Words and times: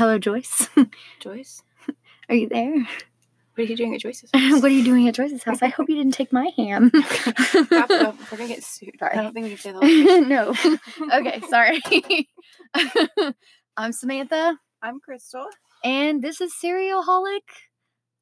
Hello, 0.00 0.16
Joyce. 0.18 0.66
Joyce. 1.18 1.62
Are 2.30 2.34
you 2.34 2.48
there? 2.48 2.72
What 2.74 2.88
are 3.58 3.62
you 3.64 3.76
doing 3.76 3.94
at 3.94 4.00
Joyce's? 4.00 4.30
House? 4.34 4.62
what 4.62 4.70
are 4.70 4.74
you 4.74 4.82
doing 4.82 5.06
at 5.08 5.14
Joyce's 5.14 5.42
house? 5.42 5.60
I 5.60 5.68
hope 5.68 5.90
you 5.90 5.96
didn't 5.96 6.14
take 6.14 6.32
my 6.32 6.50
ham. 6.56 6.90
Stop, 7.04 7.90
we're 7.90 8.38
gonna 8.38 8.48
get 8.48 8.64
sued. 8.64 8.94
Sorry. 8.98 9.12
I 9.18 9.22
don't 9.22 9.34
think 9.34 9.44
we 9.44 9.50
can 9.50 9.58
say 9.58 9.72
that. 9.72 10.26
no. 10.26 10.54
Okay, 11.18 11.42
sorry. 11.50 11.82
I'm 13.76 13.92
Samantha, 13.92 14.56
I'm 14.80 15.00
Crystal. 15.00 15.44
and 15.84 16.22
this 16.22 16.40
is 16.40 16.58
Serial 16.58 17.02
Holic 17.04 17.42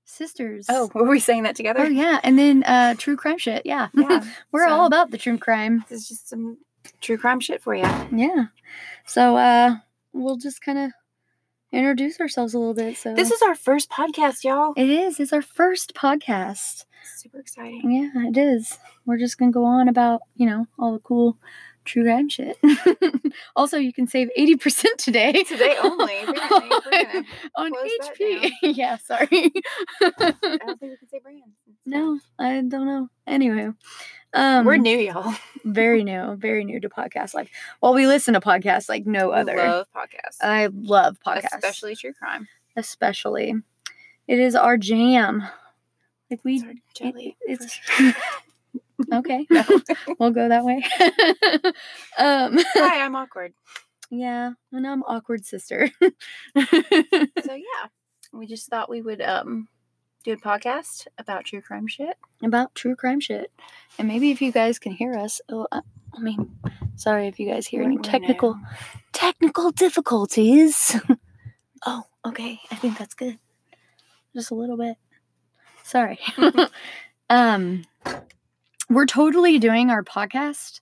Sisters. 0.04 0.66
Oh, 0.68 0.90
were 0.92 1.08
we 1.08 1.20
saying 1.20 1.44
that 1.44 1.54
together? 1.54 1.82
Oh 1.82 1.88
yeah, 1.88 2.18
and 2.24 2.36
then 2.36 2.64
uh 2.64 2.94
true 2.98 3.16
crime 3.16 3.38
shit. 3.38 3.64
Yeah, 3.64 3.86
Yeah, 3.94 4.24
we're 4.50 4.66
so- 4.66 4.74
all 4.74 4.86
about 4.86 5.12
the 5.12 5.18
true 5.18 5.38
crime. 5.38 5.84
This 5.88 6.00
is 6.02 6.08
just 6.08 6.28
some 6.28 6.58
true 7.00 7.18
crime 7.18 7.38
shit 7.38 7.62
for 7.62 7.72
you. 7.76 7.84
Yeah. 8.10 8.46
So 9.06 9.36
uh 9.36 9.76
we'll 10.12 10.38
just 10.38 10.60
kind 10.60 10.78
of 10.78 10.90
introduce 11.72 12.20
ourselves 12.20 12.54
a 12.54 12.58
little 12.58 12.74
bit. 12.74 12.96
So 12.96 13.14
This 13.14 13.30
is 13.30 13.42
our 13.42 13.54
first 13.54 13.90
podcast, 13.90 14.44
y'all. 14.44 14.72
it 14.76 14.88
is. 14.88 15.20
It's 15.20 15.32
our 15.32 15.42
first 15.42 15.94
podcast. 15.94 16.84
Super 17.16 17.40
exciting. 17.40 17.90
Yeah, 17.90 18.28
it 18.28 18.36
is. 18.36 18.78
We're 19.06 19.18
just 19.18 19.38
gonna 19.38 19.52
go 19.52 19.64
on 19.64 19.88
about 19.88 20.20
you 20.36 20.46
know 20.46 20.66
all 20.78 20.92
the 20.92 20.98
cool 21.00 21.38
true 21.84 22.04
crime 22.04 22.28
shit. 22.28 22.58
also, 23.56 23.78
you 23.78 23.92
can 23.92 24.06
save 24.06 24.28
eighty 24.36 24.56
percent 24.56 24.98
today. 24.98 25.32
Today 25.44 25.76
only. 25.82 26.18
On 27.56 27.72
HP. 27.72 28.50
yeah, 28.62 28.96
sorry. 28.98 29.28
I 30.02 30.10
don't 30.20 30.78
think 30.78 30.80
we 30.82 30.96
can 30.96 31.08
say 31.08 31.18
brands. 31.22 31.44
no, 31.86 32.18
I 32.38 32.60
don't 32.62 32.86
know. 32.86 33.08
Anyway, 33.26 33.70
um, 34.34 34.64
We're 34.66 34.76
new, 34.76 34.98
y'all. 34.98 35.34
very 35.64 36.04
new, 36.04 36.36
very 36.36 36.64
new 36.64 36.80
to 36.80 36.88
podcast 36.88 37.34
life. 37.34 37.50
Well, 37.80 37.94
we 37.94 38.06
listen 38.06 38.34
to 38.34 38.40
podcasts 38.40 38.88
like 38.88 39.06
no 39.06 39.30
other. 39.30 39.56
love 39.56 39.86
podcasts. 39.94 40.36
I 40.42 40.66
love 40.72 41.18
podcasts, 41.26 41.54
Especially 41.56 41.94
true 41.96 42.12
crime. 42.12 42.46
especially. 42.76 43.54
It 44.26 44.38
is 44.38 44.54
our 44.54 44.76
jam. 44.76 45.42
Like 46.30 46.40
we, 46.44 46.58
Sorry, 46.58 46.82
jelly. 46.94 47.36
it- 47.46 47.60
it's 47.60 47.72
sure. 47.72 48.12
okay. 49.14 49.46
We'll 50.18 50.30
go 50.32 50.48
that 50.48 50.64
way. 50.64 50.82
um, 52.18 52.58
Hi, 52.74 53.02
I'm 53.04 53.14
awkward. 53.16 53.54
yeah, 54.10 54.52
and 54.72 54.86
I'm 54.86 55.02
awkward 55.04 55.44
sister. 55.46 55.88
So 56.00 56.04
yeah, 56.56 57.86
we 58.32 58.46
just 58.46 58.68
thought 58.68 58.90
we 58.90 59.00
would 59.00 59.20
um 59.22 59.68
do 60.24 60.32
a 60.32 60.36
podcast 60.36 61.06
about 61.16 61.44
true 61.44 61.60
crime 61.60 61.86
shit. 61.86 62.16
about 62.42 62.74
true 62.74 62.96
crime 62.96 63.20
shit. 63.20 63.50
And 63.98 64.08
maybe 64.08 64.30
if 64.30 64.42
you 64.42 64.52
guys 64.52 64.78
can 64.78 64.92
hear 64.92 65.14
us, 65.14 65.40
oh, 65.48 65.66
uh, 65.72 65.80
I 66.14 66.20
mean, 66.20 66.58
sorry 66.96 67.26
if 67.28 67.38
you 67.38 67.48
guys 67.48 67.66
hear 67.66 67.82
any 67.82 67.98
technical 67.98 68.58
technical 69.12 69.70
difficulties. 69.70 70.96
oh, 71.86 72.02
okay, 72.26 72.60
I 72.70 72.74
think 72.76 72.98
that's 72.98 73.14
good. 73.14 73.38
Just 74.34 74.50
a 74.50 74.54
little 74.54 74.76
bit. 74.76 74.96
Sorry. 75.84 76.18
um, 77.30 77.84
we're 78.90 79.06
totally 79.06 79.58
doing 79.58 79.90
our 79.90 80.02
podcast 80.02 80.80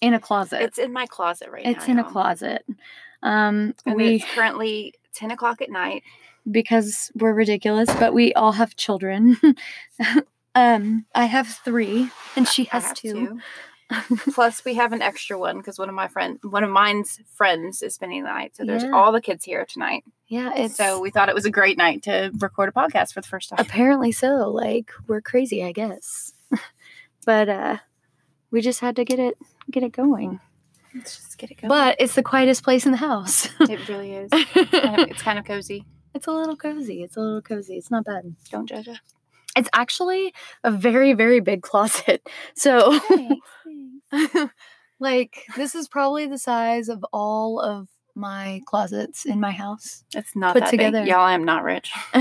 in 0.00 0.14
a 0.14 0.20
closet. 0.20 0.62
It's 0.62 0.78
in 0.78 0.92
my 0.92 1.06
closet 1.06 1.50
right 1.50 1.64
now. 1.64 1.70
It's 1.70 1.86
in 1.86 1.98
a 1.98 2.02
y'all. 2.02 2.10
closet. 2.10 2.64
Um, 3.22 3.74
And 3.86 3.96
we 3.96 4.16
it's 4.16 4.24
currently 4.34 4.94
ten 5.14 5.30
o'clock 5.30 5.62
at 5.62 5.70
night. 5.70 6.02
Because 6.50 7.10
we're 7.14 7.32
ridiculous, 7.32 7.88
but 7.98 8.12
we 8.14 8.32
all 8.34 8.52
have 8.52 8.76
children. 8.76 9.36
um, 10.54 11.06
I 11.14 11.24
have 11.26 11.48
three, 11.48 12.10
and 12.36 12.46
she 12.46 12.64
has 12.64 12.92
two. 12.94 13.12
two. 13.12 13.38
Plus, 14.32 14.64
we 14.64 14.72
have 14.74 14.94
an 14.94 15.02
extra 15.02 15.38
one 15.38 15.58
because 15.58 15.78
one 15.78 15.90
of 15.90 15.94
my 15.94 16.08
friend, 16.08 16.38
one 16.42 16.64
of 16.64 16.70
mine's 16.70 17.20
friends, 17.34 17.82
is 17.82 17.94
spending 17.94 18.22
the 18.22 18.30
night. 18.30 18.56
So 18.56 18.64
there's 18.64 18.84
Yeah. 18.84 18.92
all 18.92 19.12
the 19.12 19.20
kids 19.20 19.44
here 19.44 19.66
tonight. 19.66 20.02
Yeah, 20.28 20.50
it's 20.56 20.76
so 20.76 20.98
we 20.98 21.10
thought 21.10 21.28
it 21.28 21.34
was 21.34 21.44
a 21.44 21.50
great 21.50 21.76
night 21.76 22.02
to 22.04 22.32
record 22.38 22.70
a 22.70 22.72
podcast 22.72 23.12
for 23.12 23.20
the 23.20 23.28
first 23.28 23.50
time. 23.50 23.58
apparently 23.58 24.10
so. 24.10 24.48
Like 24.50 24.92
we're 25.06 25.20
crazy, 25.20 25.62
I 25.62 25.72
guess. 25.72 26.32
but 27.26 27.50
uh, 27.50 27.76
we 28.50 28.62
just 28.62 28.80
had 28.80 28.96
to 28.96 29.04
get 29.04 29.18
it 29.18 29.36
get 29.70 29.82
it 29.82 29.92
going. 29.92 30.40
Let's 30.94 31.16
just 31.16 31.36
get 31.36 31.50
it 31.50 31.60
going. 31.60 31.68
But 31.68 31.96
it's 31.98 32.14
the 32.14 32.22
quietest 32.22 32.62
place 32.64 32.86
in 32.86 32.92
the 32.92 32.98
house. 32.98 33.48
it 33.60 33.88
really 33.88 34.12
is. 34.14 34.30
Kind 34.54 35.00
of- 35.02 35.08
it's 35.10 35.22
kind 35.22 35.38
of 35.38 35.44
cozy. 35.44 35.84
It's 36.14 36.26
a 36.26 36.32
little 36.32 36.56
cozy. 36.56 37.02
It's 37.02 37.16
a 37.16 37.20
little 37.20 37.42
cozy. 37.42 37.76
It's 37.76 37.90
not 37.90 38.04
bad. 38.04 38.34
Don't 38.50 38.66
judge 38.68 38.88
us. 38.88 38.98
It's 39.56 39.68
actually 39.72 40.32
a 40.64 40.70
very 40.70 41.12
very 41.12 41.40
big 41.40 41.62
closet. 41.62 42.26
So 42.54 42.98
like 45.00 45.44
this 45.56 45.74
is 45.74 45.88
probably 45.88 46.26
the 46.26 46.38
size 46.38 46.88
of 46.88 47.04
all 47.12 47.60
of 47.60 47.88
my 48.14 48.60
closets 48.66 49.24
in 49.24 49.40
my 49.40 49.50
house. 49.50 50.04
It's 50.14 50.36
not 50.36 50.54
Put 50.54 50.64
that 50.64 50.70
together. 50.70 51.00
Big. 51.00 51.08
Y'all, 51.08 51.20
I 51.20 51.32
am 51.32 51.44
not 51.44 51.64
rich. 51.64 51.92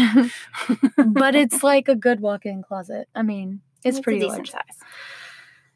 but 0.98 1.36
it's 1.36 1.64
like 1.64 1.88
a 1.88 1.96
good 1.96 2.22
walk-in 2.22 2.64
closet. 2.64 3.10
I 3.14 3.24
mean, 3.24 3.62
it's, 3.84 4.00
a 4.00 4.02
pretty 4.02 4.20
decent 4.20 4.38
large. 4.38 4.52
size. 4.52 4.78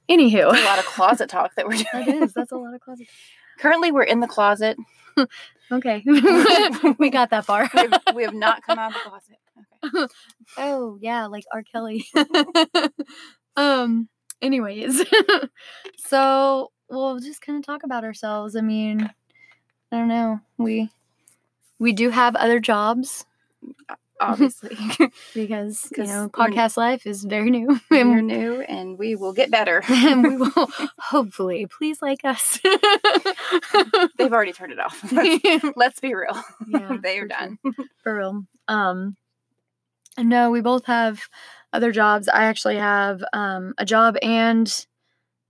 Anywho, 0.10 0.54
It's 0.54 0.62
a 0.62 0.66
lot 0.66 0.80
of 0.80 0.86
closet 0.86 1.30
talk 1.30 1.56
that 1.56 1.68
we're 1.68 1.78
doing. 1.78 1.86
that 1.94 2.08
is 2.08 2.34
that's 2.34 2.52
a 2.52 2.58
lot 2.58 2.74
of 2.74 2.82
closet. 2.82 3.08
Currently, 3.60 3.92
we're 3.92 4.04
in 4.04 4.20
the 4.20 4.28
closet. 4.28 4.78
Okay, 5.72 6.04
we 6.98 7.10
got 7.10 7.30
that 7.32 7.46
far. 7.46 7.70
We 7.74 7.80
have, 7.80 8.04
we 8.14 8.24
have 8.24 8.34
not 8.34 8.64
come 8.64 8.80
out 8.80 8.96
of 8.96 9.04
the 9.04 9.10
closet. 9.10 9.38
Okay. 9.94 10.14
oh 10.58 10.98
yeah, 11.00 11.28
like 11.28 11.44
R. 11.54 11.62
Kelly. 11.62 12.08
um. 13.56 14.10
Anyways, 14.42 15.04
so 15.98 16.72
we'll 16.90 17.20
just 17.20 17.42
kind 17.42 17.60
of 17.60 17.66
talk 17.66 17.84
about 17.84 18.04
ourselves. 18.04 18.56
I 18.56 18.62
mean, 18.62 19.02
I 19.92 19.96
don't 19.98 20.08
know. 20.08 20.40
We 20.58 20.90
we 21.78 21.94
do 21.94 22.10
have 22.10 22.36
other 22.36 22.60
jobs 22.60 23.26
Obviously, 24.22 24.78
because 25.34 25.92
you 25.98 26.06
know 26.06 26.30
podcast 26.30 26.78
life 26.78 27.06
is 27.06 27.26
very 27.26 27.50
new. 27.50 27.80
and 27.92 28.10
we're 28.10 28.22
new 28.22 28.62
and 28.62 28.98
we 28.98 29.16
will 29.16 29.34
get 29.34 29.52
better. 29.52 29.84
and 29.90 30.24
we 30.24 30.38
will 30.56 30.70
hopefully 30.98 31.68
please 31.68 32.02
like 32.02 32.24
us. 32.24 32.60
They've 34.18 34.32
already 34.32 34.54
turned 34.54 34.72
it 34.72 34.80
off. 34.80 35.12
Let's, 35.12 35.66
let's 35.76 36.00
be 36.00 36.16
real. 36.16 36.42
Yeah, 36.68 36.96
they 37.02 37.20
are 37.20 37.28
done. 37.28 37.60
for 38.04 38.18
real. 38.18 38.44
Um, 38.70 39.18
no, 40.18 40.50
we 40.50 40.62
both 40.62 40.86
have 40.86 41.28
other 41.74 41.92
jobs. 41.92 42.30
I 42.30 42.46
actually 42.46 42.78
have 42.78 43.22
um, 43.34 43.74
a 43.78 43.86
job 43.86 44.16
and 44.22 44.86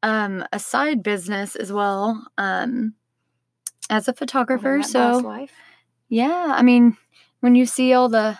um, 0.02 0.44
a 0.52 0.60
side 0.60 1.04
business 1.04 1.56
as 1.56 1.72
well 1.72 2.26
um, 2.38 2.96
as 3.90 4.08
a 4.08 4.14
photographer. 4.14 4.80
Boss 4.80 4.92
So 4.92 5.48
yeah, 6.10 6.54
I 6.56 6.62
mean, 6.62 6.98
when 7.40 7.56
you 7.56 7.66
see 7.66 7.94
all 7.94 8.10
the, 8.10 8.38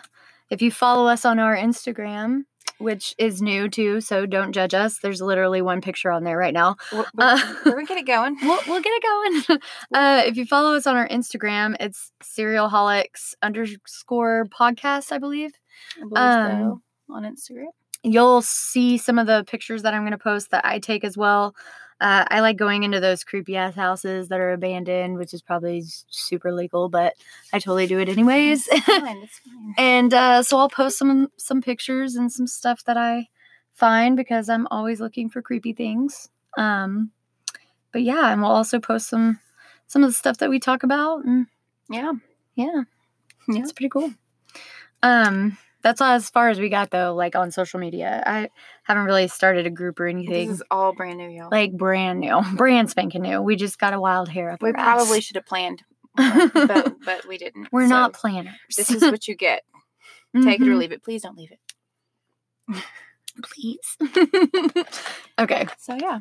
if 0.50 0.62
you 0.62 0.72
follow 0.72 1.08
us 1.08 1.26
on 1.26 1.40
our 1.40 1.56
Instagram. 1.56 2.44
Which 2.78 3.16
is 3.18 3.42
new 3.42 3.70
too, 3.70 4.02
so 4.02 4.26
don't 4.26 4.52
judge 4.52 4.74
us. 4.74 5.00
There's 5.00 5.22
literally 5.22 5.62
one 5.62 5.80
picture 5.80 6.12
on 6.12 6.26
there 6.26 6.38
right 6.38 6.54
now. 6.54 6.76
We're, 6.92 7.06
we're, 7.14 7.26
Uh, 7.26 7.56
we're 7.64 7.72
gonna 7.72 7.86
get 7.86 7.98
it 8.00 8.06
going. 8.06 8.36
we'll, 8.42 8.60
we'll 8.68 8.82
get 8.82 8.92
it 8.92 9.04
going. 9.48 9.60
Uh, 9.94 10.24
if 10.26 10.36
you 10.36 10.46
follow 10.46 10.74
us 10.74 10.86
on 10.86 10.98
our 10.98 11.08
Instagram, 11.08 11.78
it's 11.80 12.12
Serialholics 12.22 13.34
underscore 13.42 14.48
podcast, 14.48 15.14
I 15.14 15.20
believe. 15.20 15.52
I 15.96 16.00
believe 16.02 16.18
um, 16.18 16.82
so, 17.08 17.14
on 17.14 17.24
Instagram. 17.24 17.68
You'll 18.04 18.42
see 18.42 18.98
some 18.98 19.20
of 19.20 19.28
the 19.28 19.46
pictures 19.48 19.84
that 19.84 19.94
I'm 19.94 20.02
going 20.02 20.12
to 20.12 20.18
post 20.18 20.52
that 20.52 20.66
I 20.66 20.80
take 20.80 21.06
as 21.06 21.16
well. 21.16 21.56
Uh, 22.02 22.26
I 22.30 22.42
like 22.42 22.58
going 22.58 22.84
into 22.84 23.00
those 23.00 23.24
creepy 23.24 23.56
ass 23.56 23.74
houses 23.76 24.28
that 24.28 24.40
are 24.40 24.52
abandoned, 24.52 25.18
which 25.18 25.34
is 25.34 25.42
probably 25.42 25.84
super 26.10 26.52
legal, 26.52 26.90
but 26.90 27.14
I 27.54 27.60
totally 27.60 27.88
do 27.88 28.00
it 28.00 28.10
anyways. 28.10 28.68
It's 28.70 28.86
fine. 28.86 29.18
It's 29.18 29.40
fine. 29.40 29.74
and 29.78 30.14
uh, 30.14 30.44
so 30.44 30.58
I'll 30.58 30.70
post 30.70 30.98
some 30.98 31.30
some 31.38 31.62
pictures 31.62 32.16
and 32.16 32.32
some 32.32 32.48
stuff 32.48 32.84
that 32.86 32.98
I 32.98 33.30
find 33.74 34.18
because 34.18 34.50
I'm 34.50 34.68
always 34.72 35.00
looking 35.00 35.30
for 35.30 35.42
creepy 35.42 35.72
things. 35.74 36.30
Um, 36.58 37.12
but 37.94 38.04
yeah, 38.04 38.32
and 38.32 38.42
we'll 38.42 38.52
also 38.52 38.80
post 38.80 39.08
some 39.08 39.40
some 39.88 40.04
of 40.04 40.10
the 40.10 40.14
stuff 40.16 40.38
that 40.40 40.50
we 40.50 40.60
talk 40.60 40.84
about, 40.84 41.24
and 41.24 41.48
Yeah. 41.90 42.12
yeah, 42.56 42.84
Yeah. 43.48 43.62
it's 43.62 43.72
pretty 43.72 43.90
cool. 43.90 44.12
Um, 45.02 45.58
that's 45.86 46.02
all 46.02 46.14
as 46.14 46.30
far 46.32 46.50
as 46.50 46.60
we 46.60 46.68
got 46.68 46.90
though. 46.90 47.14
Like 47.14 47.36
on 47.36 47.52
social 47.52 47.80
media, 47.80 48.24
I 48.26 48.50
haven't 48.84 49.06
really 49.06 49.28
started 49.28 49.68
a 49.68 49.70
group 49.70 50.00
or 50.00 50.08
anything. 50.08 50.48
This 50.50 50.58
is 50.58 50.64
all 50.72 50.94
brand 50.94 51.20
new, 51.20 51.30
y'all. 51.30 51.50
like 51.52 51.72
brand 51.74 52.20
new, 52.20 52.42
brand 52.58 52.90
spanking 52.90 53.22
new. 53.22 53.40
We 53.42 53.56
just 53.56 53.78
got 53.78 53.94
a 53.94 54.00
wild 54.00 54.28
hair 54.28 54.50
up 54.50 54.64
we 54.64 54.74
probably 54.74 55.22
should 55.22 55.36
have 55.36 55.46
planned, 55.46 55.84
more, 56.18 56.50
but 56.54 56.96
but 57.06 57.28
we 57.28 57.38
didn't. 57.38 57.68
We're 57.72 57.86
So 57.86 57.90
not 57.90 58.14
planners. 58.14 58.56
This 58.76 58.90
is 58.90 59.04
what 59.04 59.28
you 59.28 59.36
get. 59.36 59.62
Take 60.44 60.60
it 60.60 60.68
or 60.68 60.72
Mhm. 60.72 60.80
leave 60.80 60.92
it. 60.92 61.04
Please 61.04 61.22
don't 61.22 61.38
leave 61.38 61.52
it. 61.52 61.60
please. 63.44 63.98
okay. 65.40 65.68
So 65.78 65.96
yeah. 66.02 66.20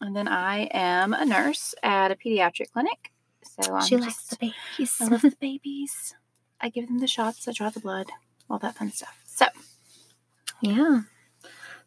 And 0.00 0.16
then 0.16 0.28
I 0.28 0.62
am 0.72 1.12
a 1.12 1.24
nurse 1.24 1.74
at 1.82 2.10
a 2.10 2.16
pediatric 2.16 2.72
clinic. 2.72 3.12
So 3.44 3.74
I'm 3.74 3.86
she 3.86 3.96
likes 3.96 4.26
the 4.28 4.36
babies. 4.36 4.96
I 5.00 5.04
love 5.06 5.20
the 5.22 5.36
babies. 5.40 6.14
I 6.60 6.70
give 6.70 6.86
them 6.88 6.98
the 7.00 7.06
shots, 7.06 7.46
I 7.46 7.52
draw 7.52 7.68
the 7.68 7.80
blood, 7.80 8.06
all 8.50 8.58
that 8.58 8.76
fun 8.76 8.90
stuff. 8.90 9.20
So 9.26 9.46
yeah. 10.60 11.02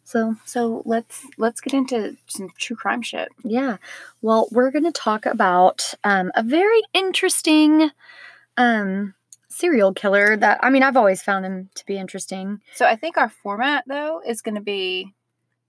So 0.04 0.36
so 0.46 0.84
let's 0.86 1.26
let's 1.38 1.60
get 1.60 1.74
into 1.74 2.16
some 2.28 2.50
true 2.58 2.76
crime 2.76 3.02
shit. 3.02 3.30
Yeah. 3.44 3.78
Well, 4.22 4.48
we're 4.52 4.72
going 4.72 4.86
to 4.86 4.92
talk 4.92 5.26
about 5.26 5.94
um, 6.04 6.32
a 6.34 6.44
very 6.44 6.82
interesting 6.94 7.92
um, 8.56 9.14
serial 9.50 9.94
killer 9.94 10.38
that, 10.38 10.60
I 10.62 10.70
mean, 10.70 10.84
I've 10.84 10.96
always 10.98 11.22
found 11.22 11.46
him 11.46 11.70
to 11.76 11.86
be 11.86 11.98
interesting. 11.98 12.62
So 12.76 12.86
I 12.86 12.96
think 12.96 13.18
our 13.18 13.28
format 13.30 13.84
though 13.88 14.22
is 14.26 14.42
gonna 14.42 14.62
be 14.62 15.14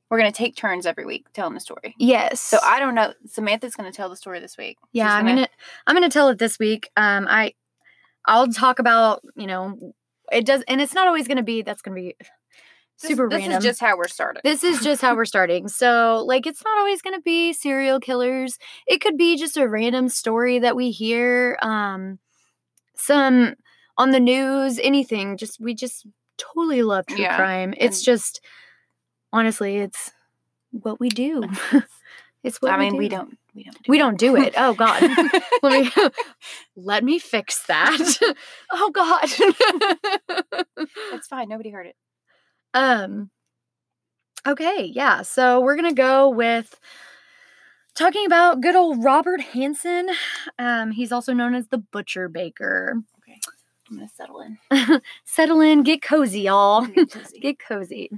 we're 0.08 0.18
gonna 0.18 0.30
take 0.30 0.54
turns 0.56 0.86
every 0.86 1.04
week 1.04 1.26
telling 1.32 1.54
the 1.54 1.60
story. 1.60 1.94
Yes. 1.98 2.40
So 2.40 2.58
I 2.62 2.78
don't 2.78 2.94
know. 2.94 3.14
Samantha's 3.26 3.74
gonna 3.74 3.92
tell 3.92 4.08
the 4.08 4.16
story 4.16 4.40
this 4.40 4.56
week. 4.56 4.78
yeah, 4.92 5.08
She's 5.08 5.14
I'm 5.14 5.26
going 5.26 5.38
to, 5.38 5.48
I'm 5.86 5.96
going 5.96 6.08
to 6.08 6.12
tell 6.12 6.28
it 6.28 6.38
this 6.38 6.58
week. 6.58 6.90
Um, 6.96 7.26
I, 7.28 7.54
I'll 8.24 8.48
talk 8.48 8.78
about, 8.78 9.22
you 9.36 9.46
know, 9.46 9.94
it 10.32 10.44
does, 10.46 10.62
and 10.68 10.80
it's 10.80 10.94
not 10.94 11.06
always 11.06 11.26
going 11.26 11.36
to 11.38 11.42
be, 11.42 11.62
that's 11.62 11.82
going 11.82 11.96
to 11.96 12.02
be 12.02 12.16
super 12.96 13.28
this, 13.28 13.38
random. 13.40 13.58
is 13.58 13.64
just 13.64 13.80
how 13.80 13.96
we're 13.96 14.08
starting. 14.08 14.40
this 14.44 14.64
is 14.64 14.80
just 14.80 15.00
how 15.02 15.14
we're 15.14 15.24
starting. 15.24 15.68
So, 15.68 16.24
like, 16.26 16.46
it's 16.46 16.64
not 16.64 16.78
always 16.78 17.00
going 17.02 17.14
to 17.14 17.22
be 17.22 17.52
serial 17.52 18.00
killers. 18.00 18.58
It 18.86 19.00
could 19.00 19.16
be 19.16 19.36
just 19.36 19.56
a 19.56 19.68
random 19.68 20.08
story 20.08 20.58
that 20.60 20.74
we 20.76 20.90
hear, 20.90 21.58
um, 21.62 22.18
some 22.96 23.54
on 23.96 24.10
the 24.10 24.20
news, 24.20 24.78
anything. 24.82 25.36
Just 25.36 25.60
we 25.60 25.74
just 25.74 26.06
totally 26.36 26.82
love 26.82 27.06
true 27.06 27.18
Yeah, 27.18 27.36
crime. 27.36 27.74
It's 27.76 27.98
and- 27.98 28.04
just 28.04 28.40
honestly, 29.32 29.76
it's 29.78 30.10
what 30.70 31.00
we 31.00 31.08
do. 31.08 31.44
it's 32.42 32.60
what 32.60 32.72
I 32.72 32.78
we 32.78 32.84
mean, 32.90 32.96
we 32.96 33.08
don't 33.08 33.38
we 33.58 33.64
don't 33.64 33.82
do 33.82 33.90
We 33.90 33.96
it. 33.96 34.00
don't 34.00 34.18
do 34.18 34.36
it. 34.36 34.54
Oh 34.56 34.74
God. 34.74 35.02
let 35.62 35.82
me 35.82 35.90
let 36.76 37.04
me 37.04 37.18
fix 37.18 37.64
that. 37.66 38.18
oh 38.72 38.90
God. 38.90 39.24
It's 41.12 41.26
fine. 41.26 41.48
Nobody 41.48 41.70
heard 41.70 41.86
it. 41.86 41.96
Um 42.74 43.30
okay, 44.46 44.84
yeah. 44.84 45.22
So 45.22 45.60
we're 45.60 45.76
going 45.76 45.88
to 45.88 45.94
go 45.94 46.28
with 46.30 46.78
talking 47.94 48.26
about 48.26 48.60
good 48.60 48.76
old 48.76 49.02
Robert 49.04 49.40
Hansen. 49.40 50.08
Um 50.58 50.90
he's 50.92 51.12
also 51.12 51.32
known 51.32 51.54
as 51.54 51.68
the 51.68 51.78
butcher 51.78 52.28
baker. 52.28 52.94
Okay. 53.22 53.38
I'm 53.90 53.96
gonna 53.96 54.08
settle 54.08 54.40
in. 54.40 55.00
Settle 55.24 55.60
in, 55.62 55.82
get 55.82 56.02
cozy, 56.02 56.42
y'all. 56.42 56.84
Get 56.86 57.10
cozy. 57.10 57.38
Get 57.40 57.58
cozy. 57.58 58.10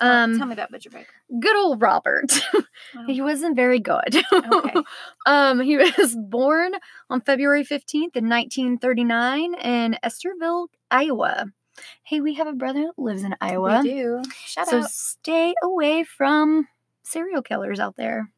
Tell- 0.00 0.10
Um 0.24 0.38
tell 0.38 0.46
me 0.46 0.52
about 0.52 0.70
Butcher 0.70 0.90
Baker. 0.90 1.06
good 1.40 1.56
old 1.56 1.80
Robert. 1.80 2.32
he 3.06 3.20
wasn't 3.22 3.56
very 3.56 3.80
good. 3.80 4.16
Okay. 4.32 4.74
um 5.26 5.60
he 5.60 5.76
was 5.78 6.14
born 6.28 6.72
on 7.10 7.20
February 7.22 7.64
15th 7.64 8.14
in 8.16 8.28
1939 8.28 9.54
in 9.54 9.96
Estherville, 10.04 10.68
Iowa. 10.90 11.46
Hey, 12.04 12.20
we 12.20 12.34
have 12.34 12.46
a 12.46 12.52
brother 12.52 12.84
that 12.84 13.02
lives 13.02 13.22
in 13.22 13.34
Iowa. 13.40 13.80
We 13.82 13.90
do. 13.90 14.22
Shout 14.44 14.68
So 14.68 14.78
out. 14.80 14.90
stay 14.90 15.54
away 15.62 16.04
from 16.04 16.66
serial 17.04 17.42
killers 17.42 17.78
out 17.80 17.96
there, 17.96 18.30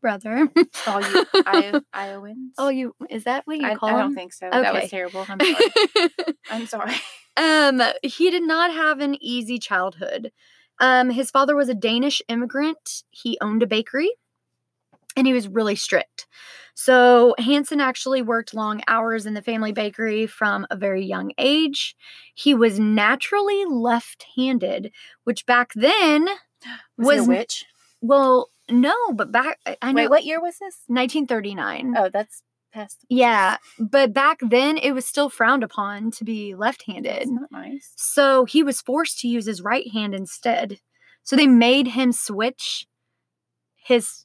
brother. 0.00 0.48
All 0.86 1.00
you 1.00 1.26
I- 1.34 1.80
Iowans. 1.92 2.54
oh, 2.58 2.68
you 2.70 2.94
is 3.10 3.24
that 3.24 3.46
what 3.46 3.58
you 3.58 3.66
I, 3.66 3.74
call 3.76 3.88
I 3.90 3.98
don't 4.00 4.14
think 4.14 4.32
so. 4.32 4.48
That 4.50 4.74
was 4.74 4.90
terrible. 4.90 5.24
I'm 5.28 5.38
sorry. 5.38 6.14
I'm 6.50 6.66
sorry. 6.66 6.94
um, 7.36 7.82
he 8.02 8.30
did 8.30 8.42
not 8.42 8.72
have 8.72 9.00
an 9.00 9.16
easy 9.22 9.58
childhood. 9.58 10.32
Um, 10.82 11.10
his 11.10 11.30
father 11.30 11.56
was 11.56 11.68
a 11.70 11.74
Danish 11.74 12.20
immigrant. 12.28 13.04
He 13.10 13.38
owned 13.40 13.62
a 13.62 13.66
bakery, 13.66 14.10
and 15.16 15.26
he 15.26 15.32
was 15.32 15.48
really 15.48 15.76
strict. 15.76 16.26
So 16.74 17.34
Hansen 17.38 17.80
actually 17.80 18.20
worked 18.20 18.52
long 18.52 18.82
hours 18.88 19.24
in 19.24 19.34
the 19.34 19.42
family 19.42 19.72
bakery 19.72 20.26
from 20.26 20.66
a 20.70 20.76
very 20.76 21.04
young 21.04 21.32
age. 21.38 21.94
He 22.34 22.52
was 22.52 22.80
naturally 22.80 23.64
left-handed, 23.66 24.90
which 25.24 25.46
back 25.46 25.72
then 25.74 26.26
Was, 26.98 27.06
Was- 27.18 27.26
a 27.26 27.30
witch? 27.30 27.64
Well, 28.00 28.50
no, 28.68 28.94
but 29.14 29.30
back 29.30 29.60
I- 29.64 29.76
I 29.80 29.92
know 29.92 30.02
Wait, 30.02 30.10
what 30.10 30.24
year 30.24 30.40
was 30.40 30.58
this? 30.58 30.82
1939. 30.88 31.94
Oh, 31.96 32.08
that's 32.12 32.42
past. 32.72 33.04
Yeah, 33.08 33.56
but 33.78 34.12
back 34.12 34.38
then 34.42 34.78
it 34.78 34.92
was 34.92 35.06
still 35.06 35.28
frowned 35.28 35.62
upon 35.64 36.10
to 36.12 36.24
be 36.24 36.54
left-handed. 36.54 37.28
Nice. 37.50 37.92
So 37.96 38.44
he 38.44 38.62
was 38.62 38.80
forced 38.80 39.20
to 39.20 39.28
use 39.28 39.46
his 39.46 39.62
right 39.62 39.90
hand 39.92 40.14
instead. 40.14 40.78
So 41.24 41.36
they 41.36 41.46
made 41.46 41.86
him 41.88 42.12
switch 42.12 42.86
his 43.76 44.24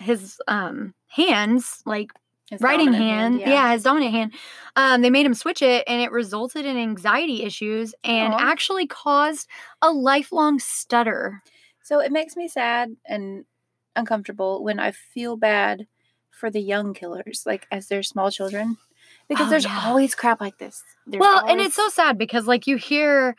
his 0.00 0.38
um 0.48 0.94
hands 1.08 1.82
like 1.86 2.10
His 2.50 2.60
writing 2.60 2.92
dominant 2.92 3.40
hand, 3.40 3.40
yeah. 3.40 3.72
his 3.72 3.82
dominant 3.82 4.12
hand 4.12 4.34
um 4.76 5.02
they 5.02 5.10
made 5.10 5.26
him 5.26 5.34
switch 5.34 5.62
it 5.62 5.84
and 5.86 6.02
it 6.02 6.12
resulted 6.12 6.64
in 6.66 6.76
anxiety 6.76 7.42
issues 7.42 7.94
and 8.04 8.34
Aw. 8.34 8.38
actually 8.38 8.86
caused 8.86 9.48
a 9.82 9.90
lifelong 9.90 10.58
stutter 10.58 11.42
So 11.82 12.00
it 12.00 12.12
makes 12.12 12.36
me 12.36 12.48
sad 12.48 12.96
and 13.06 13.44
uncomfortable 13.96 14.62
when 14.64 14.78
I 14.78 14.92
feel 14.92 15.36
bad 15.36 15.86
for 16.40 16.50
the 16.50 16.60
young 16.60 16.94
killers, 16.94 17.42
like 17.46 17.66
as 17.70 17.86
they're 17.88 18.02
small 18.02 18.30
children, 18.30 18.76
because 19.28 19.46
Oh, 19.46 19.50
there's 19.50 19.64
yeah. 19.64 19.82
always 19.84 20.14
crap 20.14 20.40
like 20.40 20.58
this. 20.58 20.82
There's 21.06 21.20
well 21.20 21.44
and 21.46 21.60
it's 21.60 21.76
so 21.76 21.88
sad 21.88 22.16
because 22.18 22.46
like 22.46 22.66
you 22.66 22.76
hear 22.76 23.36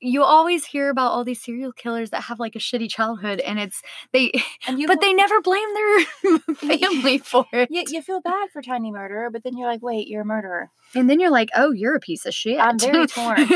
you 0.00 0.24
always 0.24 0.64
hear 0.64 0.88
about 0.90 1.12
all 1.12 1.22
these 1.24 1.40
serial 1.44 1.72
killers 1.72 2.10
that 2.10 2.22
have 2.22 2.40
like 2.40 2.56
a 2.56 2.58
shitty 2.58 2.88
childhood 2.90 3.38
and 3.40 3.60
it's 3.60 3.80
they 4.12 4.32
and 4.66 4.80
you 4.80 4.86
but 4.92 5.00
they 5.00 5.12
never 5.12 5.40
blame 5.40 5.68
their 5.74 6.00
family 6.78 7.18
for 7.18 7.46
it 7.52 7.68
you, 7.70 7.84
you 7.88 8.02
feel 8.02 8.20
bad 8.20 8.48
for 8.52 8.60
tiny 8.62 8.90
murderer, 8.90 9.30
but 9.30 9.42
then 9.44 9.56
you're 9.56 9.68
like, 9.68 9.82
wait, 9.82 10.08
you're 10.08 10.22
a 10.22 10.24
murderer. 10.24 10.70
And 10.96 11.08
then 11.08 11.20
you're 11.20 11.30
like, 11.30 11.50
oh, 11.54 11.70
you're 11.72 11.94
a 11.94 12.00
piece 12.00 12.24
of 12.26 12.34
shit. 12.34 12.58
I'm 12.58 12.78
very 12.78 13.06
torn. 13.18 13.46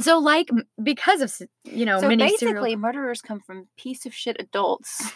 so, 0.00 0.18
like, 0.18 0.48
because 0.82 1.20
of, 1.20 1.32
you 1.64 1.84
know, 1.84 2.00
so 2.00 2.08
many 2.08 2.24
basically, 2.24 2.48
serial. 2.70 2.78
murderers 2.78 3.20
come 3.20 3.40
from 3.40 3.68
piece 3.76 4.06
of 4.06 4.14
shit 4.14 4.36
adults. 4.40 5.12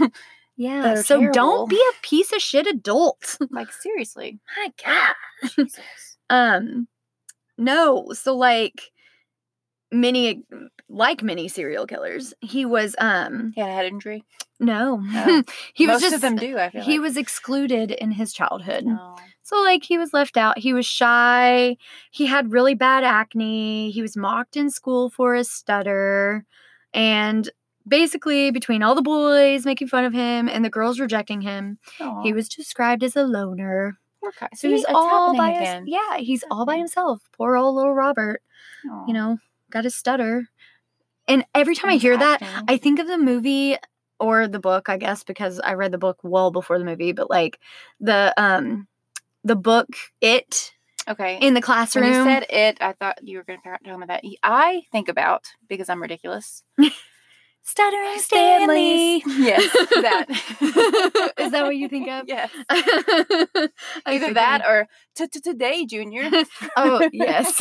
Yeah. 0.56 0.94
So 0.96 1.18
terrible. 1.18 1.32
don't 1.34 1.70
be 1.70 1.76
a 1.76 2.02
piece 2.02 2.32
of 2.32 2.40
shit 2.40 2.66
adult. 2.66 3.36
like 3.50 3.72
seriously, 3.72 4.38
My 4.56 4.70
God. 4.84 5.66
Um, 6.30 6.88
no. 7.58 8.08
So, 8.12 8.34
like, 8.36 8.90
many, 9.92 10.44
like 10.88 11.22
many 11.22 11.48
serial 11.48 11.86
killers, 11.86 12.34
he 12.40 12.64
was, 12.64 12.96
um, 12.98 13.52
He 13.54 13.60
had 13.60 13.70
a 13.70 13.74
head 13.74 13.86
injury. 13.86 14.24
no, 14.60 15.00
Oh. 15.04 15.42
he 15.74 15.86
was 15.86 16.00
just, 16.00 16.14
of 16.16 16.20
them 16.20 16.36
do. 16.36 16.58
I 16.58 16.70
feel 16.70 16.82
he 16.82 16.92
like. 16.98 17.00
was 17.02 17.16
excluded 17.16 17.90
in 17.90 18.12
his 18.12 18.32
childhood. 18.32 18.84
No. 18.84 19.16
So, 19.42 19.60
like, 19.60 19.84
he 19.84 19.98
was 19.98 20.14
left 20.14 20.36
out. 20.38 20.58
He 20.58 20.72
was 20.72 20.86
shy. 20.86 21.76
He 22.10 22.24
had 22.26 22.52
really 22.52 22.74
bad 22.74 23.04
acne. 23.04 23.90
He 23.90 24.00
was 24.00 24.16
mocked 24.16 24.56
in 24.56 24.70
school 24.70 25.10
for 25.10 25.34
his 25.34 25.50
stutter. 25.50 26.46
And 26.94 27.50
basically, 27.86 28.50
between 28.50 28.82
all 28.82 28.94
the 28.94 29.02
boys 29.02 29.64
making 29.64 29.88
fun 29.88 30.04
of 30.04 30.12
him 30.12 30.48
and 30.48 30.64
the 30.64 30.70
girls 30.70 31.00
rejecting 31.00 31.40
him, 31.40 31.78
he 32.22 32.32
was 32.32 32.48
described 32.48 33.02
as 33.02 33.16
a 33.16 33.24
loner. 33.24 33.98
Guy. 34.40 34.48
So 34.54 34.70
he's 34.70 34.86
all 34.88 35.36
by 35.36 35.50
his, 35.52 35.82
yeah, 35.86 36.16
he's 36.16 36.44
all 36.50 36.64
by 36.64 36.78
himself. 36.78 37.28
Poor 37.36 37.56
old 37.56 37.76
little 37.76 37.92
Robert, 37.92 38.40
Aw. 38.90 39.06
you 39.06 39.12
know, 39.12 39.36
got 39.70 39.84
a 39.84 39.90
stutter. 39.90 40.48
And 41.28 41.44
every 41.54 41.74
time 41.74 41.90
I 41.90 41.96
hear 41.96 42.16
that. 42.16 42.42
I 42.66 42.78
think 42.78 42.98
of 43.00 43.06
the 43.06 43.18
movie 43.18 43.76
or 44.18 44.48
the 44.48 44.58
book, 44.58 44.88
I 44.88 44.96
guess, 44.96 45.24
because 45.24 45.60
I 45.60 45.74
read 45.74 45.92
the 45.92 45.98
book 45.98 46.18
well 46.22 46.50
before 46.50 46.78
the 46.78 46.84
movie, 46.84 47.12
but 47.12 47.28
like 47.28 47.58
the 48.00 48.32
um 48.38 48.88
the 49.42 49.56
book 49.56 49.88
It 50.20 50.72
okay. 51.08 51.38
in 51.40 51.52
the 51.52 51.58
when 51.58 51.62
classroom. 51.62 52.06
you 52.06 52.24
said 52.24 52.46
it, 52.48 52.78
I 52.80 52.92
thought 52.92 53.18
you 53.22 53.38
were 53.38 53.44
going 53.44 53.60
to 53.62 53.68
talk 53.68 53.80
about 53.84 54.08
that. 54.08 54.24
I 54.42 54.84
think 54.90 55.08
about 55.08 55.44
because 55.68 55.88
I'm 55.88 56.00
ridiculous. 56.00 56.62
Stuttering 57.66 58.18
Stanley. 58.18 59.22
Yes, 59.26 59.72
that. 60.02 60.26
Is 61.38 61.50
that 61.50 61.62
what 61.64 61.74
you 61.76 61.88
think 61.88 62.08
of? 62.10 62.28
Yes. 62.28 62.50
Either 64.06 64.34
that 64.34 64.62
or 64.68 64.86
"T- 65.16 65.28
t- 65.28 65.40
today, 65.40 65.86
Junior. 65.86 66.30
oh 66.76 67.08
yes, 67.10 67.60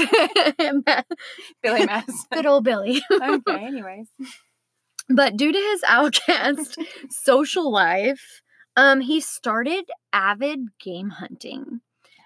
Billy 1.62 1.86
Mass. 1.86 2.26
good 2.34 2.46
old 2.46 2.66
Billy. 2.66 3.02
okay. 3.12 3.66
Anyways. 3.66 4.08
But 5.10 5.38
due 5.38 5.54
to 5.54 5.58
his 5.58 5.84
outcast 5.88 6.78
social 7.10 7.72
life, 7.72 8.42
um, 8.76 9.00
he 9.00 9.22
started 9.22 9.86
avid 10.12 10.68
game 10.82 11.12
hunting. 11.12 11.80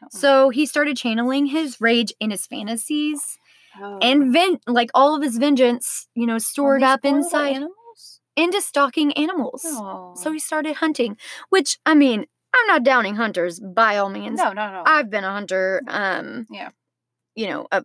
So 0.10 0.50
he 0.50 0.66
started 0.66 0.98
channeling 0.98 1.48
his 1.48 1.80
rage 1.82 2.14
in 2.20 2.32
his 2.32 2.48
fantasies 2.48 3.38
Oh. 3.82 4.00
and 4.02 4.32
vent 4.34 4.62
like 4.68 4.90
all 4.94 5.16
of 5.16 5.22
his 5.24 5.38
vengeance, 5.38 6.08
you 6.16 6.26
know, 6.26 6.38
stored 6.38 6.84
up 6.84 7.06
inside 7.06 7.56
animals. 7.56 8.22
into 8.36 8.62
stalking 8.62 9.12
animals. 9.14 9.62
Oh. 9.66 10.14
So 10.16 10.32
he 10.32 10.40
started 10.40 10.78
hunting, 10.78 11.18
which 11.50 11.78
I 11.86 11.94
mean, 11.96 12.26
I'm 12.54 12.68
not 12.68 12.84
downing 12.84 13.16
hunters 13.16 13.60
by 13.60 13.98
all 13.98 14.10
means. 14.10 14.40
no, 14.40 14.52
no, 14.54 14.72
no. 14.72 14.84
I've 14.86 15.10
been 15.10 15.24
a 15.24 15.32
hunter. 15.32 15.82
Um, 15.88 16.48
Yeah. 16.50 16.70
you 17.36 17.48
know, 17.48 17.68
a 17.72 17.84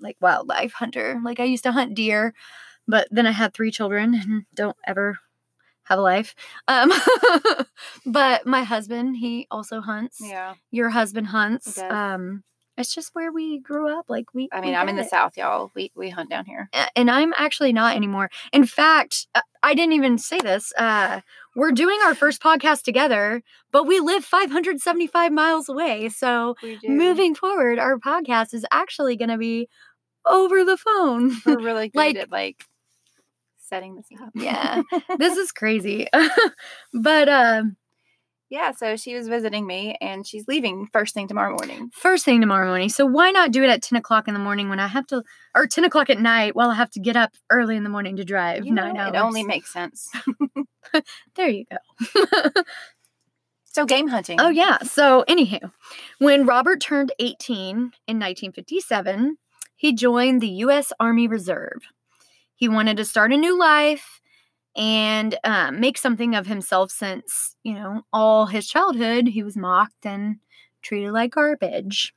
like 0.00 0.16
wildlife 0.20 0.72
hunter. 0.72 1.20
Like 1.24 1.40
I 1.40 1.44
used 1.44 1.62
to 1.64 1.72
hunt 1.72 1.94
deer, 1.94 2.34
but 2.88 3.06
then 3.10 3.26
I 3.26 3.30
had 3.32 3.54
three 3.54 3.70
children 3.70 4.14
and 4.22 4.44
don't 4.54 4.76
ever 4.86 5.18
have 5.84 5.98
a 5.98 6.02
life. 6.02 6.34
Um, 6.68 6.92
but 8.06 8.46
my 8.46 8.62
husband, 8.62 9.16
he 9.16 9.46
also 9.50 9.80
hunts. 9.80 10.18
Yeah. 10.22 10.54
Your 10.70 10.90
husband 10.90 11.28
hunts. 11.28 11.78
Um, 11.78 12.44
it's 12.80 12.94
just 12.94 13.10
where 13.14 13.30
we 13.32 13.58
grew 13.58 13.96
up. 13.96 14.06
Like 14.08 14.32
we. 14.34 14.48
I 14.52 14.60
mean, 14.60 14.74
I'm 14.74 14.88
in 14.88 14.96
get 14.96 15.02
the 15.02 15.06
it. 15.06 15.10
south, 15.10 15.36
y'all. 15.36 15.70
We 15.74 15.92
we 15.94 16.10
hunt 16.10 16.30
down 16.30 16.46
here. 16.46 16.68
And 16.96 17.10
I'm 17.10 17.32
actually 17.36 17.72
not 17.72 17.94
anymore. 17.96 18.30
In 18.52 18.66
fact, 18.66 19.26
uh, 19.34 19.42
I 19.62 19.74
didn't 19.74 19.92
even 19.92 20.18
say 20.18 20.38
this. 20.40 20.72
Uh, 20.76 21.20
we're 21.54 21.72
doing 21.72 21.98
our 22.04 22.14
first 22.14 22.42
podcast 22.42 22.82
together, 22.82 23.42
but 23.72 23.86
we 23.86 24.00
live 24.00 24.24
575 24.24 25.32
miles 25.32 25.68
away. 25.68 26.08
So 26.08 26.54
moving 26.84 27.34
forward, 27.34 27.78
our 27.78 27.98
podcast 27.98 28.54
is 28.54 28.64
actually 28.72 29.16
going 29.16 29.30
to 29.30 29.38
be 29.38 29.68
over 30.26 30.64
the 30.64 30.76
phone. 30.76 31.32
We're 31.44 31.58
really 31.60 31.88
good 31.90 31.98
like- 31.98 32.16
at 32.16 32.30
like 32.30 32.64
setting 33.58 33.94
this 33.94 34.06
up. 34.20 34.30
yeah, 34.34 34.82
this 35.18 35.36
is 35.36 35.52
crazy. 35.52 36.08
but 36.92 37.28
um, 37.28 37.76
yeah. 38.50 38.72
So 38.72 38.96
she 38.96 39.14
was 39.14 39.28
visiting 39.28 39.66
me, 39.66 39.96
and 40.00 40.26
she's 40.26 40.46
leaving 40.48 40.88
first 40.92 41.14
thing 41.14 41.28
tomorrow 41.28 41.52
morning. 41.52 41.90
first 41.94 42.24
thing 42.24 42.40
tomorrow 42.40 42.66
morning. 42.66 42.88
So 42.88 43.06
why 43.06 43.30
not 43.30 43.52
do 43.52 43.62
it 43.62 43.70
at 43.70 43.82
10 43.82 43.96
o'clock 43.96 44.28
in 44.28 44.34
the 44.34 44.40
morning 44.40 44.68
when 44.68 44.80
I 44.80 44.88
have 44.88 45.06
to, 45.08 45.22
or 45.54 45.66
10 45.66 45.84
o'clock 45.84 46.10
at 46.10 46.20
night 46.20 46.54
while 46.54 46.70
I 46.70 46.74
have 46.74 46.90
to 46.90 47.00
get 47.00 47.16
up 47.16 47.32
early 47.48 47.76
in 47.76 47.84
the 47.84 47.90
morning 47.90 48.16
to 48.16 48.24
drive 48.24 48.66
You 48.66 48.72
know, 48.72 48.86
nine 48.86 48.96
hours? 48.96 49.14
It 49.14 49.18
only 49.18 49.44
makes 49.44 49.72
sense. 49.72 50.10
there 51.36 51.48
you 51.48 51.64
go. 51.70 52.62
So 53.72 53.86
game 53.86 54.08
hunting. 54.08 54.40
Oh, 54.40 54.48
yeah. 54.48 54.78
So, 54.78 55.24
anywho, 55.28 55.70
when 56.18 56.44
Robert 56.44 56.80
turned 56.80 57.12
18 57.20 57.76
in 57.76 57.84
1957, 58.18 59.38
he 59.76 59.92
joined 59.94 60.40
the 60.40 60.48
U.S. 60.48 60.92
Army 60.98 61.28
Reserve. 61.28 61.82
He 62.56 62.68
wanted 62.68 62.96
to 62.96 63.04
start 63.04 63.32
a 63.32 63.36
new 63.36 63.56
life 63.56 64.20
and 64.76 65.38
um, 65.44 65.80
make 65.80 65.98
something 65.98 66.34
of 66.34 66.46
himself 66.46 66.90
since, 66.90 67.56
you 67.62 67.74
know, 67.74 68.02
all 68.12 68.46
his 68.46 68.68
childhood 68.68 69.28
he 69.28 69.42
was 69.42 69.56
mocked 69.56 70.06
and 70.06 70.36
treated 70.82 71.12
like 71.12 71.32
garbage, 71.32 72.14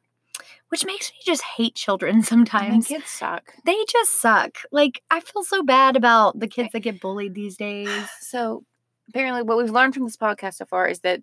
which 0.70 0.86
makes 0.86 1.12
me 1.12 1.18
just 1.26 1.44
hate 1.58 1.76
children 1.76 2.22
sometimes. 2.24 2.88
kids 2.88 3.10
suck. 3.10 3.54
they 3.66 3.76
just 3.90 4.22
suck. 4.22 4.60
Like, 4.72 5.02
I 5.10 5.20
feel 5.20 5.44
so 5.44 5.64
bad 5.64 5.96
about 5.96 6.40
the 6.40 6.48
kids 6.48 6.70
that 6.74 6.82
get 6.82 7.02
bullied 7.02 7.34
these 7.36 7.58
days. 7.58 7.90
So 8.22 8.64
apparently, 9.10 9.44
what 9.44 9.58
we've 9.58 9.70
learned 9.70 9.94
from 9.94 10.06
this 10.06 10.18
podcast 10.18 10.56
so 10.56 10.66
far 10.66 10.88
is 10.88 11.00
that 11.02 11.22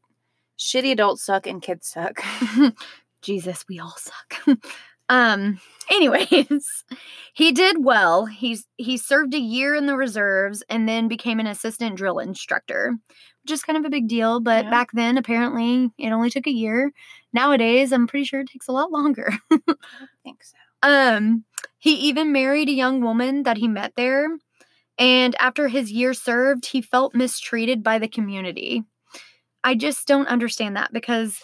shitty 0.59 0.93
adults 0.93 1.25
suck 1.25 1.47
and 1.47 1.63
kids 1.63 1.89
suck. 1.89 2.21
Jesus, 3.23 3.65
we 3.69 3.79
all 3.79 3.97
suck. 3.97 4.59
um 5.11 5.61
anyways, 5.91 6.85
he 7.35 7.53
did 7.53 7.85
well. 7.85 8.27
He's 8.27 8.67
he 8.79 8.97
served 8.99 9.35
a 9.35 9.41
year 9.41 9.75
in 9.77 9.87
the 9.87 9.97
reserves 9.97 10.65
and 10.71 10.89
then 10.89 11.09
became 11.09 11.41
an 11.41 11.49
assistant 11.49 11.97
drill 11.97 12.21
instructor, 12.21 12.95
which 13.45 13.53
is 13.53 13.63
kind 13.65 13.79
of 13.79 13.85
a 13.87 13.91
big 13.91 14.09
deal, 14.09 14.41
but 14.41 14.67
Yeah. 14.67 14.71
back 14.71 14.91
then 14.95 15.19
apparently 15.19 15.91
it 15.99 16.11
only 16.13 16.31
took 16.31 16.47
a 16.49 16.53
year. 16.53 16.93
Nowadays, 17.35 17.93
I'm 17.93 18.07
pretty 18.09 18.25
sure 18.25 18.41
it 18.41 18.49
takes 18.51 18.69
a 18.69 18.73
lot 18.73 18.93
longer. 18.93 19.33
I 19.53 19.59
think 20.25 20.43
so. 20.45 20.57
Um, 20.83 21.45
he 21.79 21.93
even 22.09 22.33
married 22.33 22.69
a 22.71 22.73
young 22.73 23.03
woman 23.03 23.45
that 23.45 23.59
he 23.59 23.69
met 23.69 23.95
there. 23.97 24.29
And 24.99 25.35
after 25.41 25.69
his 25.69 25.93
year 25.93 26.15
served, 26.15 26.67
he 26.67 26.83
felt 26.83 27.15
mistreated 27.15 27.83
by 27.83 27.99
the 27.99 28.09
community. 28.09 28.85
I 29.65 29.75
just 29.75 30.07
don't 30.09 30.29
understand 30.29 30.77
that 30.77 30.93
because 30.93 31.41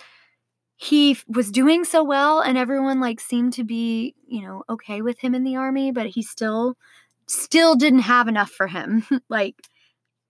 he 0.76 1.16
was 1.26 1.50
doing 1.50 1.84
so 1.84 2.04
well 2.04 2.40
and 2.40 2.58
everyone 2.58 3.00
like 3.00 3.20
seemed 3.20 3.54
to 3.54 3.64
be, 3.64 4.14
you 4.26 4.42
know, 4.42 4.62
okay 4.68 5.00
with 5.02 5.18
him 5.18 5.34
in 5.34 5.42
the 5.42 5.56
army, 5.56 5.90
but 5.90 6.06
he 6.06 6.22
still 6.22 6.76
still 7.26 7.74
didn't 7.74 8.00
have 8.00 8.28
enough 8.28 8.50
for 8.50 8.66
him. 8.66 9.04
like 9.28 9.56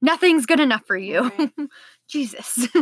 nothing's 0.01 0.47
good 0.47 0.61
enough 0.61 0.85
for 0.87 0.97
you. 0.97 1.31
Right. 1.39 1.51
Jesus. 2.09 2.69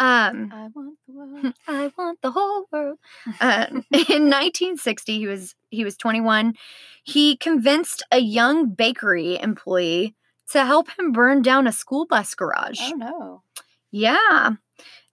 um 0.00 0.50
I 0.50 0.68
want 0.74 0.98
the 1.06 1.12
world. 1.12 1.54
I 1.66 1.92
want 1.98 2.22
the 2.22 2.30
whole 2.30 2.66
world. 2.72 2.98
Uh, 3.40 3.66
in 3.70 4.30
1960, 4.30 5.18
he 5.18 5.26
was 5.26 5.54
he 5.70 5.84
was 5.84 5.96
21. 5.96 6.54
He 7.04 7.36
convinced 7.36 8.02
a 8.10 8.18
young 8.18 8.70
bakery 8.70 9.38
employee 9.38 10.14
to 10.52 10.64
help 10.64 10.88
him 10.98 11.12
burn 11.12 11.42
down 11.42 11.66
a 11.66 11.72
school 11.72 12.06
bus 12.06 12.34
garage. 12.34 12.80
Oh 12.80 12.94
no. 12.96 13.42
Yeah, 13.90 14.52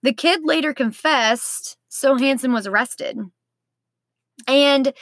the 0.02 0.12
kid 0.12 0.40
later 0.44 0.72
confessed. 0.74 1.76
So 1.88 2.16
Hansen 2.16 2.52
was 2.52 2.66
arrested, 2.66 3.18
and 4.46 4.92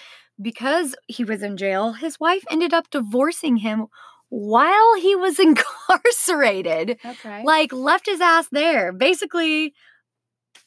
because 0.41 0.95
he 1.09 1.25
was 1.25 1.43
in 1.43 1.57
jail, 1.57 1.93
his 1.93 2.19
wife 2.21 2.45
ended 2.51 2.73
up 2.73 2.91
divorcing 2.91 3.59
him 3.59 3.87
while 4.29 4.95
he 4.97 5.15
was 5.17 5.39
incarcerated. 5.41 6.99
Okay. 7.05 7.43
Like 7.45 7.73
left 7.73 8.07
his 8.07 8.21
ass 8.21 8.49
there. 8.53 8.93
Basically, 8.93 9.75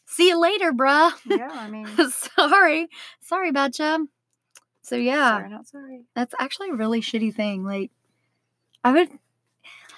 see 0.06 0.30
you 0.30 0.40
later, 0.40 0.72
bruh. 0.74 1.14
yeah, 1.26 1.50
I 1.52 1.68
mean, 1.70 1.88
sorry. 2.10 2.88
Sorry 3.22 3.50
about 3.50 3.78
you. 3.80 4.10
So 4.82 4.96
yeah, 4.96 5.38
sorry, 5.38 5.50
not 5.50 5.68
sorry. 5.68 6.06
that's 6.16 6.34
actually 6.40 6.70
a 6.70 6.76
really 6.76 7.02
shitty 7.02 7.34
thing. 7.34 7.66
Like 7.66 7.92
I 8.86 8.92
would 8.94 9.10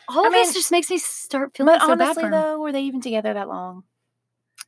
all 0.08 0.26
I 0.26 0.28
of 0.30 0.34
this 0.34 0.54
just 0.56 0.72
makes 0.72 0.90
me 0.90 0.98
start 0.98 1.56
feeling 1.56 1.76
But 1.76 1.82
so 1.82 1.96
bad 1.96 2.02
honestly, 2.18 2.24
for 2.24 2.28
him. 2.28 2.32
though, 2.32 2.60
were 2.60 2.72
they 2.72 2.82
even 2.82 3.00
together 3.02 3.34
that 3.36 3.48
long? 3.48 3.84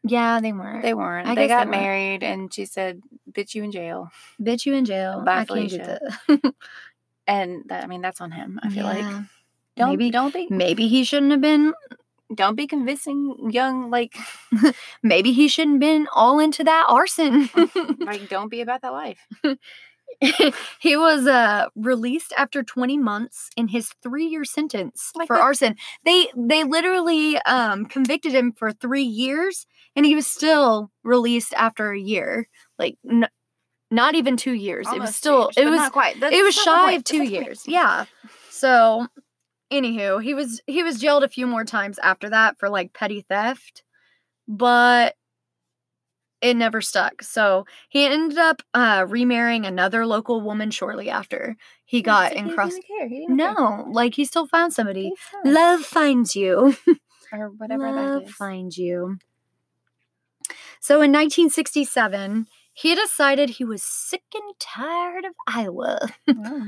Yeah, 0.04 0.40
they 0.42 0.52
weren't. 0.52 0.82
They 0.82 0.94
weren't. 0.94 1.28
I 1.28 1.36
they 1.36 1.42
guess 1.42 1.44
they 1.44 1.48
got 1.50 1.68
weren't. 1.68 1.82
married, 1.82 2.24
and 2.24 2.52
she 2.54 2.66
said, 2.66 3.02
"Bitch, 3.32 3.54
you 3.54 3.64
in 3.64 3.72
jail." 3.72 4.10
Bitch 4.42 4.66
you 4.66 4.74
in 4.74 4.86
jail. 4.86 5.22
Bye, 5.24 5.42
I 5.42 5.46
can't 5.46 5.70
do 5.70 5.78
Felicia. 5.78 6.00
that. 6.28 6.54
And 7.28 7.64
that, 7.68 7.84
I 7.84 7.88
mean, 7.88 8.02
that's 8.02 8.20
on 8.20 8.32
him. 8.32 8.60
I 8.64 8.70
feel 8.70 8.84
like 8.84 9.06
don't 9.78 9.90
Maybe- 9.90 10.10
don't 10.12 10.34
be 10.34 10.48
maybe 10.50 10.88
he 10.88 11.04
shouldn't 11.04 11.32
have 11.32 11.40
been 11.42 11.74
don't 12.34 12.56
be 12.56 12.66
convincing 12.66 13.52
young 13.52 13.90
like 13.92 14.16
maybe 15.04 15.32
he 15.34 15.48
shouldn't 15.48 15.80
been 15.80 16.08
all 16.14 16.40
into 16.40 16.64
that 16.64 16.86
arson. 16.90 17.50
like 18.00 18.28
don't 18.28 18.50
be 18.50 18.62
about 18.62 18.82
that 18.82 18.92
life. 18.92 19.20
he 20.80 20.96
was 20.98 21.26
uh 21.28 21.66
released 21.76 22.34
after 22.38 22.62
20 22.64 22.98
months 22.98 23.50
in 23.58 23.68
his 23.68 23.90
three-year 24.04 24.46
sentence 24.46 25.12
Like 25.16 25.28
for 25.28 25.36
that- 25.38 25.42
arson. 25.44 25.76
They 26.06 26.28
they 26.38 26.64
literally 26.64 27.38
um 27.40 27.86
convicted 27.86 28.34
him 28.34 28.52
for 28.54 28.72
3 28.72 29.02
years 29.04 29.66
and 29.96 30.06
he 30.06 30.16
was 30.16 30.28
still 30.28 30.92
released 31.04 31.54
after 31.56 31.92
a 31.92 32.00
year. 32.00 32.48
Like 32.78 32.98
n- 33.10 33.28
not 33.90 34.16
even 34.16 34.38
2 34.38 34.54
years. 34.54 34.88
it 34.94 35.00
was 35.00 35.16
still 35.16 35.52
years, 35.56 35.68
it 35.68 35.70
was 35.70 35.80
not 35.80 35.92
quite. 35.92 36.20
That's 36.20 36.36
it 36.36 36.44
was 36.44 36.56
shy 36.56 36.92
of 36.94 37.04
2 37.04 37.18
That's 37.18 37.30
not 37.32 37.38
the 37.40 37.46
years. 37.46 37.64
Yeah. 37.68 38.06
So 38.50 39.08
anywho, 39.72 40.22
he 40.24 40.34
was 40.34 40.62
he 40.68 40.84
was 40.84 41.00
jailed 41.00 41.24
a 41.24 41.30
few 41.30 41.48
more 41.48 41.64
times 41.66 41.98
after 42.00 42.30
that 42.30 42.60
for 42.60 42.70
like 42.70 42.94
petty 42.94 43.26
theft. 43.28 43.84
But 44.48 45.16
it 46.42 46.56
never 46.56 46.82
stuck. 46.82 47.22
So 47.22 47.66
he 47.90 48.06
ended 48.06 48.38
up 48.38 48.62
uh, 48.74 49.06
remarrying 49.08 49.66
another 49.66 50.06
local 50.06 50.42
woman 50.42 50.72
shortly 50.72 51.10
after 51.10 51.56
he 51.86 52.02
got 52.02 52.34
in 52.34 52.52
cross. 52.52 52.72
didn't 52.74 52.86
care. 52.88 53.36
No, 53.36 53.86
like 53.92 54.16
he 54.16 54.26
still 54.26 54.48
found 54.48 54.74
somebody. 54.74 55.12
Fine. 55.18 55.54
Love 55.54 55.82
finds 55.82 56.36
you. 56.36 56.76
or 57.34 57.50
whatever 57.50 57.92
Love 57.92 58.22
that 58.22 58.28
is. 58.30 58.36
finds 58.36 58.78
you. 58.78 59.18
So 60.80 60.96
in 60.96 61.12
1967, 61.12 62.48
he 62.74 62.96
decided 62.96 63.52
he 63.52 63.64
was 63.64 63.84
sick 63.84 64.24
and 64.34 64.54
tired 64.60 65.26
of 65.26 65.34
Iowa. 65.48 66.00
Wow. 66.28 66.64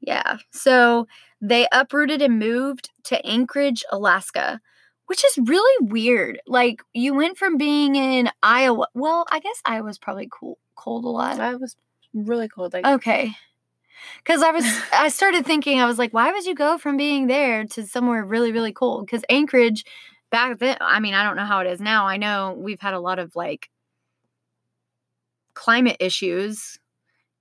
Yeah. 0.00 0.36
So 0.52 1.08
they 1.40 1.66
uprooted 1.72 2.20
and 2.22 2.38
moved 2.38 2.90
to 3.04 3.24
Anchorage, 3.26 3.82
Alaska, 3.90 4.60
which 5.06 5.24
is 5.24 5.38
really 5.48 5.86
weird. 5.88 6.40
Like 6.46 6.82
you 6.92 7.14
went 7.14 7.38
from 7.38 7.56
being 7.56 7.96
in 7.96 8.30
Iowa. 8.42 8.88
Well, 8.94 9.26
I 9.30 9.40
guess 9.40 9.60
Iowa's 9.64 9.98
probably 9.98 10.28
cool, 10.30 10.58
cold 10.74 11.04
a 11.04 11.08
lot. 11.08 11.40
I 11.40 11.54
was 11.54 11.76
really 12.12 12.48
cold. 12.48 12.72
Like 12.72 12.84
Okay. 12.86 13.34
Cuz 14.24 14.42
I 14.42 14.50
was 14.50 14.64
I 14.92 15.08
started 15.08 15.46
thinking 15.46 15.80
I 15.80 15.86
was 15.86 15.98
like 15.98 16.12
why 16.12 16.32
would 16.32 16.44
you 16.44 16.54
go 16.54 16.78
from 16.78 16.96
being 16.96 17.26
there 17.26 17.64
to 17.64 17.86
somewhere 17.86 18.24
really 18.24 18.52
really 18.52 18.72
cold 18.72 19.08
cuz 19.08 19.22
Anchorage 19.28 19.84
back 20.30 20.58
then 20.58 20.76
I 20.80 21.00
mean 21.00 21.14
I 21.14 21.22
don't 21.24 21.36
know 21.36 21.44
how 21.44 21.60
it 21.60 21.66
is 21.66 21.80
now. 21.80 22.06
I 22.06 22.16
know 22.16 22.54
we've 22.58 22.80
had 22.80 22.94
a 22.94 23.00
lot 23.00 23.18
of 23.18 23.34
like 23.36 23.70
climate 25.54 25.96
issues 26.00 26.78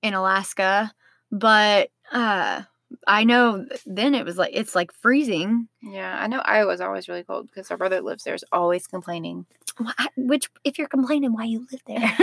in 0.01 0.13
Alaska, 0.13 0.93
but 1.31 1.89
uh 2.11 2.63
I 3.07 3.23
know 3.23 3.65
then 3.85 4.13
it 4.15 4.25
was 4.25 4.37
like 4.37 4.51
it's 4.53 4.75
like 4.75 4.91
freezing. 4.93 5.67
yeah, 5.81 6.17
I 6.21 6.27
know 6.27 6.39
Iowa's 6.39 6.81
always 6.81 7.07
really 7.07 7.23
cold 7.23 7.47
because 7.47 7.69
our 7.71 7.77
brother 7.77 8.01
lives 8.01 8.23
there 8.23 8.35
is 8.35 8.45
always 8.51 8.87
complaining. 8.87 9.45
I- 9.79 10.09
Which 10.15 10.49
if 10.63 10.77
you're 10.77 10.87
complaining 10.87 11.33
why 11.33 11.45
you 11.45 11.65
live 11.71 11.81
there. 11.87 12.13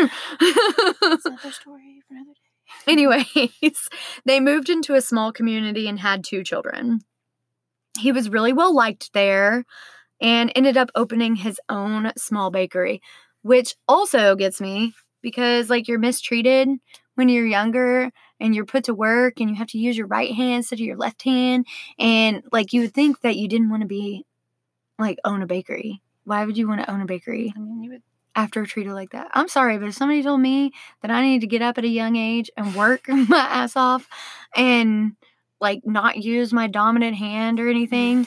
That's 1.01 1.25
another 1.27 1.53
story 1.53 2.03
for 2.09 2.15
another 2.15 2.33
day. 2.33 2.39
Anyways, 2.93 3.89
they 4.25 4.41
moved 4.41 4.71
into 4.71 4.95
a 4.95 5.01
small 5.03 5.33
community 5.33 5.89
and 5.89 5.99
had 6.01 6.25
two 6.25 6.43
children. 6.43 7.01
He 7.99 8.13
was 8.13 8.31
really 8.31 8.53
well 8.53 8.75
liked 8.75 9.13
there 9.13 9.65
and 10.21 10.53
ended 10.57 10.77
up 10.77 10.91
opening 10.95 11.37
his 11.37 11.61
own 11.69 12.13
small 12.17 12.51
bakery, 12.51 13.03
which 13.43 13.75
also 13.89 14.37
gets 14.37 14.61
me 14.61 14.95
because, 15.23 15.69
like, 15.69 15.89
you're 15.89 15.99
mistreated 15.99 16.69
when 17.17 17.29
you're 17.29 17.47
younger 17.47 18.11
and 18.43 18.55
you're 18.55 18.67
put 18.67 18.85
to 18.85 18.95
work 18.95 19.41
and 19.41 19.49
you 19.49 19.57
have 19.57 19.69
to 19.69 19.79
use 19.79 19.97
your 19.97 20.09
right 20.09 20.35
hand 20.35 20.57
instead 20.57 20.77
of 20.77 20.85
your 20.85 20.97
left 20.97 21.23
hand 21.23 21.67
and 21.99 22.43
like 22.51 22.73
you 22.73 22.83
would 22.83 22.93
think 22.93 23.21
that 23.21 23.37
you 23.37 23.49
didn't 23.49 23.71
want 23.71 23.83
to 23.83 23.87
be 23.87 24.27
like 24.99 25.19
own 25.25 25.43
a 25.43 25.47
bakery 25.47 26.03
why 26.25 26.45
would 26.45 26.59
you 26.59 26.69
want 26.69 26.81
to 26.81 26.91
own 26.91 27.01
a 27.01 27.07
bakery 27.07 27.53
I 27.57 27.61
mean, 27.61 27.83
you 27.83 27.91
would. 27.91 28.03
after 28.35 28.63
a 28.63 28.67
treated 28.67 28.93
like 28.93 29.11
that 29.13 29.29
i'm 29.33 29.49
sorry 29.49 29.79
but 29.79 29.89
if 29.89 29.95
somebody 29.95 30.23
told 30.23 30.41
me 30.41 30.73
that 31.01 31.11
i 31.11 31.23
need 31.23 31.41
to 31.41 31.47
get 31.47 31.63
up 31.63 31.79
at 31.79 31.85
a 31.85 31.89
young 31.89 32.17
age 32.17 32.51
and 32.57 32.75
work 32.75 33.09
my 33.09 33.39
ass 33.39 33.77
off 33.77 34.09
and 34.55 35.13
like 35.61 35.83
not 35.85 36.17
use 36.17 36.53
my 36.53 36.67
dominant 36.67 37.17
hand 37.17 37.61
or 37.61 37.69
anything 37.69 38.27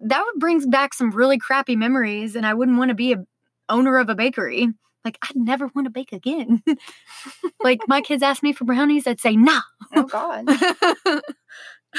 that 0.00 0.24
would 0.24 0.40
brings 0.40 0.66
back 0.66 0.92
some 0.92 1.12
really 1.12 1.38
crappy 1.38 1.76
memories 1.76 2.34
and 2.34 2.44
i 2.44 2.52
wouldn't 2.52 2.78
want 2.78 2.88
to 2.88 2.94
be 2.94 3.12
a 3.12 3.24
owner 3.68 3.96
of 3.98 4.08
a 4.08 4.14
bakery 4.14 4.68
like 5.04 5.18
i'd 5.22 5.36
never 5.36 5.68
want 5.74 5.84
to 5.86 5.90
bake 5.90 6.12
again 6.12 6.62
like 7.62 7.80
my 7.88 8.00
kids 8.00 8.22
asked 8.22 8.42
me 8.42 8.52
for 8.52 8.64
brownies 8.64 9.06
i'd 9.06 9.20
say 9.20 9.36
nah 9.36 9.60
Oh 9.94 10.04
God. 10.04 10.46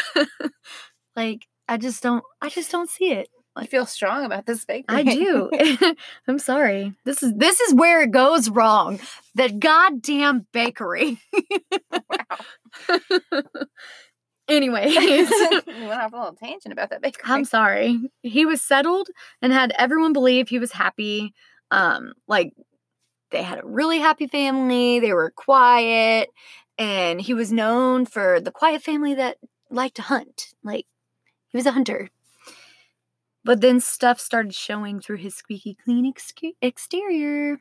like 1.16 1.46
i 1.68 1.78
just 1.78 2.02
don't 2.02 2.24
i 2.42 2.50
just 2.50 2.72
don't 2.72 2.90
see 2.90 3.12
it 3.12 3.30
I 3.56 3.68
feel 3.68 3.86
strong 3.86 4.26
about 4.26 4.48
this 4.48 4.66
bakery. 4.66 4.98
i 4.98 5.04
do 5.04 5.52
i'm 6.28 6.40
sorry 6.40 6.94
this 7.06 7.22
is 7.22 7.34
this 7.36 7.60
is 7.60 7.74
where 7.76 8.02
it 8.02 8.10
goes 8.12 8.50
wrong 8.50 9.00
the 9.36 9.50
goddamn 9.50 10.48
bakery 10.54 11.20
anyways 14.48 14.96
we 14.96 15.88
went 15.88 16.02
off 16.02 16.14
a 16.14 16.16
little 16.18 16.34
tangent 16.34 16.74
about 16.74 16.90
that 16.90 17.02
bakery. 17.02 17.24
I'm 17.26 17.46
sorry. 17.46 18.00
He 18.24 18.46
was 18.46 18.62
settled 18.62 19.08
and 19.42 19.54
had 19.54 19.72
everyone 19.78 20.14
believe 20.14 20.50
he 20.50 20.60
was 20.60 20.72
happy. 20.72 21.34
Um, 21.72 22.14
like 22.28 22.54
they 23.34 23.44
had 23.44 23.60
a 23.60 23.66
really 23.68 24.00
happy 24.00 24.28
family. 24.28 25.00
They 25.00 25.12
were 25.12 25.32
quiet, 25.32 26.30
and 26.78 27.20
he 27.20 27.34
was 27.34 27.52
known 27.52 28.06
for 28.06 28.40
the 28.40 28.52
quiet 28.52 28.82
family 28.82 29.16
that 29.16 29.38
liked 29.70 29.96
to 29.98 30.04
hunt. 30.04 30.54
Like 30.64 30.86
he 31.50 31.58
was 31.58 31.66
a 31.66 31.72
hunter. 31.72 32.10
But 33.44 33.60
then 33.60 33.82
stuff 33.82 34.22
started 34.22 34.56
showing 34.56 35.02
through 35.02 35.18
his 35.18 35.36
squeaky 35.36 35.76
clean 35.84 36.06
ex- 36.06 36.32
exterior. 36.62 37.60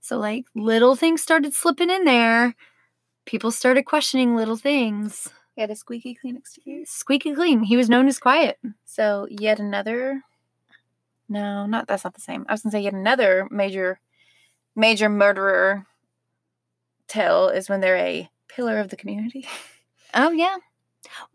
So 0.00 0.18
like 0.18 0.44
little 0.54 0.96
things 0.96 1.22
started 1.22 1.54
slipping 1.54 1.88
in 1.88 2.04
there. 2.04 2.54
People 3.24 3.50
started 3.50 3.84
questioning 3.84 4.36
little 4.36 4.56
things. 4.56 5.28
He 5.54 5.60
had 5.62 5.70
a 5.70 5.76
squeaky 5.76 6.14
clean 6.14 6.36
exterior. 6.36 6.84
Squeaky 6.86 7.34
clean. 7.34 7.62
He 7.62 7.76
was 7.76 7.88
known 7.88 8.06
as 8.06 8.18
quiet. 8.18 8.58
So 8.84 9.26
yet 9.30 9.58
another. 9.58 10.22
No, 11.28 11.66
not 11.66 11.86
that's 11.86 12.04
not 12.04 12.14
the 12.14 12.20
same. 12.20 12.44
I 12.48 12.52
was 12.52 12.62
gonna 12.62 12.72
say 12.72 12.80
yet 12.80 12.94
another 12.94 13.48
major, 13.50 14.00
major 14.78 15.08
murderer. 15.08 15.84
Tale 17.08 17.48
is 17.48 17.68
when 17.68 17.80
they're 17.80 17.96
a 17.96 18.30
pillar 18.48 18.78
of 18.78 18.88
the 18.88 18.96
community. 18.96 19.46
Oh 20.14 20.30
yeah. 20.30 20.56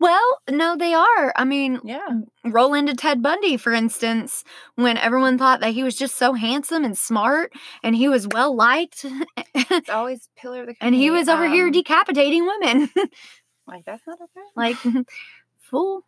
Well, 0.00 0.40
no, 0.50 0.76
they 0.76 0.94
are. 0.94 1.32
I 1.36 1.44
mean, 1.44 1.78
Yeah, 1.84 2.04
roll 2.44 2.74
into 2.74 2.92
Ted 2.94 3.22
Bundy, 3.22 3.56
for 3.56 3.72
instance, 3.72 4.42
when 4.74 4.98
everyone 4.98 5.38
thought 5.38 5.60
that 5.60 5.74
he 5.74 5.84
was 5.84 5.94
just 5.94 6.16
so 6.16 6.32
handsome 6.32 6.84
and 6.84 6.98
smart 6.98 7.52
and 7.84 7.94
he 7.94 8.08
was 8.08 8.26
well 8.26 8.54
liked, 8.54 9.06
it's 9.54 9.88
always 9.88 10.28
pillar 10.36 10.62
of 10.62 10.66
the 10.66 10.74
and 10.80 10.92
he 10.92 11.08
was 11.12 11.28
over 11.28 11.48
here 11.48 11.66
Um, 11.66 11.72
decapitating 11.72 12.44
women. 12.44 12.90
like 13.68 13.84
that's 13.84 14.02
not 14.08 14.18
okay. 14.20 14.46
like, 14.56 14.76
fool. 15.60 16.04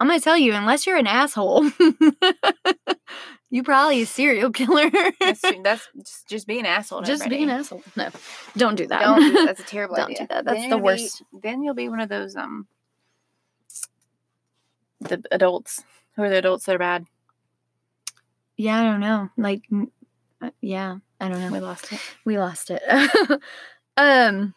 I'm 0.00 0.06
gonna 0.06 0.20
tell 0.20 0.36
you, 0.38 0.54
unless 0.54 0.86
you're 0.86 0.96
an 0.96 1.06
asshole, 1.08 1.70
you 3.50 3.62
probably 3.64 4.02
a 4.02 4.06
serial 4.06 4.50
killer. 4.52 4.90
That's, 5.20 5.40
that's 5.64 5.88
just, 5.96 6.28
just 6.28 6.46
be 6.46 6.60
an 6.60 6.66
asshole. 6.66 7.00
to 7.02 7.06
just 7.06 7.28
be 7.28 7.42
an 7.42 7.50
asshole. 7.50 7.82
No, 7.96 8.08
don't 8.56 8.76
do 8.76 8.86
that. 8.86 9.00
Don't. 9.00 9.20
do 9.20 9.32
that. 9.32 9.46
That's 9.46 9.60
a 9.60 9.64
terrible 9.66 9.96
thing. 9.96 10.04
Don't 10.04 10.10
idea. 10.12 10.26
do 10.28 10.34
that. 10.34 10.44
That's 10.44 10.60
Then 10.60 10.70
the 10.70 10.76
you'll 10.76 10.78
be- 10.78 10.84
worst. 10.84 11.22
then 11.42 11.62
you'll 11.62 11.74
be 11.74 11.88
one 11.88 12.00
of 12.00 12.08
those 12.08 12.36
um. 12.36 12.66
The 15.00 15.22
adults. 15.30 15.82
Who 16.16 16.22
are 16.22 16.28
the 16.28 16.38
adults 16.38 16.64
that 16.66 16.74
are 16.74 16.78
bad? 16.78 17.06
yeah, 18.56 18.80
I 18.80 18.82
don't 18.84 18.98
know. 19.00 19.28
Like, 19.36 19.62
uh, 20.42 20.50
yeah, 20.60 20.96
I 21.20 21.28
don't 21.28 21.40
know. 21.40 21.52
We 21.52 21.60
lost 21.60 21.92
it. 21.92 22.00
we 22.24 22.38
lost 22.38 22.70
it. 22.70 22.82
um 23.96 24.54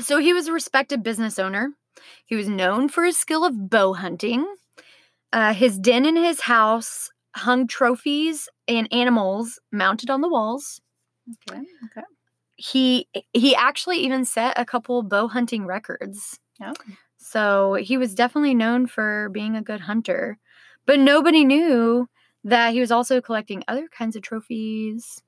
so 0.00 0.18
he 0.18 0.32
was 0.32 0.46
a 0.48 0.52
respected 0.52 1.02
business 1.04 1.38
owner. 1.38 1.70
He 2.26 2.36
was 2.36 2.48
known 2.48 2.88
for 2.88 3.04
his 3.04 3.16
skill 3.16 3.44
of 3.44 3.70
bow 3.70 3.92
hunting. 3.94 4.46
Uh, 5.32 5.52
his 5.52 5.78
den 5.78 6.06
in 6.06 6.16
his 6.16 6.42
house 6.42 7.10
hung 7.34 7.66
trophies 7.66 8.48
and 8.68 8.92
animals 8.92 9.58
mounted 9.72 10.10
on 10.10 10.20
the 10.20 10.28
walls. 10.28 10.80
Okay. 11.48 11.60
Okay. 11.86 12.06
He 12.56 13.08
he 13.32 13.54
actually 13.54 13.98
even 13.98 14.24
set 14.24 14.58
a 14.58 14.64
couple 14.64 15.02
bow 15.02 15.28
hunting 15.28 15.66
records. 15.66 16.38
Oh. 16.62 16.72
So 17.16 17.74
he 17.74 17.96
was 17.96 18.14
definitely 18.14 18.54
known 18.54 18.86
for 18.86 19.28
being 19.30 19.56
a 19.56 19.62
good 19.62 19.80
hunter. 19.80 20.38
But 20.86 21.00
nobody 21.00 21.44
knew 21.44 22.08
that 22.44 22.74
he 22.74 22.80
was 22.80 22.92
also 22.92 23.20
collecting 23.20 23.64
other 23.66 23.88
kinds 23.88 24.14
of 24.16 24.22
trophies. 24.22 25.22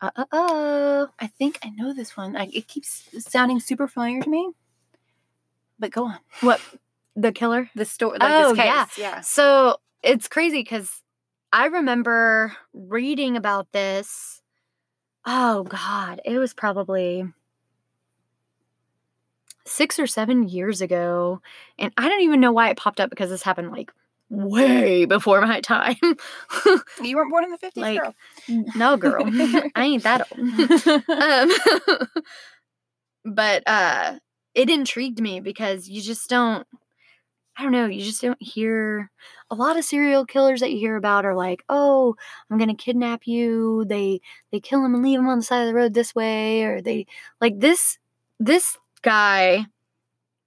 Uh 0.00 0.10
uh 0.16 0.24
uh. 0.32 1.06
I 1.18 1.26
think 1.26 1.58
I 1.62 1.70
know 1.70 1.92
this 1.92 2.16
one. 2.16 2.36
I, 2.36 2.48
it 2.52 2.68
keeps 2.68 3.08
sounding 3.18 3.60
super 3.60 3.86
familiar 3.88 4.22
to 4.22 4.30
me. 4.30 4.50
But 5.80 5.90
go 5.90 6.04
on. 6.04 6.18
What 6.42 6.60
the 7.16 7.32
killer? 7.32 7.68
The 7.74 7.84
story. 7.84 8.18
Like 8.18 8.30
Oh, 8.30 8.48
this 8.50 8.56
case. 8.58 8.66
yeah. 8.66 8.86
Yeah. 8.98 9.20
So 9.22 9.78
it's 10.02 10.28
crazy 10.28 10.60
because 10.62 11.02
I 11.52 11.66
remember 11.66 12.54
reading 12.72 13.36
about 13.36 13.72
this. 13.72 14.40
Oh 15.26 15.64
God, 15.64 16.20
it 16.24 16.38
was 16.38 16.54
probably 16.54 17.24
six 19.66 19.98
or 19.98 20.06
seven 20.06 20.48
years 20.48 20.80
ago, 20.80 21.40
and 21.78 21.92
I 21.96 22.08
don't 22.08 22.22
even 22.22 22.40
know 22.40 22.52
why 22.52 22.70
it 22.70 22.76
popped 22.76 23.00
up 23.00 23.10
because 23.10 23.30
this 23.30 23.42
happened 23.42 23.70
like 23.72 23.90
way 24.28 25.04
before 25.06 25.40
my 25.42 25.60
time. 25.60 25.96
You 27.02 27.16
weren't 27.16 27.30
born 27.30 27.44
in 27.44 27.50
the 27.50 27.58
fifties, 27.58 27.80
Like, 27.82 28.00
girl. 28.00 28.14
no, 28.74 28.96
girl, 28.98 29.24
I 29.74 29.84
ain't 29.84 30.04
that 30.04 30.26
old. 30.30 30.40
um, 33.26 33.34
but 33.34 33.62
uh 33.66 34.18
it 34.60 34.68
intrigued 34.68 35.22
me 35.22 35.40
because 35.40 35.88
you 35.88 36.02
just 36.02 36.28
don't 36.28 36.66
i 37.56 37.62
don't 37.62 37.72
know 37.72 37.86
you 37.86 38.04
just 38.04 38.20
don't 38.20 38.42
hear 38.42 39.10
a 39.50 39.54
lot 39.54 39.78
of 39.78 39.84
serial 39.84 40.26
killers 40.26 40.60
that 40.60 40.70
you 40.70 40.78
hear 40.78 40.96
about 40.96 41.24
are 41.24 41.34
like 41.34 41.62
oh 41.70 42.14
i'm 42.50 42.58
gonna 42.58 42.74
kidnap 42.74 43.26
you 43.26 43.86
they 43.86 44.20
they 44.52 44.60
kill 44.60 44.84
him 44.84 44.94
and 44.94 45.02
leave 45.02 45.18
him 45.18 45.28
on 45.28 45.38
the 45.38 45.44
side 45.44 45.62
of 45.62 45.66
the 45.66 45.74
road 45.74 45.94
this 45.94 46.14
way 46.14 46.62
or 46.64 46.82
they 46.82 47.06
like 47.40 47.58
this 47.58 47.98
this 48.38 48.76
guy 49.00 49.64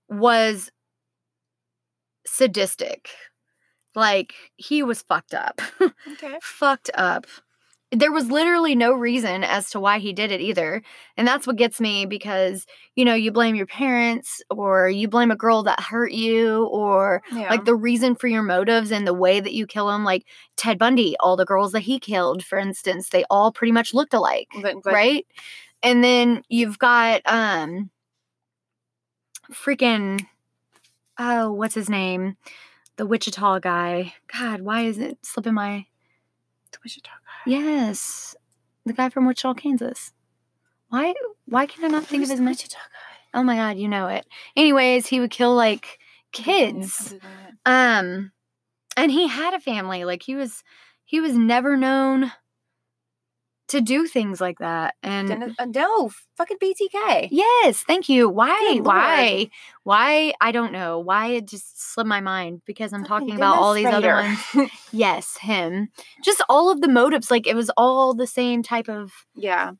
was 0.10 0.72
sadistic 2.28 3.10
like 3.96 4.36
he 4.58 4.84
was 4.84 5.02
fucked 5.02 5.34
up 5.34 5.60
okay. 5.82 6.38
fucked 6.40 6.92
up. 6.94 7.26
There 7.96 8.12
was 8.12 8.32
literally 8.32 8.76
no 8.76 8.92
reason 8.94 9.44
as 9.44 9.70
to 9.70 9.80
why 9.80 10.00
he 10.00 10.14
did 10.14 10.32
it 10.32 10.42
either. 10.42 10.82
And 11.16 11.28
that's 11.28 11.46
what 11.46 11.58
gets 11.58 11.80
me 11.80 12.06
because, 12.08 12.66
you 12.96 13.06
know, 13.06 13.14
you 13.14 13.32
blame 13.32 13.56
your 13.56 13.68
parents 13.68 14.42
or 14.50 14.90
you 14.90 15.08
blame 15.08 15.30
a 15.32 15.36
girl 15.36 15.62
that 15.64 15.80
hurt 15.80 16.12
you 16.12 16.66
or 16.66 17.22
Yeah. 17.32 17.50
like 17.50 17.66
the 17.66 17.76
reason 17.76 18.16
for 18.16 18.28
your 18.28 18.42
motives 18.44 18.92
and 18.92 19.06
the 19.06 19.14
way 19.14 19.40
that 19.40 19.54
you 19.54 19.68
kill 19.68 19.88
them. 19.88 20.04
Like 20.04 20.26
Ted 20.58 20.80
Bundy, 20.80 21.16
all 21.20 21.36
the 21.38 21.46
girls 21.46 21.72
that 21.74 21.82
he 21.82 22.00
killed, 22.00 22.44
for 22.44 22.58
instance, 22.58 23.10
they 23.10 23.26
all 23.30 23.52
pretty 23.52 23.72
much 23.72 23.94
looked 23.94 24.14
alike 24.14 24.48
But- 24.62 24.76
but- 24.84 24.94
right? 24.94 25.26
And 25.84 26.04
then 26.04 26.44
you've 26.50 26.80
got 26.80 27.22
um 27.26 27.92
freaking 29.52 30.26
oh, 31.20 31.52
what's 31.52 31.76
his 31.76 31.90
name? 31.90 32.38
The 32.96 33.06
Wichita 33.06 33.60
guy. 33.60 34.14
God, 34.36 34.62
why 34.62 34.82
is 34.82 34.98
it 34.98 35.18
slipping 35.24 35.54
my 35.54 35.86
The 36.72 36.80
Wichita 36.84 37.10
guy. 37.10 37.23
Yes. 37.46 38.36
The 38.86 38.94
guy 38.94 39.10
from 39.10 39.26
Wichita, 39.26 39.54
Kansas. 39.56 40.12
Why 40.90 41.14
why 41.46 41.66
can 41.66 41.86
I 41.86 41.88
not 41.88 42.06
think 42.06 42.22
Who's 42.22 42.30
of 42.30 42.34
his 42.34 42.40
name? 42.40 42.50
Wichita 42.50 42.78
guy? 42.78 43.40
Oh 43.40 43.44
my 43.44 43.56
god, 43.56 43.78
you 43.78 43.88
know 43.88 44.08
it. 44.08 44.26
Anyways, 44.56 45.08
he 45.08 45.20
would 45.20 45.32
kill 45.32 45.56
like 45.56 46.00
kids. 46.32 47.16
Um 47.66 48.32
and 48.96 49.12
he 49.12 49.28
had 49.28 49.54
a 49.54 49.60
family. 49.60 50.06
Like 50.06 50.24
he 50.24 50.36
was 50.36 50.64
he 51.06 51.20
was 51.20 51.36
never 51.36 51.76
known 51.78 52.32
to 53.74 53.82
do 53.82 54.08
things 54.08 54.42
like 54.42 54.58
that. 54.60 54.96
And 55.04 55.28
Dennis- 55.28 55.56
uh, 55.60 55.66
no, 55.66 56.10
fucking 56.38 56.58
BTK. 56.58 57.28
Yes, 57.30 57.84
thank 57.84 58.10
you. 58.10 58.28
Why? 58.30 58.58
Good 58.74 58.76
Lord. 58.84 58.86
Why? 58.88 59.50
Why? 59.84 60.34
I 60.42 60.52
don't 60.52 60.72
know. 60.72 61.00
Why 61.00 61.28
it 61.32 61.46
just 61.48 61.94
slipped 61.94 62.08
my 62.08 62.22
mind 62.22 62.62
because 62.66 62.94
I'm 62.94 63.02
Fucking 63.06 63.28
talking 63.28 63.36
about 63.36 63.58
all 63.58 63.74
these 63.74 63.86
other 63.86 64.14
ones. 64.14 64.72
Yes, 64.92 65.38
him. 65.38 65.90
Just 66.24 66.42
all 66.50 66.72
of 66.72 66.82
the 66.82 66.88
motives. 66.88 67.30
Like 67.30 67.46
it 67.46 67.56
was 67.56 67.70
all 67.78 68.14
the 68.14 68.28
same 68.28 68.64
type 68.64 68.90
of. 68.90 69.12
yeah. 69.36 69.72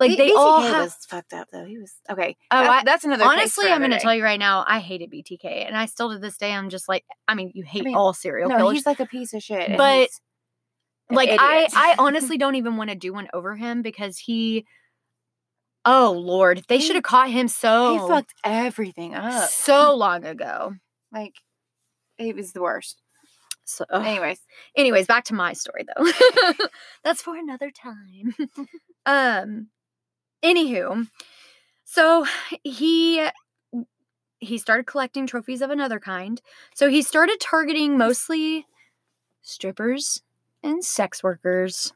Like 0.00 0.10
B- 0.10 0.16
they 0.16 0.30
BTK 0.30 0.36
all 0.36 0.60
have. 0.60 0.84
was 0.84 0.96
fucked 1.08 1.32
up 1.32 1.48
though. 1.52 1.64
He 1.64 1.78
was 1.78 1.92
okay. 2.10 2.36
Oh, 2.50 2.58
I- 2.58 2.82
that's 2.84 3.04
another. 3.04 3.24
Honestly, 3.24 3.70
I'm 3.70 3.78
going 3.78 3.92
to 3.92 4.00
tell 4.00 4.12
you 4.14 4.24
right 4.24 4.40
now, 4.40 4.64
I 4.66 4.80
hated 4.80 5.08
BTK, 5.12 5.44
and 5.68 5.76
I 5.76 5.86
still 5.86 6.10
to 6.12 6.18
this 6.18 6.36
day, 6.36 6.52
I'm 6.52 6.68
just 6.68 6.88
like, 6.88 7.04
I 7.28 7.36
mean, 7.36 7.52
you 7.54 7.62
hate 7.62 7.84
mean, 7.84 7.94
all 7.94 8.12
serial 8.12 8.48
No, 8.48 8.56
killers. 8.56 8.74
he's 8.78 8.86
like 8.86 8.98
a 8.98 9.06
piece 9.06 9.32
of 9.34 9.42
shit. 9.42 9.76
But, 9.78 10.08
like 11.10 11.30
I. 11.30 11.68
I 11.74 11.94
honestly 11.98 12.38
don't 12.38 12.54
even 12.56 12.76
want 12.76 12.90
to 12.90 12.96
do 12.96 13.12
one 13.12 13.28
over 13.32 13.54
him 13.56 13.82
because 13.82 14.18
he 14.18 14.66
Oh 15.84 16.12
Lord, 16.16 16.64
they 16.68 16.80
should 16.80 16.96
have 16.96 17.04
caught 17.04 17.30
him 17.30 17.48
so 17.48 17.92
He 17.92 18.08
fucked 18.08 18.34
everything 18.42 19.14
up. 19.14 19.50
so 19.50 19.94
long 19.94 20.24
ago. 20.24 20.74
Like, 21.12 21.34
it 22.18 22.34
was 22.34 22.52
the 22.52 22.62
worst. 22.62 23.02
So, 23.64 23.84
ugh. 23.90 24.04
Anyways, 24.04 24.40
anyways, 24.76 25.06
back 25.06 25.24
to 25.24 25.34
my 25.34 25.52
story 25.52 25.84
though. 25.84 26.10
That's 27.04 27.22
for 27.22 27.36
another 27.36 27.70
time. 27.70 28.34
um 29.06 29.68
anywho, 30.42 31.06
so 31.84 32.26
he 32.62 33.26
he 34.38 34.58
started 34.58 34.86
collecting 34.86 35.26
trophies 35.26 35.62
of 35.62 35.70
another 35.70 35.98
kind. 35.98 36.40
So 36.74 36.88
he 36.88 37.00
started 37.02 37.40
targeting 37.40 37.96
mostly 37.96 38.66
strippers 39.42 40.22
and 40.64 40.84
sex 40.84 41.22
workers. 41.22 41.92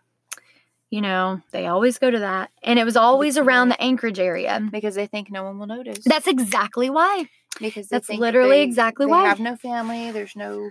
You 0.91 1.03
know, 1.03 1.43
they 1.51 1.67
always 1.67 1.99
go 1.99 2.11
to 2.11 2.21
that. 2.21 2.51
And 2.63 2.79
it 2.79 2.85
was 2.85 2.97
always 2.97 3.37
around 3.37 3.69
the 3.69 3.81
Anchorage 3.83 4.19
area. 4.19 4.67
because 4.73 4.95
they 4.95 5.07
think 5.07 5.31
no 5.31 5.45
one 5.45 5.59
will 5.59 5.67
notice. 5.67 5.99
That's 6.05 6.27
exactly 6.27 6.89
why. 6.89 7.27
because 7.61 7.89
that's 7.89 8.09
literally 8.09 8.59
they- 8.59 8.63
exactly 8.63 9.05
they 9.07 9.11
why. 9.11 9.27
have 9.29 9.41
no 9.41 9.57
family. 9.57 10.11
There's 10.13 10.37
no 10.37 10.71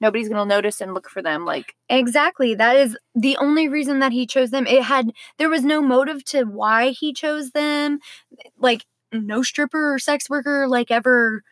nobody's 0.00 0.28
gonna 0.30 0.46
notice 0.46 0.80
and 0.80 0.94
look 0.94 1.10
for 1.10 1.20
them. 1.22 1.44
Like 1.44 1.74
Exactly. 1.90 2.54
That 2.54 2.76
is 2.76 2.96
the 3.14 3.36
only 3.36 3.68
reason 3.68 3.98
that 3.98 4.12
he 4.12 4.26
chose 4.26 4.50
them. 4.50 4.66
It 4.66 4.82
had 4.82 5.10
there 5.38 5.50
was 5.50 5.62
no 5.64 5.82
motive 5.82 6.24
to 6.26 6.44
why 6.44 6.90
he 6.90 7.12
chose 7.12 7.50
them. 7.50 7.98
Like 8.58 8.86
no 9.12 9.42
stripper 9.42 9.92
or 9.94 9.98
sex 9.98 10.30
worker 10.30 10.68
like 10.68 10.90
ever 10.90 11.42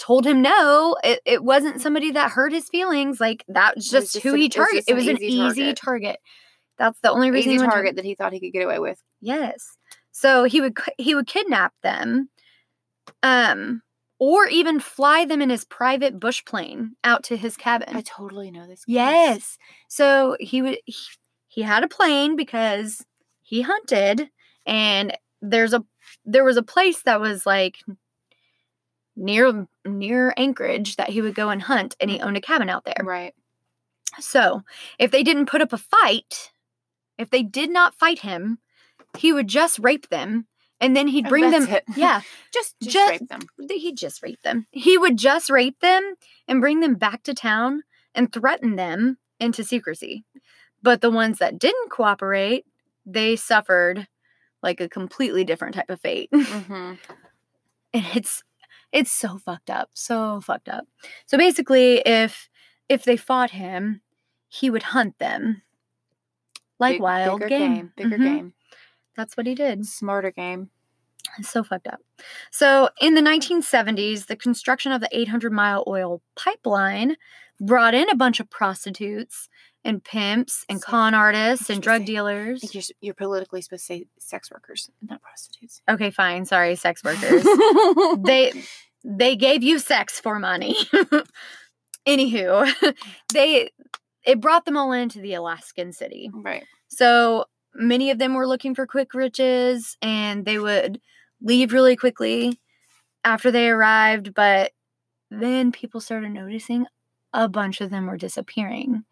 told 0.00 0.26
him 0.26 0.42
no. 0.42 0.96
It, 1.04 1.20
it 1.24 1.44
wasn't 1.44 1.80
somebody 1.80 2.10
that 2.12 2.32
hurt 2.32 2.52
his 2.52 2.68
feelings. 2.68 3.20
Like 3.20 3.44
that 3.48 3.76
was 3.76 3.92
It 3.92 3.96
was 3.96 4.04
just, 4.04 4.12
just 4.14 4.24
who 4.24 4.34
an- 4.34 4.40
he 4.40 4.48
targeted. 4.48 4.84
It 4.88 4.94
was 4.94 5.06
an 5.06 5.22
easy 5.22 5.38
target. 5.62 5.76
target. 5.76 6.16
That's 6.78 6.98
the 7.02 7.10
only 7.10 7.30
reason 7.30 7.52
easy 7.52 7.64
target 7.66 7.96
that 7.96 8.04
he 8.04 8.14
thought 8.14 8.32
he 8.32 8.40
could 8.40 8.52
get 8.52 8.64
away 8.64 8.78
with. 8.78 9.00
Yes. 9.20 9.76
So 10.12 10.44
he 10.44 10.60
would 10.60 10.76
he 10.98 11.14
would 11.14 11.26
kidnap 11.26 11.72
them, 11.82 12.30
um, 13.22 13.82
or 14.18 14.46
even 14.48 14.80
fly 14.80 15.24
them 15.24 15.42
in 15.42 15.50
his 15.50 15.64
private 15.64 16.18
bush 16.18 16.42
plane 16.44 16.96
out 17.04 17.22
to 17.24 17.36
his 17.36 17.56
cabin. 17.56 17.94
I 17.94 18.00
totally 18.00 18.50
know 18.50 18.66
this. 18.66 18.84
case. 18.84 18.94
Yes. 18.94 19.58
So 19.88 20.36
he 20.40 20.62
would 20.62 20.78
he, 20.86 20.94
he 21.48 21.62
had 21.62 21.84
a 21.84 21.88
plane 21.88 22.34
because 22.36 23.04
he 23.42 23.62
hunted 23.62 24.28
and 24.66 25.16
there's 25.42 25.72
a 25.74 25.84
there 26.24 26.44
was 26.44 26.56
a 26.56 26.62
place 26.62 27.02
that 27.02 27.20
was 27.20 27.44
like 27.46 27.76
near 29.20 29.66
near 29.86 30.32
Anchorage 30.36 30.96
that 30.96 31.10
he 31.10 31.20
would 31.22 31.34
go 31.34 31.50
and 31.50 31.62
hunt 31.62 31.94
and 32.00 32.10
he 32.10 32.20
owned 32.20 32.36
a 32.36 32.40
cabin 32.40 32.68
out 32.70 32.84
there. 32.84 33.02
Right. 33.04 33.34
So, 34.18 34.62
if 34.98 35.10
they 35.12 35.22
didn't 35.22 35.46
put 35.46 35.62
up 35.62 35.72
a 35.72 35.78
fight, 35.78 36.50
if 37.18 37.30
they 37.30 37.42
did 37.44 37.70
not 37.70 37.94
fight 37.94 38.20
him, 38.20 38.58
he 39.16 39.32
would 39.32 39.46
just 39.46 39.78
rape 39.78 40.08
them 40.08 40.46
and 40.80 40.96
then 40.96 41.06
he'd 41.06 41.28
bring 41.28 41.50
them 41.50 41.66
that's 41.66 41.86
it. 41.88 41.96
yeah, 41.96 42.22
Just 42.52 42.74
just, 42.82 42.94
Just- 42.94 43.10
rape 43.10 43.28
them. 43.28 43.40
he'd 43.68 43.96
just 43.98 44.22
rape 44.22 44.40
them. 44.42 44.66
He 44.72 44.96
would 44.98 45.16
just 45.18 45.50
rape 45.50 45.78
them 45.80 46.14
and 46.48 46.60
bring 46.60 46.80
them 46.80 46.94
back 46.94 47.22
to 47.24 47.34
town 47.34 47.82
and 48.14 48.32
threaten 48.32 48.76
them 48.76 49.18
into 49.38 49.62
secrecy. 49.62 50.24
But 50.82 51.02
the 51.02 51.10
ones 51.10 51.38
that 51.38 51.58
didn't 51.58 51.90
cooperate, 51.90 52.64
they 53.06 53.36
suffered 53.36 54.08
like 54.62 54.80
a 54.80 54.88
completely 54.88 55.44
different 55.44 55.74
type 55.74 55.90
of 55.90 56.00
fate. 56.00 56.30
hmm 56.34 56.94
and 57.92 58.06
it's 58.14 58.42
it's 58.92 59.12
so 59.12 59.38
fucked 59.38 59.70
up, 59.70 59.90
so 59.94 60.40
fucked 60.40 60.68
up. 60.68 60.86
So 61.26 61.36
basically, 61.38 61.98
if 62.06 62.48
if 62.88 63.04
they 63.04 63.16
fought 63.16 63.50
him, 63.52 64.00
he 64.48 64.68
would 64.70 64.82
hunt 64.82 65.18
them 65.18 65.62
like 66.78 66.94
Big- 66.94 67.02
wild 67.02 67.40
bigger 67.40 67.48
game. 67.48 67.92
bigger 67.96 68.18
Mhm. 68.18 68.22
game, 68.24 68.54
That's 69.16 69.36
what 69.36 69.46
he 69.46 69.54
did. 69.54 69.86
smarter 69.86 70.30
game. 70.32 70.70
It's 71.38 71.50
so 71.50 71.62
fucked 71.62 71.86
up. 71.86 72.00
So, 72.50 72.88
in 73.00 73.14
the 73.14 73.20
1970s, 73.22 74.26
the 74.26 74.34
construction 74.36 74.90
of 74.90 75.00
the 75.00 75.08
800 75.16 75.52
mile 75.52 75.84
oil 75.86 76.22
pipeline 76.34 77.16
brought 77.60 77.94
in 77.94 78.08
a 78.10 78.16
bunch 78.16 78.40
of 78.40 78.48
prostitutes 78.50 79.48
and 79.84 80.02
pimps 80.04 80.64
and 80.68 80.80
So- 80.80 80.86
con 80.86 81.14
artists 81.14 81.70
and 81.70 81.82
drug 81.82 82.02
say- 82.02 82.06
dealers. 82.06 82.74
you're, 82.74 82.82
you're 83.00 83.14
politically 83.14 83.62
supposed 83.62 83.82
to 83.86 83.94
say 83.94 84.06
sex 84.18 84.50
workers, 84.50 84.90
not 85.02 85.22
prostitutes. 85.22 85.80
Okay, 85.88 86.10
fine. 86.10 86.44
Sorry, 86.44 86.76
sex 86.76 87.02
workers. 87.04 87.42
they 88.24 88.62
they 89.04 89.36
gave 89.36 89.62
you 89.62 89.78
sex 89.78 90.20
for 90.20 90.38
money. 90.38 90.76
Anywho, 92.06 92.94
they 93.32 93.70
it 94.24 94.40
brought 94.40 94.64
them 94.64 94.76
all 94.76 94.92
into 94.92 95.20
the 95.20 95.34
Alaskan 95.34 95.92
city. 95.92 96.30
right. 96.34 96.64
So 96.88 97.44
many 97.74 98.10
of 98.10 98.18
them 98.18 98.34
were 98.34 98.46
looking 98.46 98.74
for 98.74 98.86
quick 98.86 99.14
riches 99.14 99.96
and 100.02 100.44
they 100.44 100.58
would 100.58 101.00
leave 101.40 101.72
really 101.72 101.96
quickly 101.96 102.58
after 103.24 103.50
they 103.50 103.68
arrived, 103.70 104.34
but 104.34 104.72
then 105.30 105.72
people 105.72 106.00
started 106.00 106.30
noticing 106.32 106.84
a 107.32 107.48
bunch 107.48 107.80
of 107.80 107.90
them 107.90 108.06
were 108.06 108.16
disappearing. 108.16 109.04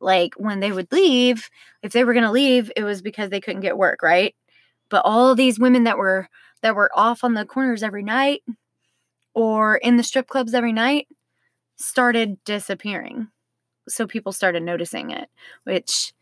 Like 0.00 0.34
when 0.36 0.60
they 0.60 0.72
would 0.72 0.90
leave, 0.92 1.48
if 1.82 1.92
they 1.92 2.04
were 2.04 2.14
going 2.14 2.24
to 2.24 2.30
leave, 2.30 2.72
it 2.76 2.84
was 2.84 3.02
because 3.02 3.30
they 3.30 3.40
couldn't 3.40 3.62
get 3.62 3.78
work, 3.78 4.02
right? 4.02 4.34
But 4.90 5.02
all 5.04 5.34
these 5.34 5.58
women 5.60 5.84
that 5.84 5.98
were 5.98 6.28
that 6.62 6.74
were 6.74 6.90
off 6.94 7.24
on 7.24 7.34
the 7.34 7.44
corners 7.46 7.82
every 7.82 8.02
night 8.02 8.42
or 9.34 9.76
in 9.76 9.96
the 9.96 10.02
strip 10.02 10.28
clubs 10.28 10.54
every 10.54 10.72
night 10.72 11.08
started 11.76 12.42
disappearing. 12.44 13.28
So 13.88 14.06
people 14.06 14.32
started 14.32 14.62
noticing 14.62 15.10
it, 15.10 15.28
which 15.64 16.12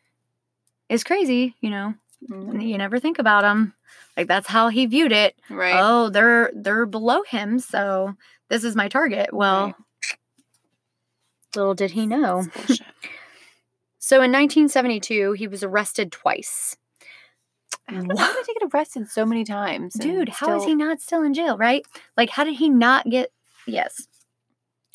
is 0.89 1.05
crazy, 1.05 1.55
you 1.61 1.71
know. 1.71 1.95
Mhm. 2.29 2.67
You 2.67 2.79
never 2.79 2.99
think 2.99 3.19
about 3.19 3.43
them. 3.43 3.75
Like 4.17 4.27
that's 4.27 4.49
how 4.49 4.69
he 4.69 4.87
viewed 4.87 5.13
it. 5.13 5.37
Right. 5.51 5.75
Oh, 5.77 6.09
they're 6.11 6.51
they're 6.55 6.87
below 6.87 7.23
him, 7.23 7.59
so 7.59 8.15
this 8.49 8.65
is 8.65 8.75
my 8.77 8.89
target. 8.89 9.33
Well, 9.33 9.67
Right. 9.67 9.75
Little 11.55 11.75
did 11.75 11.93
he 11.93 12.07
know. 12.07 12.47
So 14.09 14.17
in 14.23 14.33
1972, 14.33 15.33
he 15.33 15.47
was 15.49 15.63
arrested 15.63 16.11
twice. 16.11 16.79
How 17.87 18.01
did 18.01 18.47
he 18.47 18.55
get 18.55 18.71
arrested 18.73 19.11
so 19.11 19.27
many 19.27 19.45
times? 19.45 19.93
Dude, 19.93 20.31
how 20.31 20.57
is 20.57 20.63
still- 20.63 20.69
he 20.69 20.75
not 20.75 21.03
still 21.03 21.23
in 21.23 21.35
jail, 21.35 21.59
right? 21.59 21.85
Like 22.17 22.31
how 22.31 22.45
did 22.45 22.55
he 22.55 22.71
not 22.71 23.11
get 23.11 23.31
Yes. 23.67 24.07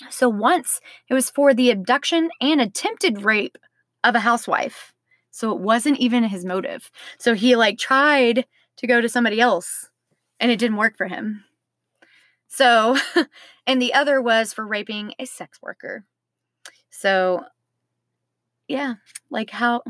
So 0.10 0.28
once 0.30 0.82
it 1.08 1.13
was 1.13 1.30
for 1.30 1.54
the 1.54 1.70
abduction 1.70 2.32
and 2.42 2.60
attempted 2.60 3.22
rape 3.22 3.60
of 4.04 4.16
a 4.16 4.22
housewife. 4.22 4.94
So 5.30 5.52
it 5.52 5.60
wasn't 5.60 6.00
even 6.00 6.24
his 6.24 6.44
motive. 6.44 6.89
So 7.20 7.36
he 7.36 7.56
like 7.56 7.78
tried 7.78 8.46
to 8.78 8.88
go 8.88 9.00
to 9.00 9.10
somebody 9.10 9.39
else 9.39 9.89
and 10.39 10.50
it 10.50 10.58
didn't 10.58 10.78
work 10.78 10.98
for 10.98 11.06
him. 11.06 11.44
So, 12.48 12.98
and 13.68 13.80
the 13.80 13.94
other 13.94 14.20
was 14.20 14.54
for 14.54 14.66
raping 14.66 15.13
a 15.20 15.26
sex 15.26 15.60
worker. 15.62 16.06
So, 16.93 17.43
yeah, 18.67 18.95
like 19.29 19.49
how 19.49 19.82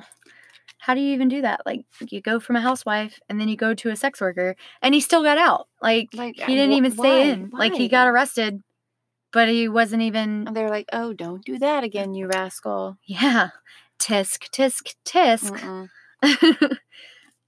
how 0.80 0.94
do 0.96 1.02
you 1.02 1.14
even 1.14 1.30
do 1.30 1.42
that? 1.42 1.62
Like 1.66 1.86
you 2.10 2.22
go 2.22 2.40
from 2.40 2.56
a 2.56 2.62
housewife 2.62 3.20
and 3.30 3.40
then 3.40 3.48
you 3.48 3.56
go 3.56 3.74
to 3.74 3.90
a 3.90 3.96
sex 3.96 4.20
worker 4.22 4.56
and 4.82 4.94
he 4.94 5.00
still 5.02 5.24
got 5.24 5.38
out. 5.38 5.68
Like, 5.82 6.10
Like, 6.16 6.36
he 6.38 6.56
didn't 6.56 6.74
wh- 6.74 6.78
even 6.78 6.92
stay 6.92 7.22
why? 7.22 7.30
in. 7.32 7.50
Like 7.54 7.76
he 7.76 7.88
got 7.88 8.08
arrested, 8.08 8.62
but 9.32 9.48
he 9.50 9.68
wasn't 9.68 10.02
even 10.04 10.48
And 10.48 10.56
they're 10.56 10.70
like, 10.70 10.88
"Oh, 10.94 11.14
don't 11.14 11.44
do 11.46 11.60
that 11.60 11.84
again, 11.84 12.14
you 12.14 12.28
rascal." 12.28 12.98
yeah. 13.06 13.50
Tisk 14.00 14.50
tisk 14.52 14.96
tisk. 15.06 15.62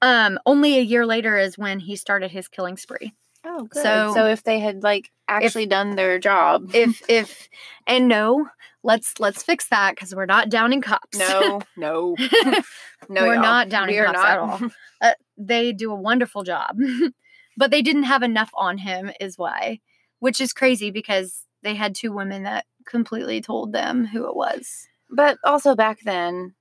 Um 0.01 0.37
only 0.45 0.77
a 0.77 0.81
year 0.81 1.05
later 1.05 1.37
is 1.37 1.57
when 1.57 1.79
he 1.79 1.95
started 1.95 2.31
his 2.31 2.47
killing 2.47 2.77
spree. 2.77 3.13
Oh, 3.45 3.63
good. 3.65 3.83
So- 3.83 4.11
So, 4.13 4.25
if 4.27 4.43
they 4.43 4.59
had 4.59 4.83
like 4.83 5.11
actually 5.27 5.65
done 5.67 5.95
their 5.95 6.19
job, 6.19 6.71
If 6.73 7.01
if 7.09 7.49
and 7.87 8.07
no, 8.07 8.47
let's 8.83 9.19
let's 9.19 9.43
fix 9.43 9.67
that 9.69 9.95
cuz 9.97 10.13
we're 10.15 10.25
not 10.25 10.49
downing 10.49 10.81
cops. 10.81 11.17
no, 11.17 11.61
no, 11.77 12.15
no, 13.09 13.21
We're 13.23 13.33
y'all. 13.33 13.41
not 13.41 13.69
downing 13.69 13.97
We 13.99 14.05
cops 14.05 14.19
at 14.19 14.39
all. 14.39 14.59
uh, 15.01 15.13
they 15.37 15.71
do 15.73 15.91
a 15.91 15.95
wonderful 15.95 16.43
job. 16.43 16.77
but 17.57 17.71
they 17.71 17.81
didn't 17.81 18.03
have 18.03 18.23
enough 18.23 18.49
on 18.55 18.77
him, 18.79 19.11
is 19.19 19.37
why, 19.37 19.79
which 20.19 20.41
is 20.41 20.53
crazy 20.53 20.91
because 20.91 21.43
they 21.63 21.75
had 21.75 21.95
two 21.95 22.11
women 22.11 22.43
that 22.43 22.65
completely 22.85 23.41
told 23.41 23.73
them 23.73 24.05
who 24.05 24.27
it 24.27 24.35
was. 24.35 24.87
But 25.09 25.37
also 25.43 25.75
back 25.75 25.99
then, 26.03 26.53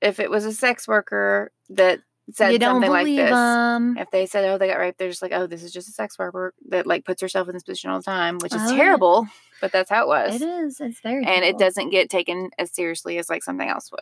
if 0.00 0.18
it 0.20 0.30
was 0.30 0.44
a 0.44 0.52
sex 0.52 0.86
worker 0.88 1.52
that 1.70 2.00
said 2.30 2.52
you 2.52 2.58
don't 2.58 2.74
something 2.76 2.90
like 2.90 3.06
this, 3.06 3.30
them. 3.30 3.96
if 3.98 4.10
they 4.10 4.26
said, 4.26 4.44
"Oh, 4.44 4.56
they 4.58 4.68
got 4.68 4.78
raped," 4.78 4.98
they're 4.98 5.08
just 5.08 5.22
like, 5.22 5.32
"Oh, 5.32 5.46
this 5.46 5.62
is 5.62 5.72
just 5.72 5.88
a 5.88 5.92
sex 5.92 6.18
worker 6.18 6.54
that 6.68 6.86
like 6.86 7.04
puts 7.04 7.20
herself 7.20 7.48
in 7.48 7.54
this 7.54 7.64
position 7.64 7.90
all 7.90 7.98
the 7.98 8.04
time," 8.04 8.38
which 8.38 8.54
is 8.54 8.60
Oh, 8.62 8.70
yeah. 8.70 8.76
terrible. 8.76 9.26
But 9.60 9.72
that's 9.72 9.90
how 9.90 10.02
it 10.02 10.08
was, 10.08 10.40
It 10.40 10.44
is. 10.46 10.80
It's 10.80 11.00
very. 11.00 11.24
and 11.24 11.44
it 11.44 11.58
doesn't 11.58 11.90
get 11.90 12.10
taken 12.10 12.50
as 12.58 12.72
seriously 12.72 13.18
as 13.18 13.28
like 13.28 13.42
something 13.42 13.68
else 13.68 13.90
would. 13.92 14.00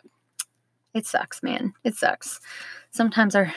It 0.93 1.05
sucks, 1.07 1.41
man. 1.41 1.73
It 1.83 1.95
sucks. 1.95 2.39
Sometimes 2.91 3.35
our 3.35 3.53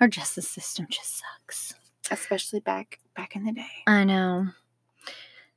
our 0.00 0.08
justice 0.08 0.48
system 0.48 0.86
just 0.90 1.18
sucks. 1.20 1.74
Especially 2.10 2.60
back 2.60 2.98
back 3.16 3.36
in 3.36 3.44
the 3.44 3.52
day. 3.52 3.66
I 3.86 4.04
know. 4.04 4.46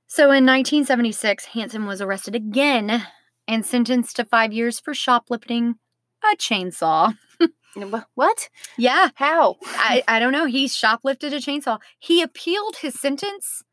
So 0.07 0.23
in 0.25 0.45
1976, 0.45 1.45
Hansen 1.45 1.85
was 1.85 2.01
arrested 2.01 2.35
again 2.35 3.05
and 3.47 3.65
sentenced 3.65 4.17
to 4.17 4.25
five 4.25 4.51
years 4.51 4.79
for 4.79 4.93
shoplifting 4.93 5.75
a 6.23 6.35
chainsaw. 6.35 7.15
Wh- 7.75 8.03
What? 8.15 8.49
Yeah. 8.77 9.09
How? 9.15 9.57
I, 9.65 10.03
I 10.07 10.19
don't 10.19 10.31
know. 10.33 10.45
He 10.45 10.65
shoplifted 10.67 11.33
a 11.33 11.37
chainsaw. 11.37 11.79
He 11.99 12.21
appealed 12.21 12.77
his 12.77 12.99
sentence 12.99 13.63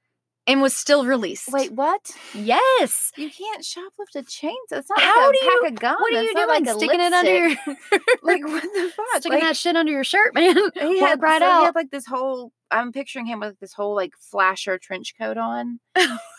and 0.47 0.63
was 0.63 0.75
still 0.75 1.05
released. 1.05 1.51
Wait, 1.53 1.73
what? 1.73 2.11
Yes. 2.35 3.13
You 3.17 3.29
can't 3.31 3.63
shoplift 3.63 4.15
a 4.17 4.23
chainsaw. 4.23 4.55
It's 4.79 4.89
not 4.89 5.01
How 5.01 5.27
like 5.27 5.35
a 5.35 5.39
do 5.39 5.45
you- 5.45 5.61
pack 5.63 5.71
of 5.73 5.79
gum. 5.81 5.97
What 6.01 6.15
are 6.15 6.23
you 6.23 6.35
doing? 6.35 6.49
Like 6.49 6.69
Sticking 6.69 7.01
it 7.01 7.13
under 7.13 7.49
your 7.49 7.49
like 8.23 8.45
what 8.47 8.63
the 8.63 8.93
fuck? 8.97 9.07
sticking 9.21 9.33
like, 9.33 9.43
that 9.43 9.57
shit 9.57 9.77
under 9.77 9.93
your 9.93 10.05
shirt, 10.05 10.35
man. 10.35 10.57
he 10.75 11.01
had, 11.01 11.21
right 11.23 11.43
so 11.43 11.59
He 11.59 11.65
had 11.67 11.75
like 11.75 11.91
this 11.91 12.07
whole. 12.07 12.53
I'm 12.71 12.93
picturing 12.93 13.27
him 13.27 13.41
with 13.41 13.59
this 13.61 13.73
whole 13.73 13.95
like 13.95 14.13
flasher 14.19 14.79
trench 14.79 15.15
coat 15.19 15.37
on, 15.39 15.81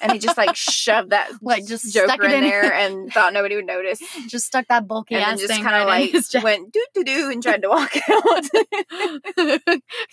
and 0.01 0.11
he 0.11 0.19
just 0.19 0.37
like 0.37 0.55
shoved 0.55 1.09
that 1.09 1.31
Like, 1.41 1.65
just 1.65 1.93
Joker 1.93 2.25
in 2.25 2.31
in. 2.31 2.41
there 2.41 2.71
and 2.73 3.11
thought 3.11 3.33
nobody 3.33 3.55
would 3.55 3.65
notice, 3.65 3.99
just 4.27 4.45
stuck 4.45 4.67
that 4.67 4.87
bulky 4.87 5.15
and 5.15 5.23
ass 5.23 5.39
just 5.39 5.53
kind 5.61 5.75
of 5.75 5.87
right 5.87 6.11
like 6.13 6.23
chest. 6.25 6.43
went 6.43 6.71
doo 6.71 6.85
doo 6.93 7.03
doo 7.03 7.29
and 7.31 7.41
tried 7.41 7.61
to 7.63 7.69
walk 7.69 7.91
out. 8.09 8.43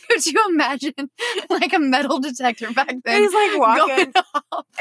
Could 0.09 0.27
you 0.27 0.45
imagine 0.49 0.95
like 1.51 1.73
a 1.73 1.79
metal 1.79 2.19
detector 2.21 2.71
back 2.73 2.95
then? 3.05 3.23
He's 3.23 3.35
like 3.35 3.59
walking, 3.59 4.13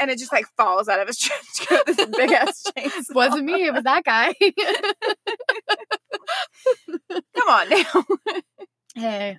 and 0.00 0.10
it 0.10 0.18
just 0.18 0.32
like 0.32 0.46
falls 0.56 0.88
out 0.88 1.00
of 1.00 1.06
his 1.06 1.18
trench 1.18 1.66
coat. 1.68 1.86
This 1.86 2.06
big 2.06 2.32
ass 2.32 2.64
chainsaw. 2.76 3.14
Wasn't 3.14 3.44
me, 3.44 3.66
it 3.66 3.74
was 3.74 3.84
that 3.84 4.04
guy. 4.04 4.32
Come 7.10 7.48
on 7.48 7.68
now. 7.70 8.04
hey, 8.94 9.38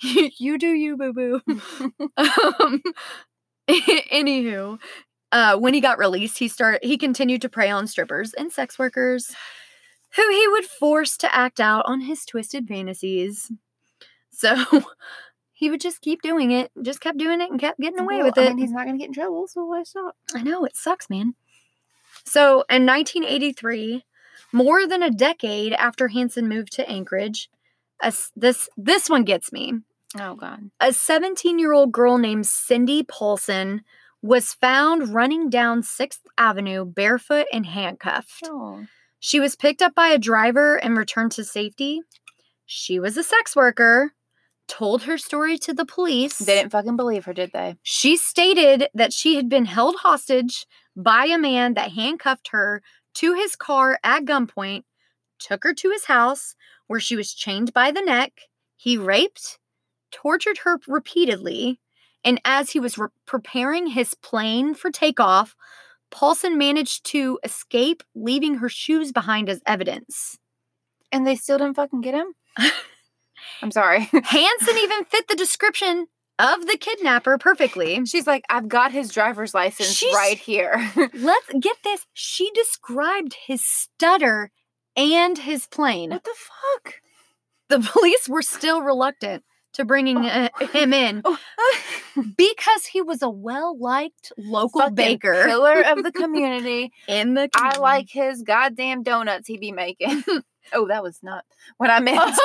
you 0.38 0.58
do 0.58 0.68
you, 0.72 0.96
boo 0.96 1.12
boo. 1.12 1.40
um, 2.16 2.82
anywho, 3.68 4.78
uh, 5.32 5.56
when 5.56 5.74
he 5.74 5.80
got 5.80 5.98
released, 5.98 6.38
he 6.38 6.48
started 6.48 6.80
he 6.82 6.96
continued 6.96 7.42
to 7.42 7.48
prey 7.48 7.70
on 7.70 7.86
strippers 7.86 8.32
and 8.34 8.52
sex 8.52 8.78
workers, 8.78 9.34
who 10.16 10.28
he 10.30 10.48
would 10.48 10.64
force 10.64 11.16
to 11.18 11.34
act 11.34 11.60
out 11.60 11.84
on 11.86 12.02
his 12.02 12.24
twisted 12.24 12.68
fantasies. 12.68 13.50
So 14.30 14.56
he 15.52 15.70
would 15.70 15.80
just 15.80 16.00
keep 16.00 16.22
doing 16.22 16.50
it, 16.50 16.70
just 16.82 17.00
kept 17.00 17.18
doing 17.18 17.40
it, 17.40 17.50
and 17.50 17.60
kept 17.60 17.80
getting 17.80 18.00
away 18.00 18.16
Well, 18.16 18.26
with 18.26 18.38
I 18.38 18.42
it. 18.42 18.48
mean, 18.50 18.58
he's 18.58 18.72
not 18.72 18.84
gonna 18.86 18.98
get 18.98 19.08
in 19.08 19.14
trouble, 19.14 19.46
so 19.48 19.64
why 19.64 19.82
stop? 19.84 20.16
I 20.34 20.42
know 20.42 20.64
it 20.64 20.76
sucks, 20.76 21.08
man. 21.08 21.34
So 22.24 22.64
in 22.70 22.86
1983, 22.86 24.04
more 24.52 24.86
than 24.86 25.02
a 25.02 25.10
decade 25.10 25.72
after 25.72 26.08
Hansen 26.08 26.48
moved 26.48 26.72
to 26.74 26.88
Anchorage, 26.88 27.48
a 28.02 28.12
this 28.36 28.68
this 28.76 29.08
one 29.08 29.24
gets 29.24 29.52
me. 29.52 29.74
Oh 30.18 30.34
God. 30.34 30.70
A 30.80 30.92
17 30.92 31.58
year 31.58 31.72
old 31.72 31.92
girl 31.92 32.18
named 32.18 32.46
Cindy 32.46 33.02
Paulson 33.02 33.82
was 34.22 34.54
found 34.54 35.12
running 35.12 35.50
down 35.50 35.82
6th 35.82 36.20
Avenue 36.38 36.84
barefoot 36.84 37.46
and 37.52 37.66
handcuffed. 37.66 38.44
Oh. 38.44 38.86
She 39.20 39.40
was 39.40 39.56
picked 39.56 39.82
up 39.82 39.94
by 39.94 40.08
a 40.08 40.18
driver 40.18 40.76
and 40.76 40.96
returned 40.96 41.32
to 41.32 41.44
safety. 41.44 42.00
She 42.66 42.98
was 42.98 43.16
a 43.16 43.22
sex 43.22 43.54
worker, 43.54 44.12
told 44.68 45.02
her 45.02 45.18
story 45.18 45.58
to 45.58 45.74
the 45.74 45.84
police. 45.84 46.38
They 46.38 46.54
didn't 46.54 46.72
fucking 46.72 46.96
believe 46.96 47.24
her, 47.26 47.34
did 47.34 47.52
they? 47.52 47.76
She 47.82 48.16
stated 48.16 48.88
that 48.94 49.12
she 49.12 49.36
had 49.36 49.48
been 49.48 49.66
held 49.66 49.96
hostage 49.96 50.66
by 50.96 51.26
a 51.26 51.38
man 51.38 51.74
that 51.74 51.92
handcuffed 51.92 52.48
her 52.48 52.82
to 53.14 53.34
his 53.34 53.56
car 53.56 53.98
at 54.02 54.24
gunpoint, 54.24 54.84
took 55.38 55.64
her 55.64 55.74
to 55.74 55.90
his 55.90 56.06
house 56.06 56.54
where 56.86 57.00
she 57.00 57.16
was 57.16 57.32
chained 57.34 57.72
by 57.72 57.90
the 57.90 58.02
neck. 58.02 58.32
He 58.76 58.96
raped, 58.98 59.58
tortured 60.10 60.58
her 60.58 60.78
repeatedly, 60.86 61.80
and 62.24 62.40
as 62.44 62.70
he 62.70 62.80
was 62.80 62.98
re- 62.98 63.08
preparing 63.26 63.86
his 63.86 64.14
plane 64.14 64.74
for 64.74 64.90
takeoff, 64.90 65.54
Paulson 66.10 66.56
managed 66.58 67.04
to 67.06 67.38
escape, 67.44 68.02
leaving 68.14 68.56
her 68.56 68.68
shoes 68.68 69.12
behind 69.12 69.48
as 69.48 69.60
evidence. 69.66 70.38
And 71.10 71.26
they 71.26 71.36
still 71.36 71.58
didn't 71.58 71.76
fucking 71.76 72.00
get 72.02 72.14
him? 72.14 72.34
I'm 73.62 73.70
sorry. 73.70 74.00
Hansen 74.00 74.78
even 74.78 75.04
fit 75.10 75.28
the 75.28 75.36
description 75.36 76.06
of 76.38 76.66
the 76.66 76.76
kidnapper 76.78 77.38
perfectly. 77.38 78.04
She's 78.06 78.26
like, 78.26 78.44
I've 78.48 78.68
got 78.68 78.92
his 78.92 79.10
driver's 79.12 79.54
license 79.54 79.92
She's- 79.92 80.14
right 80.14 80.38
here. 80.38 80.90
Let's 81.14 81.52
get 81.60 81.76
this. 81.84 82.06
She 82.12 82.50
described 82.54 83.36
his 83.46 83.64
stutter 83.64 84.50
and 84.96 85.38
his 85.38 85.66
plane. 85.66 86.10
what 86.10 86.24
the 86.24 86.34
fuck? 86.36 86.94
The 87.68 87.80
police 87.92 88.28
were 88.28 88.42
still 88.42 88.82
reluctant 88.82 89.42
to 89.74 89.84
bringing 89.84 90.18
uh, 90.26 90.48
him 90.72 90.92
in 90.92 91.22
Oh, 91.24 91.36
because 92.36 92.86
he 92.86 93.02
was 93.02 93.22
a 93.22 93.28
well-liked 93.30 94.32
local 94.38 94.80
fucking 94.82 94.94
baker 94.94 95.44
pillar 95.46 95.82
of 95.84 96.02
the 96.04 96.12
community. 96.14 96.92
in 97.08 97.34
the 97.34 97.48
I 97.56 97.78
like 97.78 98.08
his 98.08 98.42
goddamn 98.42 99.02
donuts 99.02 99.48
he 99.48 99.58
be 99.58 99.72
making. 99.72 100.22
oh, 100.72 100.86
that 100.88 101.02
was 101.02 101.18
not 101.22 101.44
what 101.76 101.90
I 101.90 102.00
meant. 102.00 102.18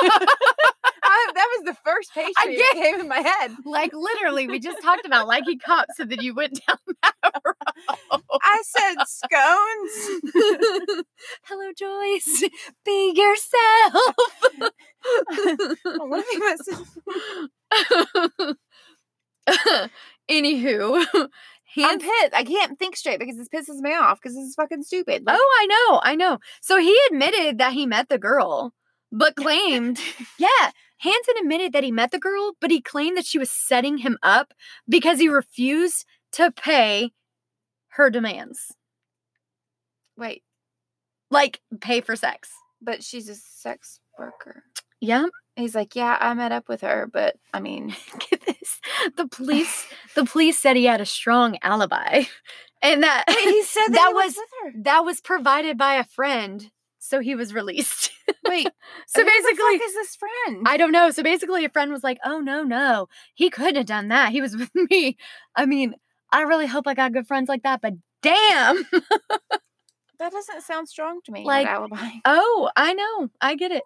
I, 1.02 1.32
that 1.34 1.46
was 1.58 1.64
the 1.66 1.74
first 1.84 2.12
pastry 2.14 2.34
I 2.38 2.56
that 2.56 2.72
came 2.74 3.00
in 3.00 3.08
my 3.08 3.18
head. 3.20 3.56
like 3.64 3.92
literally 3.92 4.46
we 4.46 4.60
just 4.60 4.80
talked 4.82 5.04
about 5.04 5.26
liking 5.26 5.58
cops 5.58 5.96
so 5.96 6.04
that 6.04 6.22
you 6.22 6.34
went 6.34 6.60
down 6.66 6.78
that 7.02 7.14
road. 7.44 7.54
I 8.42 8.62
said 8.64 8.94
scones. 9.06 11.04
Hello 11.44 11.72
Joyce. 11.76 12.44
Be 12.84 13.12
yourself. 13.16 14.14
what 16.08 16.24
if 16.24 16.28
he 16.30 16.38
was? 18.46 18.56
Anywho, 20.30 21.28
I'm 21.78 22.00
Hans- 22.00 22.02
pissed. 22.02 22.34
I 22.34 22.44
can't 22.44 22.78
think 22.78 22.96
straight 22.96 23.18
because 23.20 23.36
this 23.36 23.48
pisses 23.48 23.80
me 23.80 23.94
off 23.94 24.20
because 24.20 24.34
this 24.36 24.44
is 24.44 24.54
fucking 24.54 24.82
stupid. 24.82 25.24
Like, 25.26 25.38
Oh, 25.40 25.58
I 25.60 25.66
know, 25.66 26.00
I 26.02 26.14
know. 26.16 26.38
So 26.60 26.78
he 26.78 26.98
admitted 27.10 27.58
that 27.58 27.72
he 27.72 27.86
met 27.86 28.08
the 28.08 28.18
girl, 28.18 28.72
but 29.12 29.36
claimed, 29.36 29.98
yeah, 30.38 30.70
Hansen 30.98 31.34
admitted 31.40 31.72
that 31.72 31.84
he 31.84 31.92
met 31.92 32.10
the 32.10 32.18
girl, 32.18 32.52
but 32.60 32.70
he 32.70 32.80
claimed 32.80 33.16
that 33.16 33.26
she 33.26 33.38
was 33.38 33.50
setting 33.50 33.98
him 33.98 34.18
up 34.22 34.52
because 34.88 35.18
he 35.18 35.28
refused 35.28 36.04
to 36.32 36.50
pay 36.50 37.12
her 37.94 38.10
demands, 38.10 38.74
wait, 40.16 40.42
like 41.30 41.60
pay 41.80 42.00
for 42.00 42.16
sex. 42.16 42.50
but 42.82 43.02
she's 43.02 43.28
a 43.28 43.34
sex 43.34 44.00
worker. 44.18 44.62
Yeah, 45.00 45.26
He's 45.56 45.74
like, 45.74 45.94
yeah, 45.96 46.16
I 46.20 46.32
met 46.34 46.52
up 46.52 46.68
with 46.68 46.80
her, 46.82 47.08
but 47.12 47.36
I 47.52 47.60
mean, 47.60 47.88
get 48.30 48.44
this. 48.46 48.80
The 49.16 49.26
police, 49.28 49.86
the 50.14 50.24
police 50.24 50.58
said 50.58 50.76
he 50.76 50.84
had 50.86 51.00
a 51.00 51.06
strong 51.06 51.58
alibi, 51.62 52.22
and 52.82 53.02
that 53.02 53.24
wait, 53.28 53.38
he 53.38 53.62
said 53.64 53.86
that, 53.88 53.92
That 53.94 54.08
he 54.08 54.14
was, 54.14 54.24
was- 54.26 54.36
with 54.36 54.74
her. 54.74 54.82
that 54.84 55.04
was 55.04 55.20
provided 55.20 55.76
by 55.76 55.94
a 55.96 56.04
friend, 56.04 56.70
so 56.98 57.20
he 57.20 57.34
was 57.34 57.52
released. 57.54 58.10
Wait, 58.48 58.68
so 59.06 59.20
who 59.20 59.24
the 59.24 59.30
basically, 59.30 59.78
fuck 59.78 59.86
is 59.88 59.94
this 59.94 60.16
friend? 60.16 60.66
I 60.66 60.76
don't 60.76 60.92
know. 60.92 61.10
So 61.10 61.22
basically, 61.22 61.64
a 61.64 61.68
friend 61.68 61.90
was 61.92 62.02
like, 62.04 62.18
"Oh 62.24 62.40
no, 62.40 62.62
no, 62.62 63.08
he 63.34 63.50
couldn't 63.50 63.76
have 63.76 63.86
done 63.86 64.08
that. 64.08 64.30
He 64.32 64.40
was 64.40 64.56
with 64.56 64.70
me." 64.74 65.16
I 65.56 65.66
mean, 65.66 65.94
I 66.32 66.42
really 66.42 66.66
hope 66.66 66.86
I 66.86 66.94
got 66.94 67.12
good 67.12 67.26
friends 67.26 67.48
like 67.48 67.64
that, 67.64 67.80
but 67.82 67.94
damn. 68.22 68.84
that 70.18 70.32
doesn't 70.32 70.62
sound 70.62 70.88
strong 70.88 71.20
to 71.24 71.32
me. 71.32 71.44
Like 71.44 71.66
alibi. 71.66 72.08
oh, 72.24 72.70
I 72.76 72.94
know, 72.94 73.28
I 73.40 73.54
get 73.56 73.72
it. 73.72 73.82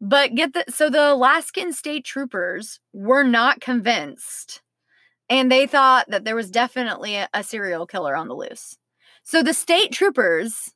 But 0.00 0.34
get 0.34 0.54
the 0.54 0.64
so 0.68 0.88
the 0.88 1.12
Alaskan 1.12 1.72
state 1.72 2.04
troopers 2.04 2.80
were 2.92 3.24
not 3.24 3.60
convinced, 3.60 4.62
and 5.28 5.52
they 5.52 5.66
thought 5.66 6.08
that 6.08 6.24
there 6.24 6.36
was 6.36 6.50
definitely 6.50 7.16
a, 7.16 7.28
a 7.34 7.42
serial 7.42 7.86
killer 7.86 8.16
on 8.16 8.28
the 8.28 8.34
loose. 8.34 8.78
So 9.22 9.42
the 9.42 9.52
state 9.52 9.92
troopers, 9.92 10.72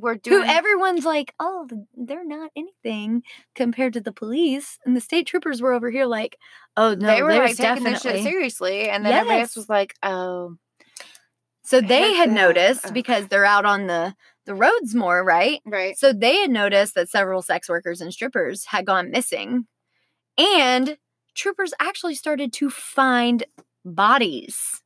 were 0.00 0.16
doing. 0.16 0.42
who 0.42 0.48
everyone's 0.48 1.04
like, 1.04 1.34
"Oh, 1.40 1.68
they're 1.96 2.24
not 2.24 2.50
anything 2.56 3.22
compared 3.54 3.92
to 3.94 4.00
the 4.00 4.12
police," 4.12 4.78
and 4.84 4.96
the 4.96 5.00
state 5.00 5.26
troopers 5.26 5.60
were 5.60 5.72
over 5.72 5.90
here 5.90 6.06
like, 6.06 6.38
"Oh 6.76 6.94
no, 6.94 7.06
they 7.06 7.22
were 7.22 7.34
like 7.34 7.56
taking 7.56 7.84
this 7.84 8.02
shit 8.02 8.22
seriously, 8.22 8.88
and 8.88 9.04
then 9.04 9.12
everybody 9.12 9.40
else 9.42 9.56
was 9.56 9.68
like, 9.68 9.94
"Oh, 10.02 10.56
So 11.62 11.80
they 11.80 12.14
had 12.14 12.30
noticed 12.30 12.92
because 12.92 13.28
they're 13.28 13.44
out 13.44 13.64
on 13.64 13.86
the 13.86 14.14
the 14.46 14.54
roads 14.54 14.94
more, 14.94 15.24
right? 15.24 15.60
right." 15.66 15.98
So 15.98 16.12
they 16.12 16.36
had 16.36 16.50
noticed 16.50 16.94
that 16.94 17.08
several 17.08 17.42
sex 17.42 17.68
workers 17.68 18.00
and 18.00 18.12
strippers 18.12 18.66
had 18.66 18.86
gone 18.86 19.10
missing. 19.10 19.66
And 20.36 20.96
troopers 21.34 21.74
actually 21.80 22.14
started 22.14 22.52
to 22.54 22.70
find 22.70 23.44
bodies 23.84 24.82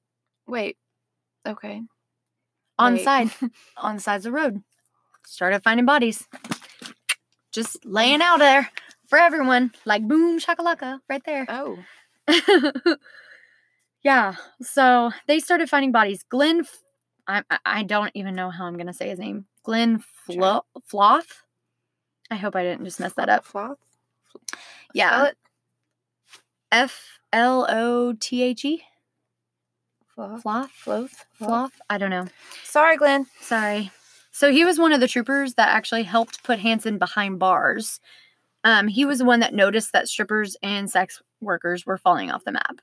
Wait, 0.47 0.77
okay. 1.47 1.83
on 2.79 2.94
Wait. 2.94 3.05
side 3.05 3.31
on 3.77 3.97
the 3.97 4.01
sides 4.01 4.27
of 4.27 4.33
the 4.33 4.38
road. 4.38 4.62
Started 5.27 5.62
finding 5.62 5.87
bodies. 5.87 6.27
Just 7.53 7.85
laying 7.85 8.23
out 8.23 8.38
there 8.38 8.71
for 9.09 9.18
everyone. 9.18 9.73
Like 9.85 10.07
boom 10.07 10.40
shakalaka 10.40 11.01
right 11.09 11.23
there. 11.25 11.47
Oh, 11.49 11.79
yeah. 14.03 14.37
So 14.62 15.11
they 15.27 15.38
started 15.38 15.68
finding 15.68 15.92
bodies. 15.92 16.25
Glenn, 16.29 16.64
I, 17.29 17.43
I- 17.64 17.83
don't 17.85 18.11
even 18.14 18.35
know 18.35 18.51
how 18.51 18.64
I'm 18.64 18.75
going 18.75 18.87
to 18.87 18.93
say 18.93 19.09
his 19.11 19.19
name. 19.19 19.45
Glenn 19.62 19.99
Flo- 19.99 20.64
Floth. 20.87 21.43
I 22.31 22.37
hope 22.37 22.57
I 22.57 22.62
didn't 22.62 22.85
just 22.85 23.01
mess 23.01 23.12
that 23.14 23.29
up. 23.29 23.45
Floth. 23.45 23.79
Yeah. 24.95 25.31
F 26.73 27.21
L 27.33 27.67
O 27.69 28.14
T 28.19 28.43
H 28.43 28.64
E. 28.64 28.83
Floth. 30.14 30.71
Floth? 30.73 31.25
Floth. 31.35 31.73
I 31.88 31.97
don't 31.99 32.11
know. 32.11 32.27
Sorry, 32.64 32.97
Glenn. 32.97 33.27
Sorry. 33.41 33.91
So 34.33 34.51
he 34.51 34.64
was 34.64 34.79
one 34.79 34.93
of 34.93 35.01
the 35.01 35.09
troopers 35.09 35.55
that 35.55 35.69
actually 35.69 36.03
helped 36.05 36.43
put 36.45 36.59
Hansen 36.59 36.99
behind 36.99 37.38
bars 37.38 38.01
Um, 38.64 38.88
he 38.88 39.05
was 39.05 39.19
the 39.19 39.25
one 39.25 39.41
that 39.41 39.55
noticed 39.55 39.93
that 39.93 40.09
strippers 40.09 40.57
and 40.62 40.91
sex 40.91 41.23
workers 41.41 41.87
were 41.87 41.99
falling 41.99 42.31
off 42.31 42.45
the 42.45 42.53
map. 42.53 42.81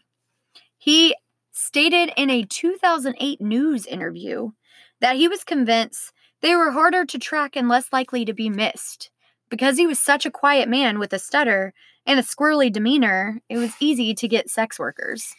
He 0.78 1.16
stated 1.56 2.12
in 2.18 2.30
a 2.30 2.44
2008 2.44 3.40
news 3.40 3.86
interview 3.86 4.52
that 5.00 5.16
he 5.16 5.28
was 5.28 5.44
convinced 5.46 6.12
they 6.42 6.54
were 6.54 6.72
harder 6.72 7.06
to 7.06 7.18
track 7.18 7.56
and 7.56 7.70
less 7.70 7.92
likely 7.94 8.26
to 8.26 8.34
be 8.34 8.50
missed. 8.50 9.10
Because 9.50 9.78
he 9.78 9.88
was 9.88 10.00
such 10.00 10.26
a 10.26 10.32
quiet 10.32 10.68
man 10.68 11.00
with 11.00 11.14
a 11.14 11.20
stutter 11.20 11.74
and 12.06 12.20
a 12.20 12.24
squirrely 12.24 12.72
demeanor, 12.72 13.42
it 13.48 13.58
was 13.58 13.74
easy 13.80 14.14
to 14.14 14.28
get 14.28 14.50
sex 14.50 14.78
workers. 14.78 15.34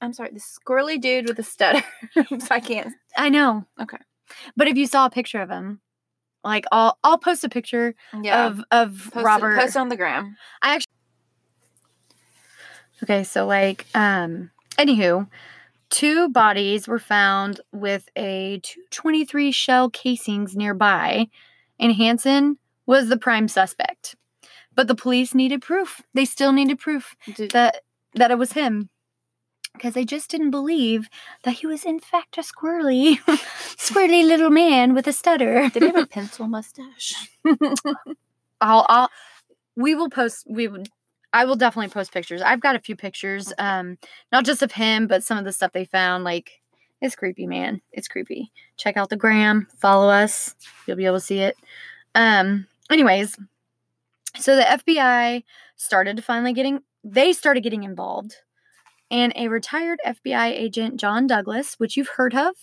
I'm 0.00 0.12
sorry, 0.12 0.30
the 0.32 0.38
squirrely 0.40 1.00
dude 1.00 1.26
with 1.28 1.38
a 1.40 1.42
stutter. 1.42 1.82
so 2.14 2.46
I 2.50 2.60
can't. 2.60 2.94
I 3.16 3.28
know. 3.30 3.64
Okay. 3.80 3.96
But 4.56 4.68
if 4.68 4.76
you 4.76 4.86
saw 4.86 5.06
a 5.06 5.10
picture 5.10 5.40
of 5.42 5.50
him, 5.50 5.80
like 6.44 6.66
I'll 6.70 6.98
I'll 7.02 7.18
post 7.18 7.42
a 7.42 7.48
picture 7.48 7.94
Yeah. 8.22 8.46
of 8.46 8.62
of 8.70 9.10
post, 9.12 9.24
Robert. 9.24 9.58
Post 9.58 9.76
on 9.76 9.88
the 9.88 9.96
gram. 9.96 10.36
I 10.62 10.74
actually. 10.76 10.84
Okay, 13.02 13.24
so 13.24 13.46
like 13.46 13.86
um 13.94 14.50
anywho, 14.78 15.28
two 15.90 16.28
bodies 16.28 16.88
were 16.88 16.98
found 16.98 17.60
with 17.72 18.08
a 18.16 18.60
223 18.62 19.52
shell 19.52 19.90
casings 19.90 20.56
nearby, 20.56 21.28
and 21.78 21.92
Hansen 21.94 22.58
was 22.86 23.08
the 23.08 23.18
prime 23.18 23.48
suspect. 23.48 24.16
But 24.74 24.88
the 24.88 24.94
police 24.94 25.34
needed 25.34 25.60
proof. 25.60 26.02
They 26.14 26.24
still 26.24 26.52
needed 26.52 26.78
proof 26.78 27.16
Did, 27.34 27.50
that 27.50 27.82
that 28.14 28.30
it 28.30 28.38
was 28.38 28.52
him. 28.52 28.88
Because 29.74 29.94
they 29.94 30.04
just 30.04 30.30
didn't 30.30 30.50
believe 30.50 31.08
that 31.44 31.52
he 31.52 31.66
was 31.66 31.84
in 31.84 32.00
fact 32.00 32.38
a 32.38 32.40
squirrely, 32.40 33.18
squirrely 33.76 34.26
little 34.26 34.50
man 34.50 34.92
with 34.94 35.06
a 35.06 35.12
stutter. 35.12 35.68
did 35.68 35.82
he 35.82 35.88
have 35.88 35.96
a 35.96 36.06
pencil 36.06 36.48
mustache? 36.48 37.14
I'll, 38.60 38.86
I'll 38.88 39.10
we 39.76 39.94
will 39.94 40.10
post 40.10 40.46
we 40.48 40.66
would 40.66 40.88
I 41.32 41.44
will 41.44 41.56
definitely 41.56 41.90
post 41.90 42.12
pictures. 42.12 42.42
I've 42.42 42.60
got 42.60 42.76
a 42.76 42.80
few 42.80 42.96
pictures, 42.96 43.52
um, 43.58 43.98
not 44.32 44.44
just 44.44 44.62
of 44.62 44.72
him, 44.72 45.06
but 45.06 45.22
some 45.22 45.38
of 45.38 45.44
the 45.44 45.52
stuff 45.52 45.72
they 45.72 45.84
found. 45.84 46.24
Like, 46.24 46.60
it's 47.00 47.14
creepy, 47.14 47.46
man. 47.46 47.80
It's 47.92 48.08
creepy. 48.08 48.50
Check 48.76 48.96
out 48.96 49.10
the 49.10 49.16
gram, 49.16 49.68
follow 49.78 50.08
us. 50.08 50.54
You'll 50.86 50.96
be 50.96 51.06
able 51.06 51.16
to 51.16 51.24
see 51.24 51.40
it. 51.40 51.56
Um, 52.14 52.66
anyways, 52.90 53.36
so 54.38 54.56
the 54.56 54.62
FBI 54.62 55.44
started 55.76 56.16
to 56.16 56.22
finally 56.22 56.52
getting 56.52 56.80
they 57.04 57.32
started 57.32 57.62
getting 57.62 57.84
involved. 57.84 58.36
And 59.10 59.32
a 59.36 59.48
retired 59.48 60.00
FBI 60.06 60.50
agent, 60.50 60.98
John 61.00 61.26
Douglas, 61.26 61.74
which 61.78 61.96
you've 61.96 62.10
heard 62.16 62.34
of 62.34 62.54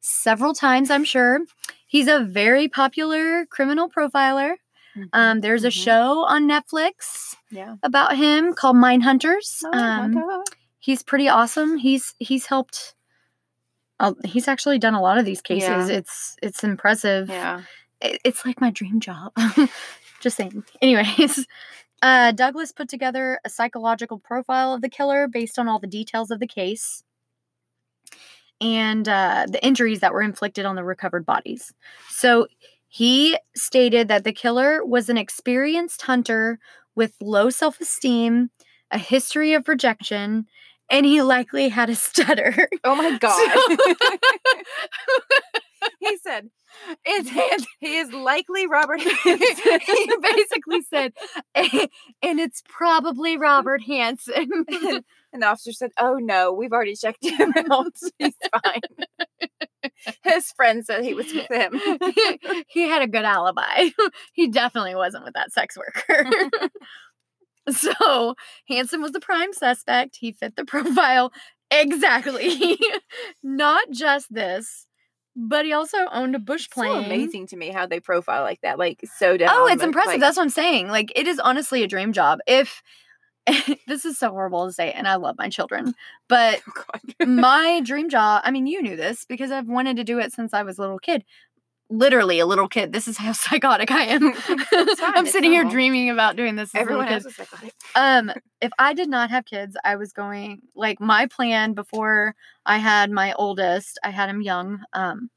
several 0.00 0.54
times, 0.54 0.90
I'm 0.90 1.04
sure. 1.04 1.40
He's 1.86 2.06
a 2.06 2.20
very 2.20 2.68
popular 2.68 3.46
criminal 3.46 3.88
profiler. 3.90 4.56
Um, 5.12 5.40
there's 5.40 5.64
a 5.64 5.68
Mhm. 5.68 5.84
show 5.84 6.24
on 6.26 6.48
Netflix 6.48 7.34
Yeah. 7.50 7.76
about 7.82 8.16
him 8.16 8.54
called 8.54 8.76
Mindhunters. 8.76 9.62
Oh, 9.64 9.70
Um, 9.78 10.44
he's 10.78 11.02
pretty 11.02 11.28
awesome. 11.28 11.76
He's 11.78 12.14
he's 12.18 12.46
helped. 12.46 12.94
Uh, 14.00 14.14
he's 14.24 14.46
actually 14.48 14.78
done 14.78 14.94
a 14.94 15.00
lot 15.02 15.18
of 15.18 15.24
these 15.24 15.40
cases. 15.42 15.88
Yeah. 15.90 15.96
It's 15.96 16.36
it's 16.42 16.62
impressive. 16.64 17.28
yeah. 17.28 17.62
It- 18.00 18.20
it's 18.24 18.44
like 18.46 18.60
my 18.60 18.70
dream 18.70 19.00
job. 19.00 19.32
Just 20.20 20.36
saying. 20.36 20.64
Anyways, 20.82 21.46
uh, 22.02 22.32
Douglas 22.32 22.72
put 22.72 22.88
together 22.88 23.40
a 23.44 23.48
psychological 23.50 24.18
profile 24.18 24.72
of 24.74 24.82
the 24.82 24.88
killer 24.88 25.26
based 25.28 25.58
on 25.58 25.68
all 25.68 25.78
the 25.80 25.86
details 25.86 26.30
of 26.30 26.38
the 26.40 26.46
case 26.46 27.02
and 28.60 29.08
uh, 29.08 29.46
the 29.48 29.64
injuries 29.64 30.00
that 30.00 30.12
were 30.12 30.22
inflicted 30.22 30.64
on 30.64 30.74
the 30.76 30.82
recovered 30.84 31.24
bodies. 31.24 31.72
So 32.08 32.48
he 32.88 33.38
stated 33.56 34.08
that 34.08 34.24
the 34.24 34.32
killer 34.32 34.84
was 34.84 35.08
an 35.08 35.18
experienced 35.18 36.02
hunter 36.02 36.58
with 36.94 37.14
low 37.20 37.50
self 37.50 37.80
esteem, 37.80 38.50
a 38.90 38.98
history 38.98 39.52
of 39.54 39.68
rejection, 39.68 40.46
and 40.90 41.04
he 41.06 41.22
likely 41.22 41.68
had 41.68 41.90
a 41.90 41.94
stutter. 42.06 42.68
Oh 42.84 42.94
my 42.96 43.16
god. 43.20 43.78
he 46.00 46.16
said 46.18 46.48
it's 47.04 47.28
His 47.30 47.66
he 47.80 47.96
is 47.96 48.12
likely 48.12 48.66
Robert 48.66 49.00
Hansen. 49.00 49.38
he 49.86 50.12
basically 50.20 50.82
said, 50.82 51.12
and 51.54 52.40
it's 52.40 52.62
probably 52.68 53.36
Robert 53.36 53.82
Hansen. 53.82 54.50
and 55.32 55.42
the 55.42 55.46
officer 55.46 55.72
said, 55.72 55.90
"Oh 55.98 56.14
no, 56.14 56.52
we've 56.52 56.72
already 56.72 56.94
checked 56.96 57.24
him 57.24 57.52
out. 57.70 57.94
He's 58.18 58.34
fine." 58.64 58.80
His 60.24 60.52
friend 60.52 60.84
said 60.84 61.04
he 61.04 61.14
was 61.14 61.32
with 61.32 61.50
him. 61.50 61.80
he 62.68 62.82
had 62.82 63.02
a 63.02 63.06
good 63.06 63.24
alibi. 63.24 63.88
he 64.32 64.48
definitely 64.48 64.94
wasn't 64.94 65.24
with 65.24 65.34
that 65.34 65.52
sex 65.52 65.76
worker. 65.76 66.24
so 67.70 68.34
Hansen 68.68 69.02
was 69.02 69.12
the 69.12 69.20
prime 69.20 69.52
suspect. 69.52 70.16
He 70.20 70.32
fit 70.32 70.56
the 70.56 70.64
profile 70.64 71.32
exactly. 71.70 72.78
Not 73.42 73.90
just 73.90 74.32
this, 74.32 74.86
but 75.36 75.64
he 75.64 75.72
also 75.72 75.98
owned 76.12 76.34
a 76.34 76.40
bush 76.40 76.68
so 76.72 76.82
plane. 76.82 77.04
amazing 77.04 77.46
to 77.48 77.56
me 77.56 77.68
how 77.70 77.86
they 77.86 78.00
profile 78.00 78.42
like 78.42 78.60
that, 78.62 78.78
like 78.78 79.00
so 79.16 79.30
oh, 79.30 79.36
down. 79.36 79.50
Oh, 79.52 79.66
it's 79.66 79.82
impressive. 79.82 80.12
like- 80.12 80.20
That's 80.20 80.36
what 80.36 80.42
I'm 80.44 80.50
saying. 80.50 80.88
Like, 80.88 81.12
it 81.14 81.26
is 81.26 81.38
honestly 81.38 81.82
a 81.82 81.86
dream 81.86 82.12
job. 82.12 82.40
If 82.46 82.82
this 83.86 84.04
is 84.04 84.18
so 84.18 84.30
horrible 84.30 84.66
to 84.66 84.72
say, 84.72 84.92
and 84.92 85.06
I 85.08 85.16
love 85.16 85.36
my 85.38 85.48
children, 85.48 85.94
but 86.28 86.60
Oh, 87.20 87.26
my 87.26 87.80
dream 87.84 88.08
job, 88.08 88.42
I 88.44 88.50
mean, 88.50 88.66
you 88.66 88.82
knew 88.82 88.96
this 88.96 89.24
because 89.24 89.50
I've 89.50 89.66
wanted 89.68 89.96
to 89.96 90.04
do 90.04 90.18
it 90.18 90.32
since 90.32 90.52
I 90.54 90.62
was 90.62 90.78
a 90.78 90.80
little 90.80 90.98
kid. 90.98 91.24
Literally 91.90 92.38
a 92.38 92.44
little 92.44 92.68
kid. 92.68 92.92
This 92.92 93.08
is 93.08 93.16
how 93.16 93.32
psychotic 93.44 93.90
I 93.90 94.02
am. 94.02 94.34
I'm 95.00 95.26
sitting 95.26 95.50
here 95.52 95.64
dreaming 95.64 96.10
about 96.10 96.36
doing 96.36 96.54
this. 96.54 96.74
As 96.74 96.82
Everyone 96.82 97.08
a 97.08 97.12
else 97.12 97.24
little 97.24 97.46
kid. 97.46 97.54
is 97.56 97.62
like, 97.62 97.74
Um, 97.94 98.30
if 98.60 98.70
I 98.78 98.92
did 98.92 99.08
not 99.08 99.30
have 99.30 99.46
kids, 99.46 99.74
I 99.84 99.96
was 99.96 100.12
going 100.12 100.60
like 100.74 101.00
my 101.00 101.26
plan 101.26 101.72
before 101.72 102.34
I 102.66 102.76
had 102.76 103.10
my 103.10 103.32
oldest. 103.34 103.98
I 104.04 104.10
had 104.10 104.28
him 104.28 104.42
young. 104.42 104.82
Um, 104.92 105.30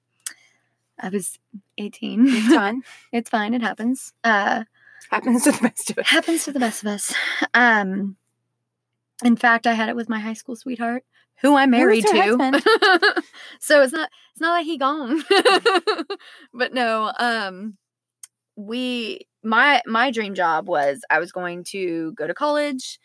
I 1.00 1.08
was 1.08 1.40
18. 1.78 2.26
it's 2.28 2.54
fine. 2.54 2.82
it's 3.14 3.30
fine. 3.30 3.54
It 3.54 3.62
happens. 3.62 4.12
Uh, 4.26 4.66
Happens 5.12 5.44
to 5.44 5.52
the 5.52 5.62
best 5.62 5.90
of 5.90 5.98
us. 5.98 6.08
happens 6.08 6.46
to 6.46 6.54
the 6.54 6.60
best 6.60 6.84
of 6.84 6.88
us. 6.88 7.14
Um, 7.54 8.16
in 9.26 9.36
fact, 9.36 9.68
I 9.68 9.74
had 9.74 9.90
it 9.90 9.96
with 9.96 10.08
my 10.08 10.20
high 10.20 10.34
school 10.34 10.56
sweetheart, 10.56 11.04
who 11.42 11.58
I'm 11.58 11.72
married 11.72 12.06
to. 12.06 12.62
so 13.60 13.82
it's 13.82 13.92
not 13.92 14.10
it's 14.32 14.40
not 14.40 14.52
like 14.52 14.66
he 14.66 14.78
gone. 14.78 15.22
but 16.54 16.74
no, 16.74 17.12
um, 17.20 17.78
we 18.56 19.28
my 19.44 19.82
my 19.86 20.12
dream 20.12 20.34
job 20.34 20.70
was 20.70 21.02
I 21.10 21.20
was 21.20 21.34
going 21.34 21.66
to 21.66 22.14
go 22.14 22.26
to 22.26 22.34
college, 22.34 22.98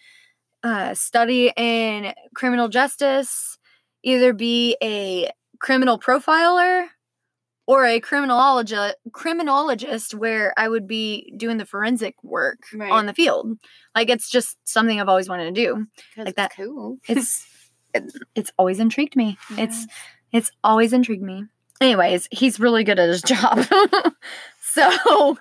uh, 0.63 0.95
study 0.95 1.53
in 1.57 2.15
criminal 2.37 2.69
justice, 2.69 3.59
either 4.05 4.33
be 4.33 4.77
a 4.81 5.33
criminal 5.59 5.99
profiler 5.99 6.87
or 7.67 7.85
a 7.85 7.99
criminologist 8.01 8.95
criminologist 9.13 10.15
where 10.15 10.53
I 10.57 10.69
would 10.69 10.87
be 10.87 11.33
doing 11.37 11.57
the 11.59 11.67
forensic 11.67 12.15
work 12.23 12.59
Right. 12.75 12.91
on 12.91 13.07
the 13.07 13.15
field. 13.15 13.59
Like 13.95 14.09
it's 14.11 14.29
just 14.31 14.57
something 14.65 15.01
I've 15.01 15.09
always 15.09 15.29
wanted 15.29 15.55
to 15.55 15.63
do. 15.65 15.87
like 16.17 16.29
it's 16.29 16.37
that. 16.37 16.53
Cool. 16.57 16.99
It's 17.09 17.47
it- 17.95 18.13
it's 18.35 18.53
always 18.59 18.79
intrigued 18.81 19.17
me. 19.17 19.39
It's 19.59 19.87
it's 20.33 20.51
always 20.63 20.93
intrigued 20.93 21.23
me. 21.23 21.45
Anyways, 21.81 22.29
he's 22.31 22.59
really 22.61 22.85
good 22.85 22.99
at 22.99 23.09
his 23.09 23.23
job. 23.23 23.65
so 24.63 25.37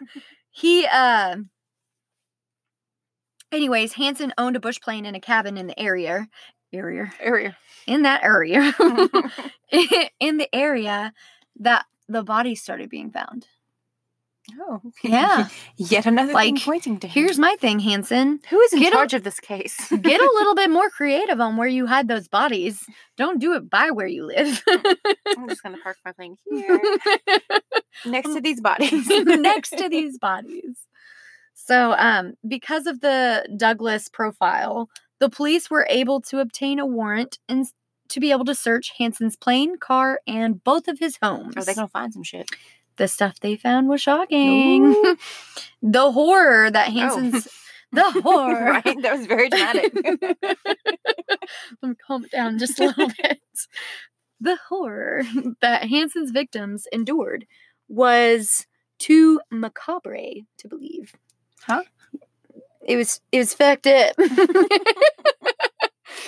he 0.51 0.85
uh 0.91 1.35
anyways, 3.51 3.93
Hansen 3.93 4.33
owned 4.37 4.55
a 4.55 4.59
bush 4.59 4.79
plane 4.79 5.05
and 5.05 5.15
a 5.15 5.19
cabin 5.19 5.57
in 5.57 5.67
the 5.67 5.79
area 5.79 6.27
area 6.73 7.11
area. 7.21 7.55
in 7.87 8.01
that 8.01 8.21
area 8.23 8.73
in 10.19 10.37
the 10.37 10.53
area 10.53 11.13
that 11.59 11.85
the 12.09 12.23
bodies 12.23 12.61
started 12.61 12.89
being 12.89 13.11
found. 13.11 13.47
oh, 14.61 14.81
Yeah. 15.03 15.47
Yet 15.77 16.05
another 16.05 16.33
thing 16.33 16.55
Like, 16.55 16.63
pointing 16.63 16.99
to 16.99 17.07
him. 17.07 17.11
Here's 17.13 17.39
my 17.39 17.55
thing, 17.59 17.79
Hansen. 17.79 18.39
who 18.49 18.59
is 18.61 18.73
in 18.73 18.79
get 18.79 18.93
a- 18.93 18.95
charge 18.95 19.13
of 19.13 19.23
this 19.23 19.39
case. 19.39 19.75
Get 20.01 20.21
a 20.21 20.33
little 20.35 20.55
bit 20.55 20.69
more 20.79 20.89
creative 20.89 21.39
on 21.41 21.57
where 21.57 21.67
you 21.67 21.87
hide 21.87 22.07
those 22.07 22.27
bodies. 22.27 22.85
Don't 23.17 23.39
do 23.39 23.53
it 23.55 23.69
by 23.69 23.89
where 23.91 24.07
you 24.07 24.25
live. 24.25 24.61
I'm 25.37 25.49
just 25.49 25.63
gonna 25.63 25.77
park 25.81 25.97
my 26.05 26.11
thing 26.11 26.37
here 26.49 26.79
next 28.05 28.33
to 28.33 28.41
these 28.41 28.61
bodies. 28.61 29.07
next 29.09 29.71
to 29.77 29.89
these 29.89 30.17
bodies. 30.19 30.77
So, 31.53 31.93
um, 31.97 32.33
because 32.47 32.85
of 32.85 32.99
the 33.01 33.47
Douglas 33.57 34.09
profile, 34.09 34.89
the 35.19 35.29
police 35.29 35.69
were 35.71 35.87
able 35.89 36.21
to 36.23 36.39
obtain 36.39 36.77
a 36.79 36.85
warrant 36.85 37.39
and 37.49 37.65
to 38.15 38.19
be 38.19 38.31
able 38.31 38.45
to 38.45 38.55
search 38.55 38.93
Hansen's 38.97 39.35
plane, 39.35 39.77
car, 39.77 40.19
and 40.27 40.63
both 40.63 40.87
of 40.87 40.99
his 40.99 41.17
homes. 41.21 41.55
Are 41.55 41.63
they 41.63 41.75
gonna 41.75 41.87
find 41.87 42.11
some 42.11 42.23
shit? 42.23 42.49
the 42.97 43.07
stuff 43.07 43.39
they 43.39 43.55
found 43.55 43.87
was 43.87 44.01
shocking. 44.01 44.93
The 45.87 46.11
horror 46.11 46.71
that 46.71 46.87
oh. 46.87 46.91
Hansen's 46.91 47.47
the 47.91 48.09
horror. 48.23 48.71
right? 48.85 49.01
That 49.03 49.17
was 49.17 49.27
very 49.27 49.49
dramatic. 49.49 49.93
Let 49.93 51.89
me 51.89 51.95
calm 52.07 52.25
it 52.25 52.31
down 52.31 52.57
just 52.57 52.79
a 52.79 52.87
little 52.87 53.11
bit. 53.21 53.39
The 54.41 54.57
horror 54.67 55.21
that 55.61 55.87
Hansen's 55.87 56.31
victims 56.31 56.87
endured 56.91 57.45
was 57.87 58.65
too 58.97 59.39
macabre 59.51 60.41
to 60.57 60.67
believe. 60.67 61.13
Huh? 61.61 61.83
It 62.81 62.95
was 62.97 63.21
it 63.31 63.37
was 63.37 63.53
fucked 63.53 63.85
up. 63.85 64.15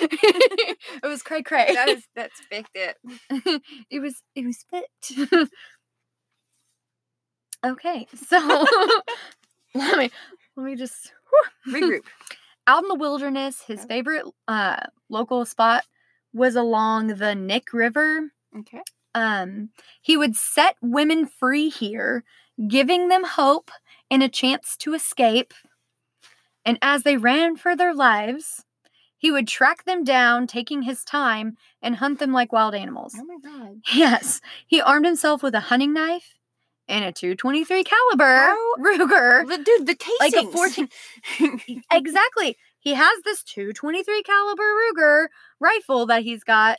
it 0.00 0.78
was 1.06 1.22
cray 1.22 1.42
cray. 1.42 1.74
That 1.74 1.88
is 1.88 2.04
that's 2.16 2.40
picked 2.50 2.76
it. 2.76 2.96
it 3.90 4.00
was 4.00 4.22
it 4.34 4.44
was 4.46 4.64
fucked. 4.70 5.48
okay, 7.64 8.06
so 8.14 8.38
let 9.74 9.98
me 9.98 10.10
let 10.56 10.64
me 10.66 10.76
just 10.76 11.12
Regroup. 11.68 12.02
out 12.66 12.82
in 12.82 12.88
the 12.88 12.94
wilderness. 12.94 13.62
His 13.62 13.80
Okay. 13.80 13.88
favorite 13.88 14.24
uh, 14.46 14.76
local 15.08 15.44
spot 15.44 15.84
was 16.32 16.56
along 16.56 17.08
the 17.08 17.34
Knik 17.34 17.72
River. 17.72 18.30
Okay. 18.58 18.82
Um, 19.14 19.70
he 20.02 20.16
would 20.16 20.36
set 20.36 20.76
women 20.82 21.26
free 21.26 21.68
here, 21.68 22.24
giving 22.68 23.08
them 23.08 23.24
hope 23.24 23.70
and 24.10 24.22
a 24.22 24.28
chance 24.28 24.76
to 24.78 24.94
escape. 24.94 25.52
And 26.64 26.78
as 26.82 27.02
they 27.02 27.16
ran 27.16 27.56
for 27.56 27.74
their 27.74 27.94
lives, 27.94 28.64
he 29.18 29.30
would 29.30 29.46
track 29.48 29.84
them 29.84 30.04
down, 30.04 30.46
taking 30.46 30.82
his 30.82 31.04
time, 31.04 31.56
and 31.82 31.96
hunt 31.96 32.18
them 32.20 32.32
like 32.32 32.52
wild 32.52 32.74
animals. 32.74 33.14
Oh 33.18 33.24
my 33.24 33.36
god. 33.42 33.80
Yes, 33.92 34.40
he 34.66 34.80
armed 34.80 35.04
himself 35.06 35.42
with 35.42 35.54
a 35.54 35.60
hunting 35.60 35.92
knife 35.92 36.34
and 36.88 37.04
a 37.04 37.12
223 37.12 37.84
caliber 37.84 38.24
How- 38.24 38.74
Ruger. 38.78 39.46
The, 39.46 39.58
dude, 39.58 39.86
the 39.86 39.96
Like 40.20 40.32
a 40.32 40.46
casings. 40.46 40.88
14 41.38 41.82
Exactly. 41.92 42.56
He 42.78 42.94
has 42.94 43.18
this 43.24 43.42
223 43.42 44.22
caliber 44.22 44.62
Ruger 44.62 45.26
rifle 45.60 46.06
that 46.06 46.22
he's 46.22 46.44
got. 46.44 46.78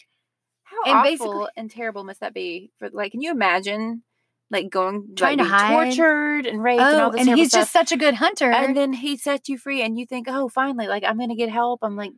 How 0.64 0.78
And 0.86 1.20
awful 1.20 1.50
and 1.58 1.70
terrible 1.70 2.04
must 2.04 2.20
that 2.22 2.34
be? 2.34 2.72
For 2.80 2.90
like, 2.92 3.12
can 3.12 3.22
you 3.22 3.32
imagine, 3.32 4.04
like 4.52 4.70
going 4.70 5.10
Trying 5.16 5.38
like, 5.38 5.48
to 5.48 5.52
hide. 5.54 5.94
tortured 5.96 6.46
and 6.46 6.64
raped 6.64 6.82
and 6.82 6.96
oh, 6.96 7.04
all 7.06 7.10
Oh, 7.10 7.12
and 7.12 7.20
terrible 7.26 7.36
he's 7.36 7.52
just 7.52 7.72
such 7.72 7.92
a 7.92 7.98
good 7.98 8.16
hunter. 8.16 8.52
and 8.52 8.76
then 8.76 8.94
he 8.94 9.18
sets 9.18 9.50
you 9.50 9.58
free, 9.58 9.82
and 9.82 9.98
you 9.98 10.06
think, 10.06 10.28
oh, 10.30 10.50
finally, 10.50 10.88
like 10.88 11.04
I'm 11.04 11.18
gonna 11.20 11.36
get 11.36 11.50
help. 11.50 11.80
I'm 11.84 11.96
like, 11.96 12.12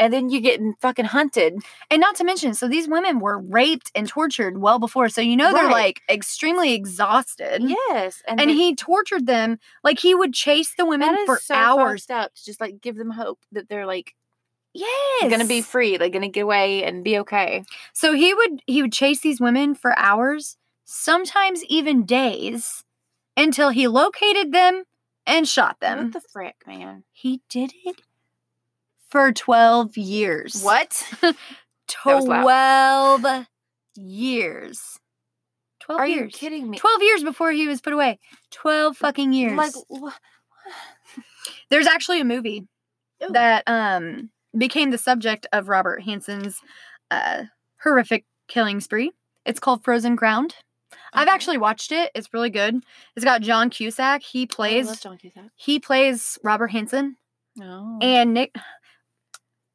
and 0.00 0.12
then 0.12 0.28
you're 0.30 0.40
getting 0.42 0.74
fucking 0.80 1.06
hunted. 1.06 1.54
And 1.90 2.00
not 2.00 2.14
to 2.16 2.24
mention, 2.24 2.54
so 2.54 2.68
these 2.68 2.86
women 2.88 3.18
were 3.18 3.38
raped 3.38 3.90
and 3.94 4.06
tortured 4.08 4.58
well 4.58 4.78
before. 4.78 5.08
So 5.08 5.20
you 5.20 5.36
know 5.36 5.52
they're 5.52 5.64
Right. 5.66 5.72
like 5.72 6.00
extremely 6.08 6.74
exhausted. 6.74 7.62
Yes, 7.62 8.22
and, 8.28 8.40
And 8.40 8.48
he 8.50 8.76
tortured 8.76 9.26
them. 9.26 9.58
Like 9.82 9.98
he 9.98 10.14
would 10.14 10.34
chase 10.34 10.74
the 10.76 10.86
women 10.86 11.10
that 11.12 11.18
is 11.20 11.26
for 11.26 11.38
so 11.42 11.54
hours. 11.54 12.06
up 12.10 12.32
to 12.34 12.44
just 12.44 12.60
like 12.60 12.80
give 12.80 12.96
them 12.96 13.10
hope 13.10 13.40
that 13.52 13.68
they're 13.68 13.86
like 13.86 14.14
Yes. 14.74 15.30
gonna 15.30 15.46
be 15.46 15.62
free, 15.62 15.98
like 15.98 16.12
gonna 16.12 16.28
get 16.28 16.42
away 16.42 16.84
and 16.84 17.02
be 17.02 17.18
okay. 17.20 17.64
So 17.92 18.12
he 18.12 18.32
would 18.34 18.62
he 18.66 18.82
would 18.82 18.92
chase 18.92 19.20
these 19.20 19.40
women 19.40 19.74
for 19.74 19.98
hours, 19.98 20.56
sometimes 20.90 21.62
even 21.66 22.04
days, 22.06 22.82
until 23.36 23.68
he 23.68 23.86
located 23.86 24.52
them 24.52 24.84
and 25.26 25.46
shot 25.46 25.78
them. 25.80 26.04
What 26.04 26.12
the 26.14 26.20
frick, 26.32 26.56
man? 26.66 27.04
he 27.12 27.42
did 27.50 27.72
it 27.84 28.00
for 29.10 29.30
12 29.32 29.96
years. 29.98 30.62
What? 30.62 31.02
12 31.88 33.46
years. 33.96 34.98
12 35.80 36.00
Are 36.00 36.06
years. 36.06 36.32
you 36.32 36.38
kidding 36.38 36.70
me? 36.70 36.78
12 36.78 37.02
years 37.02 37.22
before 37.22 37.52
he 37.52 37.66
was 37.68 37.80
put 37.82 37.92
away. 37.92 38.18
12 38.50 38.96
fucking 38.96 39.32
years. 39.32 39.56
Like, 39.56 39.72
wha- 39.90 40.12
There's 41.70 41.86
actually 41.86 42.20
a 42.20 42.24
movie 42.24 42.66
Ooh. 43.22 43.32
that 43.32 43.62
um 43.66 44.30
became 44.56 44.90
the 44.90 44.98
subject 44.98 45.46
of 45.52 45.68
Robert 45.68 46.02
Hansen's 46.02 46.60
uh 47.10 47.44
horrific 47.82 48.24
killing 48.48 48.80
spree. 48.80 49.12
It's 49.44 49.60
called 49.60 49.84
Frozen 49.84 50.16
Ground. 50.16 50.54
I've 51.12 51.28
actually 51.28 51.58
watched 51.58 51.92
it. 51.92 52.10
It's 52.14 52.32
really 52.32 52.50
good. 52.50 52.76
It's 53.16 53.24
got 53.24 53.42
John 53.42 53.70
Cusack. 53.70 54.22
He 54.22 54.40
Oh, 54.40 54.42
I 54.44 54.54
plays 54.54 55.00
John 55.00 55.18
Cusack. 55.18 55.50
he 55.56 55.78
plays 55.80 56.38
Robert 56.42 56.68
Hansen 56.68 57.16
No. 57.56 57.98
Oh. 58.00 58.06
and 58.06 58.34
Nick 58.34 58.54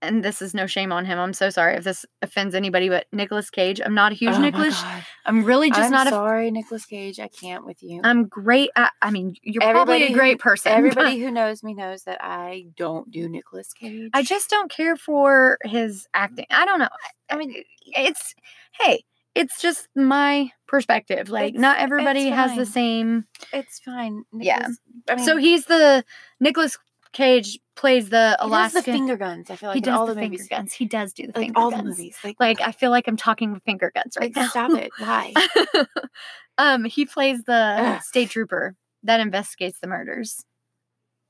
and 0.01 0.21
this 0.21 0.41
is 0.41 0.53
no 0.53 0.67
shame 0.67 0.91
on 0.91 1.05
him. 1.05 1.17
I'm 1.17 1.31
so 1.31 1.49
sorry 1.49 1.75
if 1.77 1.85
this 1.85 2.05
offends 2.21 2.55
anybody, 2.55 2.89
but 2.89 3.05
Nicolas 3.13 3.49
Cage. 3.49 3.79
I'm 3.79 3.93
not 3.93 4.11
a 4.11 4.15
huge 4.15 4.33
Oh 4.33 4.41
Nicolas. 4.41 4.83
I'm 5.25 5.45
really 5.45 5.69
just 5.69 5.79
I'm 5.79 5.91
not 5.91 6.07
a 6.07 6.09
sorry, 6.09 6.51
Nicolas 6.51 6.85
Cage. 6.85 7.21
I 7.21 7.29
can't 7.29 7.65
with 7.65 7.81
you. 7.81 8.01
I'm 8.03 8.25
great 8.27 8.69
at 8.75 8.91
I 9.01 9.11
mean, 9.11 9.35
you're 9.43 9.61
probably 9.61 9.95
Everybody 9.95 10.03
a 10.03 10.07
who- 10.09 10.13
great 10.15 10.39
person. 10.39 10.73
Everybody 10.73 11.19
who 11.21 11.31
knows 11.31 11.63
me 11.63 11.73
knows 11.73 12.03
that 12.03 12.17
I 12.21 12.65
don't 12.75 13.09
do 13.11 13.29
Nicolas 13.29 13.71
Cage. 13.71 14.09
I 14.13 14.23
just 14.23 14.49
don't 14.49 14.69
care 14.69 14.97
for 14.97 15.57
his 15.63 16.05
acting. 16.13 16.47
I 16.51 16.65
don't 16.65 16.79
know. 16.79 16.89
I 17.29 17.37
mean, 17.37 17.63
it's 17.85 18.35
hey, 18.77 19.05
it's 19.35 19.61
just 19.61 19.87
my 19.95 20.51
perspective. 20.67 21.29
Like, 21.29 21.49
It's- 21.55 21.61
not 21.61 21.79
everybody 21.79 22.27
has 22.29 22.55
the 22.55 22.65
same. 22.65 23.25
it's 23.51 23.79
fine. 23.79 24.23
Yeah. 24.33 24.67
I 25.09 25.15
mean, 25.15 25.25
so 25.25 25.37
he's 25.37 25.65
the 25.65 26.03
Nicolas 26.39 26.77
Cage 27.13 27.59
plays 27.75 28.09
the 28.09 28.31
he 28.31 28.35
does 28.37 28.47
Alaska. 28.47 28.77
the 28.77 28.83
finger 28.91 29.17
guns. 29.17 29.49
I 29.51 29.55
feel 29.55 29.69
like 29.69 29.75
he 29.75 29.81
does 29.81 29.95
all 29.95 30.05
the, 30.07 30.15
the, 30.15 30.19
finger 30.21 30.43
guns. 30.49 30.73
He 30.73 30.85
does 30.85 31.13
do 31.13 31.23
the 31.27 31.27
Like 31.29 31.35
finger 31.47 31.59
all 31.59 31.69
guns. 31.69 31.83
the 31.83 31.89
movies. 31.89 32.17
Like, 32.23 32.37
Like 32.39 32.61
I 32.61 32.71
feel 32.71 32.89
like 32.89 33.07
I'm 33.07 33.17
talking 33.17 33.53
with 33.53 33.63
finger 33.63 33.91
guns 33.93 34.15
right 34.19 34.35
like 34.35 34.35
now. 34.35 34.49
stop 34.49 34.71
it. 34.71 34.89
Why? 34.97 35.31
um, 36.57 36.85
he 36.85 37.05
plays 37.05 37.43
the 37.43 37.53
Ugh. 37.79 38.01
state 38.03 38.29
trooper 38.31 38.75
that 39.03 39.19
investigates 39.19 39.79
the 39.79 39.87
murders. 39.87 40.43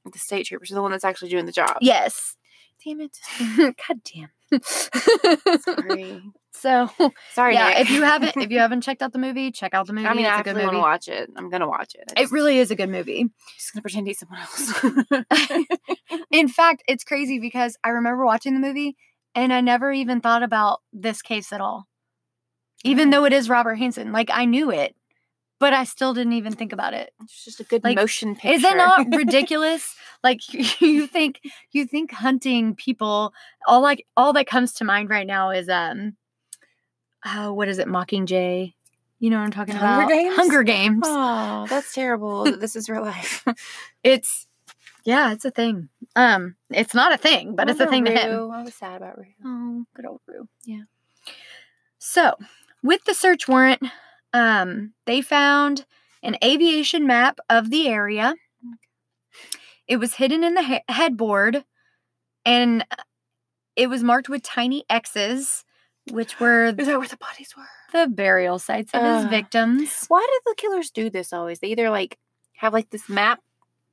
the 0.09 0.19
state 0.19 0.45
troopers 0.45 0.71
are 0.71 0.75
the 0.75 0.81
one 0.81 0.91
that's 0.91 1.03
actually 1.05 1.29
doing 1.29 1.45
the 1.45 1.51
job. 1.51 1.77
Yes. 1.81 2.35
Damn 2.83 3.01
it. 3.01 3.17
God 3.57 4.01
damn. 4.13 4.29
Sorry. 4.63 6.21
so 6.51 6.89
Sorry. 7.33 7.53
yeah, 7.55 7.69
Nick. 7.69 7.79
if 7.81 7.89
you 7.89 8.03
haven't 8.03 8.37
if 8.37 8.51
you 8.51 8.59
haven't 8.65 8.81
checked 8.81 9.01
out 9.01 9.11
the 9.13 9.19
movie, 9.19 9.51
check 9.51 9.73
out 9.73 9.87
the 9.87 9.93
movie. 9.93 10.07
I 10.07 10.13
mean, 10.13 10.25
it's 10.25 10.31
I 10.37 10.39
a 10.41 10.43
good 10.43 10.55
movie. 10.55 10.77
watch 10.77 11.07
it. 11.07 11.29
I'm 11.35 11.49
gonna 11.49 11.67
watch 11.67 11.95
it. 11.95 12.11
I 12.17 12.21
It 12.23 12.31
really 12.31 12.57
is 12.59 12.71
a 12.71 12.75
good 12.75 12.89
movie. 12.89 13.25
just 13.57 13.73
gonna 13.73 13.81
pretend 13.81 14.07
he's 14.07 14.19
someone 14.19 14.39
else. 14.39 16.17
In 16.31 16.47
fact, 16.47 16.83
it's 16.87 17.03
crazy 17.03 17.39
because 17.39 17.77
I 17.83 17.89
remember 17.89 18.25
watching 18.25 18.53
the 18.53 18.59
movie 18.59 18.95
and 19.35 19.51
I 19.53 19.61
never 19.61 19.91
even 19.91 20.21
thought 20.21 20.43
about 20.43 20.79
this 20.91 21.21
case 21.21 21.51
at 21.53 21.61
all. 21.61 21.87
Even 22.83 23.07
Oh. 23.09 23.11
though 23.11 23.25
it 23.25 23.33
is 23.33 23.49
Robert 23.49 23.75
Hansen. 23.75 24.11
Like 24.11 24.29
I 24.31 24.45
knew 24.45 24.69
it, 24.71 24.95
but 25.63 25.71
I 25.71 25.85
still 25.85 26.13
didn't 26.13 26.33
even 26.33 26.51
think 26.53 26.73
about 26.73 26.93
it. 26.93 27.13
it's 27.23 27.45
just 27.45 27.61
a 27.61 27.63
good 27.63 27.85
Like, 27.85 27.95
motion 27.95 28.35
picture. 28.35 28.55
Is 28.57 28.63
it 28.65 28.75
not 28.75 29.07
ridiculous? 29.15 29.95
like 30.23 30.41
you 30.81 31.07
think 31.07 31.39
you 31.71 31.85
think 31.85 32.11
hunting 32.11 32.75
people 32.75 33.33
all 33.65 33.81
like 33.81 34.05
all 34.17 34.33
that 34.33 34.45
comes 34.47 34.73
to 34.73 34.83
mind 34.83 35.09
right 35.09 35.25
now 35.27 35.51
is 35.51 35.69
um 35.69 36.17
oh 37.25 37.53
what 37.53 37.67
is 37.69 37.77
it 37.79 37.87
Mockingjay? 37.87 38.73
You 39.19 39.29
know 39.29 39.37
what 39.37 39.45
I'm 39.45 39.51
talking 39.51 39.75
Hunger 39.75 40.03
about? 40.03 40.09
Games? 40.09 40.35
Hunger 40.35 40.63
Games. 40.63 41.03
Oh, 41.05 41.65
that's 41.69 41.93
terrible. 41.93 42.43
this 42.43 42.75
is 42.75 42.89
real 42.89 43.03
life. 43.03 43.45
It's 44.03 44.47
yeah, 45.05 45.31
it's 45.31 45.45
a 45.45 45.51
thing. 45.51 45.87
Um 46.17 46.55
it's 46.69 46.93
not 46.93 47.13
a 47.13 47.17
thing, 47.17 47.55
but 47.55 47.69
it's 47.69 47.79
a 47.79 47.87
thing 47.87 48.03
to 48.05 48.11
him. 48.11 48.51
I 48.51 48.63
was 48.63 48.75
sad 48.75 48.97
about 48.97 49.17
Rue. 49.17 49.33
Oh, 49.45 49.85
good 49.95 50.05
old 50.05 50.19
Rue. 50.27 50.47
Yeah. 50.65 50.83
So, 51.99 52.35
with 52.83 53.05
the 53.05 53.13
search 53.13 53.47
warrant, 53.47 53.81
um, 54.33 54.93
they 55.05 55.21
found 55.21 55.85
an 56.21 56.37
aviation 56.43 57.05
map 57.07 57.39
of 57.49 57.69
the 57.69 57.87
area. 57.87 58.35
It 59.87 59.97
was 59.97 60.15
hidden 60.15 60.43
in 60.43 60.53
the 60.53 60.63
he- 60.63 60.81
headboard, 60.89 61.65
and 62.45 62.85
it 63.75 63.87
was 63.89 64.03
marked 64.03 64.29
with 64.29 64.41
tiny 64.43 64.85
X's, 64.89 65.65
which 66.11 66.39
were 66.39 66.65
Is 66.67 66.87
that 66.87 66.97
where 66.99 67.07
the 67.07 67.17
bodies 67.17 67.53
were? 67.57 67.63
the 67.91 68.07
burial 68.07 68.57
sites 68.59 68.91
of 68.93 69.01
his 69.03 69.25
victims. 69.29 70.05
Why 70.07 70.25
do 70.27 70.39
the 70.51 70.55
killers 70.55 70.89
do 70.89 71.09
this 71.09 71.31
always? 71.33 71.59
They 71.59 71.67
either 71.67 71.89
like 71.91 72.17
have 72.57 72.73
like 72.73 72.89
this 72.89 73.07
map 73.09 73.39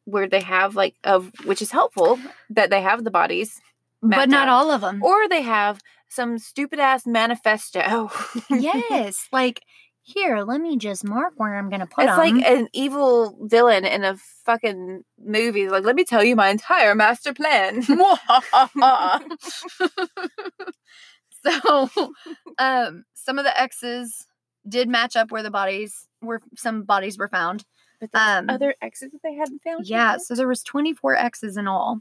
where 0.04 0.26
they 0.28 0.40
have 0.40 0.74
like 0.74 0.94
of 1.04 1.30
which 1.44 1.60
is 1.60 1.70
helpful 1.70 2.18
that 2.48 2.70
they 2.70 2.80
have 2.80 3.04
the 3.04 3.10
bodies, 3.10 3.60
But 4.02 4.28
not 4.30 4.48
out. 4.48 4.54
all 4.54 4.70
of 4.70 4.80
them. 4.80 5.02
or 5.02 5.28
they 5.28 5.42
have 5.42 5.80
some 6.08 6.38
stupid 6.38 6.78
ass 6.78 7.06
manifesto. 7.06 8.10
yes, 8.50 9.28
like 9.32 9.62
here, 10.02 10.40
let 10.42 10.60
me 10.60 10.76
just 10.76 11.04
mark 11.04 11.34
where 11.36 11.56
I'm 11.56 11.68
going 11.68 11.80
to 11.80 11.86
put 11.86 12.04
it. 12.04 12.08
it's 12.08 12.16
them. 12.16 12.38
like 12.38 12.46
an 12.46 12.68
evil 12.72 13.36
villain 13.42 13.84
in 13.84 14.02
a 14.04 14.16
fucking 14.44 15.04
movie. 15.22 15.68
Like, 15.68 15.84
let 15.84 15.94
me 15.94 16.04
tell 16.04 16.24
you 16.24 16.34
my 16.36 16.48
entire 16.48 16.94
master 16.94 17.32
plan. 17.32 17.82
so 21.44 21.88
um 22.58 23.04
some 23.14 23.38
of 23.38 23.44
the 23.44 23.60
x's 23.60 24.26
did 24.68 24.88
match 24.88 25.16
up 25.16 25.30
where 25.30 25.42
the 25.42 25.50
bodies 25.50 26.06
were 26.22 26.40
some 26.56 26.82
bodies 26.82 27.16
were 27.18 27.28
found 27.28 27.64
but 28.00 28.10
Um, 28.14 28.48
other 28.48 28.74
exes 28.80 29.10
that 29.12 29.20
they 29.22 29.34
hadn't 29.34 29.62
found. 29.62 29.86
yeah 29.86 30.12
yet? 30.12 30.22
so 30.22 30.34
there 30.34 30.48
was 30.48 30.62
24 30.62 31.16
x's 31.16 31.56
in 31.56 31.66
all 31.68 32.00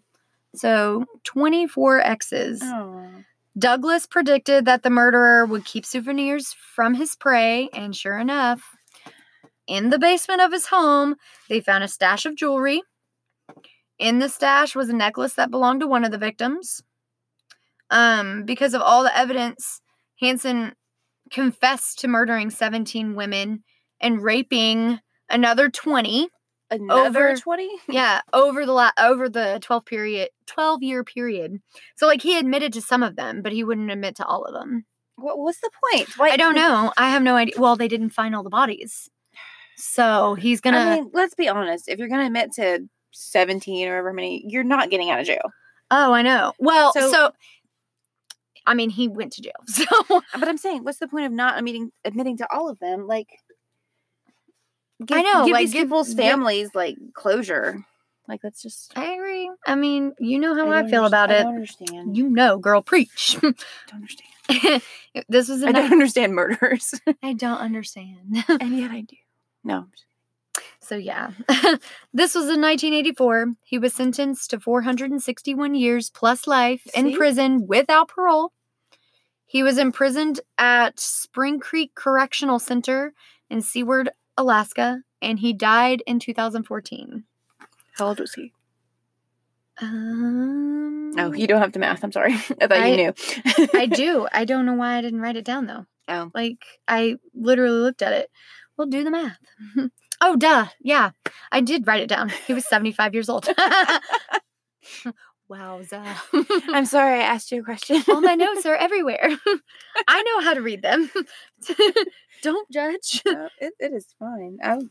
so 0.56 1.06
24 1.26 2.00
x's 2.02 2.62
Oh. 2.64 3.06
Douglas 3.58 4.06
predicted 4.06 4.66
that 4.66 4.84
the 4.84 4.90
murderer 4.90 5.46
would 5.46 5.66
keep 5.66 5.86
souvenirs 5.86 6.56
from 6.76 6.94
his 6.94 7.16
prey 7.16 7.70
and 7.74 7.96
sure 7.96 8.18
enough 8.18 8.62
in 9.68 9.90
the 9.90 10.00
basement 10.00 10.42
of 10.42 10.52
his 10.52 10.68
home 10.68 11.16
they 11.50 11.60
found 11.60 11.84
a 11.84 11.88
stash 11.88 12.26
of 12.26 12.36
jewelry 12.36 12.82
in 13.98 14.20
the 14.20 14.30
stash 14.30 14.76
was 14.76 14.90
a 14.90 14.96
necklace 14.96 15.34
that 15.34 15.52
belonged 15.52 15.82
to 15.82 15.88
one 15.88 16.06
of 16.06 16.12
the 16.12 16.18
victims 16.18 16.82
um, 17.90 18.44
because 18.44 18.74
of 18.74 18.82
all 18.82 19.04
the 19.04 19.18
evidence, 19.18 19.82
Hansen 20.20 20.74
confessed 21.32 22.00
to 22.00 22.08
murdering 22.08 22.50
17 22.50 23.16
women 23.16 23.64
and 24.02 24.22
raping 24.22 25.00
another 25.30 25.70
20. 25.70 26.30
Another 26.72 27.30
Over- 27.30 27.36
20? 27.36 27.70
yeah, 27.90 28.22
over 28.34 28.66
the 28.66 28.72
la- 28.74 28.92
over 29.00 29.28
the 29.30 29.60
12 29.62 29.86
period 29.86 30.30
12 30.46 30.84
year 30.84 31.04
period. 31.04 31.60
So 31.96 32.06
like 32.08 32.22
he 32.22 32.38
admitted 32.38 32.74
to 32.74 32.82
some 32.82 33.02
of 33.04 33.16
them, 33.16 33.42
but 33.42 33.52
he 33.52 33.64
wouldn't 33.64 33.92
admit 33.92 34.16
to 34.18 34.26
all 34.26 34.44
of 34.44 34.54
them. 34.54 34.86
What, 35.16 35.38
what's 35.40 35.60
the 35.62 35.72
point? 35.92 36.10
Why, 36.18 36.30
I 36.30 36.38
don't 36.38 36.56
know. 36.56 36.94
I 36.98 37.10
have 37.10 37.24
no 37.24 37.36
idea. 37.36 37.56
Well, 37.58 37.76
they 37.76 37.88
didn't 37.88 38.12
find 38.12 38.36
all 38.36 38.44
the 38.44 38.50
bodies. 38.50 39.10
So 39.76 40.36
he's 40.36 40.62
gonna 40.62 40.78
I 40.78 40.96
mean, 40.96 41.10
let's 41.14 41.36
be 41.36 41.48
honest. 41.50 41.88
If 41.90 42.00
you're 42.00 42.08
going 42.10 42.22
to 42.22 42.26
admit 42.28 42.52
to 42.54 42.88
17 43.12 43.88
or 43.88 43.94
however 43.94 44.14
many, 44.14 44.44
you're 44.48 44.64
not 44.64 44.90
getting 44.90 45.10
out 45.10 45.20
of 45.20 45.26
jail. 45.26 45.52
Oh, 45.92 46.14
I 46.14 46.22
know. 46.22 46.54
Well, 46.60 46.94
So- 46.94 47.12
so, 47.12 47.32
I 48.66 48.74
mean, 48.76 48.90
he 48.90 49.08
went 49.08 49.32
to 49.34 49.42
jail. 49.42 49.54
So 49.68 49.86
But 50.10 50.48
I'm 50.48 50.58
saying, 50.58 50.84
what's 50.84 51.00
the 51.00 51.08
point 51.08 51.26
of 51.26 51.32
not 51.32 51.58
admitting 51.58 51.92
admitting 52.06 52.38
to 52.38 52.48
all 52.54 52.70
of 52.70 52.78
them? 52.80 53.08
Like, 53.08 53.28
give, 55.06 55.18
I 55.18 55.22
know, 55.22 55.46
give 55.46 55.54
like, 55.54 55.62
these 55.64 55.74
give- 55.74 55.84
people's 55.84 56.14
families 56.14 56.70
like 56.74 56.98
closure. 57.14 57.86
Like, 58.28 58.42
that's 58.44 58.62
just. 58.62 58.92
I 58.96 59.14
agree. 59.14 59.50
I 59.66 59.74
mean, 59.74 60.14
you 60.20 60.38
know 60.38 60.54
how 60.54 60.70
I, 60.72 60.82
don't 60.82 60.90
feel 60.92 61.06
about 61.06 61.32
I 61.32 61.38
it. 61.38 61.44
don't 61.44 61.56
understand. 61.56 62.16
You 62.16 62.30
know, 62.30 62.58
girl, 62.60 62.82
preach. 62.84 63.36
don't 63.42 63.56
understand. 63.92 64.82
this 65.30 65.50
was 65.50 65.64
I 65.64 65.72
night- 65.72 65.82
don't 65.82 65.92
understand 65.94 66.36
murders. 66.36 66.94
I 67.24 67.34
don't 67.34 67.58
understand. 67.58 68.44
and 68.48 68.78
yet 68.78 68.92
I 68.92 69.02
do. 69.02 69.16
No, 69.64 69.88
So 70.80 70.96
yeah, 70.96 71.32
this 72.14 72.34
was 72.36 72.46
in 72.46 72.62
1984. 72.62 73.54
He 73.64 73.78
was 73.80 73.94
sentenced 73.94 74.52
to 74.52 74.60
461 74.60 75.74
years 75.76 76.10
plus 76.10 76.46
life 76.48 76.88
in 76.96 77.14
prison 77.14 77.66
without 77.68 78.08
parole. 78.10 78.54
He 79.46 79.64
was 79.64 79.78
imprisoned 79.80 80.40
at 80.58 81.00
Spring 81.00 81.60
Creek 81.60 81.94
Correctional 81.96 82.60
Center 82.60 83.14
in 83.50 83.62
Seward, 83.62 84.12
Alaska, 84.40 85.02
and 85.22 85.40
he 85.40 85.52
died 85.54 86.02
in 86.08 86.20
2014. 86.20 87.26
how 87.98 88.08
old 88.08 88.20
was 88.20 88.34
he? 88.34 88.54
Um, 89.82 91.12
Oh, 91.18 91.34
you 91.34 91.48
don't 91.48 91.60
have 91.62 91.72
the 91.74 91.80
math. 91.80 92.04
I'm 92.04 92.12
sorry. 92.12 92.34
I 92.62 92.68
thought 92.68 92.72
I- 92.72 92.88
you 92.88 92.98
knew. 92.98 93.14
I 93.74 93.86
do. 94.04 94.28
I 94.32 94.46
don't 94.46 94.66
know 94.66 94.74
why 94.74 94.98
I 94.98 95.02
didn't 95.02 95.22
write 95.22 95.36
it 95.38 95.46
down 95.46 95.66
though. 95.68 95.86
Oh. 96.08 96.32
Like 96.34 96.58
I 96.88 97.16
literally 97.34 97.80
looked 97.80 98.02
at 98.02 98.14
it. 98.14 98.30
We'll 98.78 98.88
do 98.88 99.04
the 99.04 99.12
math. 99.12 99.38
oh, 100.22 100.36
duh. 100.38 100.68
Yeah, 100.82 101.12
I 101.52 101.62
did 101.62 101.86
write 101.88 102.02
it 102.02 102.08
down. 102.10 102.30
He 102.48 102.54
was 102.54 102.66
75 102.68 103.14
years 103.14 103.28
old. 103.30 103.48
Wowza. 105.52 106.06
I'm 106.74 106.86
sorry. 106.86 107.16
I 107.20 107.24
asked 107.24 107.52
you 107.52 107.62
a 107.62 107.66
question. 107.66 108.04
All 108.08 108.22
my 108.22 108.36
notes 108.36 108.66
are 108.68 108.76
everywhere. 108.76 109.30
I 110.08 110.22
know 110.24 110.42
how 110.42 110.54
to 110.54 110.62
read 110.62 110.82
them. 110.84 111.10
Don't 112.42 112.70
judge. 112.72 113.22
No, 113.26 113.50
it, 113.60 113.74
it 113.80 113.94
is 113.94 114.08
fine. 114.18 114.60
Oh, 114.64 114.88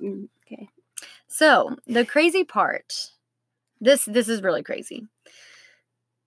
mm, 0.00 0.28
okay. 0.44 0.68
So, 1.28 1.76
the 1.86 2.04
crazy 2.04 2.44
part. 2.44 3.10
This 3.80 4.04
this 4.06 4.28
is 4.28 4.42
really 4.42 4.62
crazy. 4.62 5.06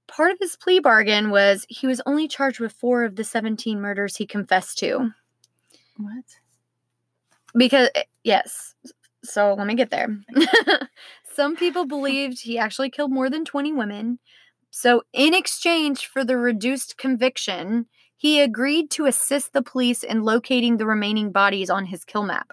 Part 0.07 0.31
of 0.31 0.37
his 0.39 0.55
plea 0.55 0.79
bargain 0.79 1.29
was 1.29 1.65
he 1.69 1.87
was 1.87 2.01
only 2.05 2.27
charged 2.27 2.59
with 2.59 2.73
4 2.73 3.03
of 3.03 3.15
the 3.15 3.23
17 3.23 3.79
murders 3.79 4.15
he 4.15 4.25
confessed 4.25 4.77
to. 4.79 5.11
What? 5.97 6.25
Because 7.55 7.89
eh, 7.95 8.03
yes. 8.23 8.75
So, 9.23 9.53
let 9.53 9.67
me 9.67 9.75
get 9.75 9.89
there. 9.89 10.07
Some 11.33 11.55
people 11.55 11.85
believed 11.85 12.41
he 12.41 12.57
actually 12.57 12.89
killed 12.89 13.11
more 13.11 13.29
than 13.29 13.45
20 13.45 13.73
women. 13.73 14.19
So, 14.71 15.03
in 15.13 15.33
exchange 15.33 16.05
for 16.05 16.23
the 16.23 16.37
reduced 16.37 16.97
conviction, 16.97 17.87
he 18.19 18.41
agreed 18.41 18.91
to 18.91 19.05
assist 19.05 19.53
the 19.53 19.61
police 19.63 20.03
in 20.03 20.23
locating 20.23 20.75
the 20.77 20.85
remaining 20.85 21.31
bodies 21.31 21.69
on 21.69 21.85
his 21.85 22.03
kill 22.03 22.23
map. 22.23 22.51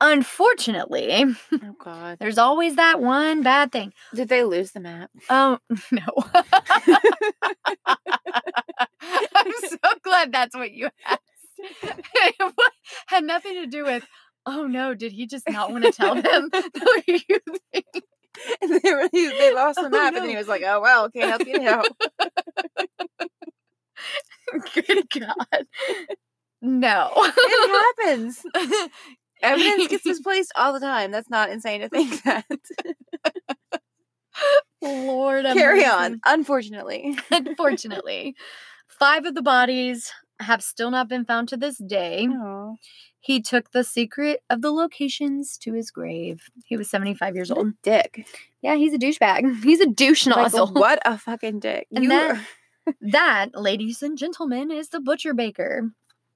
Unfortunately, 0.00 1.24
Oh 1.52 1.74
God. 1.84 2.18
there's 2.20 2.38
always 2.38 2.76
that 2.76 3.00
one 3.00 3.42
bad 3.42 3.72
thing. 3.72 3.92
Did 4.14 4.28
they 4.28 4.44
lose 4.44 4.70
the 4.72 4.80
map? 4.80 5.10
Um, 5.28 5.58
no. 5.90 6.02
I'm 7.86 9.52
so 9.68 9.78
glad 10.04 10.32
that's 10.32 10.54
what 10.54 10.70
you 10.72 10.88
asked. 11.04 11.20
It 11.58 12.52
had 13.06 13.24
nothing 13.24 13.54
to 13.54 13.66
do 13.66 13.84
with, 13.84 14.04
oh 14.44 14.66
no, 14.66 14.94
did 14.94 15.10
he 15.12 15.26
just 15.26 15.48
not 15.50 15.72
want 15.72 15.84
to 15.84 15.92
tell 15.92 16.14
them? 16.14 16.50
No, 16.52 16.60
And 18.60 18.80
they 18.82 18.92
were 18.94 19.08
they 19.12 19.54
lost 19.54 19.76
the 19.80 19.86
Oh, 19.86 19.88
map, 19.88 20.08
and 20.14 20.16
then 20.22 20.28
he 20.28 20.36
was 20.36 20.46
like, 20.46 20.62
"Oh 20.64 20.80
well, 20.82 21.10
can't 21.10 21.30
help 21.30 21.46
you 21.48 21.58
now." 21.58 21.82
Good 24.74 25.08
God. 25.10 25.66
No. 26.62 27.10
it 27.16 27.96
happens. 27.98 28.42
Evidence 29.42 29.88
gets 29.88 30.06
misplaced 30.06 30.52
all 30.56 30.72
the 30.72 30.80
time. 30.80 31.10
That's 31.10 31.28
not 31.30 31.50
insane 31.50 31.80
to 31.82 31.88
think 31.88 32.22
that. 32.24 32.44
Lord, 34.82 35.44
Carry 35.46 35.78
mercy. 35.80 35.90
on. 35.90 36.20
Unfortunately. 36.26 37.18
Unfortunately, 37.30 38.34
five 38.88 39.24
of 39.24 39.34
the 39.34 39.42
bodies 39.42 40.12
have 40.40 40.62
still 40.62 40.90
not 40.90 41.08
been 41.08 41.24
found 41.24 41.48
to 41.48 41.56
this 41.56 41.78
day. 41.78 42.28
Oh, 42.30 42.76
He 43.20 43.40
took 43.40 43.72
the 43.72 43.82
secret 43.82 44.40
of 44.50 44.60
the 44.62 44.70
locations 44.70 45.56
to 45.58 45.72
his 45.72 45.90
grave. 45.90 46.42
He 46.64 46.76
was 46.76 46.90
75 46.90 47.34
years 47.34 47.50
old. 47.50 47.72
dick. 47.82 48.26
Yeah, 48.62 48.76
he's 48.76 48.92
a 48.92 48.98
douchebag. 48.98 49.64
He's 49.64 49.80
a 49.80 49.86
douche 49.86 50.26
Like, 50.26 50.52
what 50.52 50.98
a 51.06 51.16
fucking 51.18 51.60
dick. 51.60 51.86
And 51.92 52.04
you 52.04 52.10
that- 52.10 52.40
That, 53.00 53.50
ladies 53.54 54.02
and 54.02 54.16
gentlemen, 54.18 54.70
is 54.70 54.88
the 54.90 55.00
butcher 55.00 55.34
baker. 55.34 55.90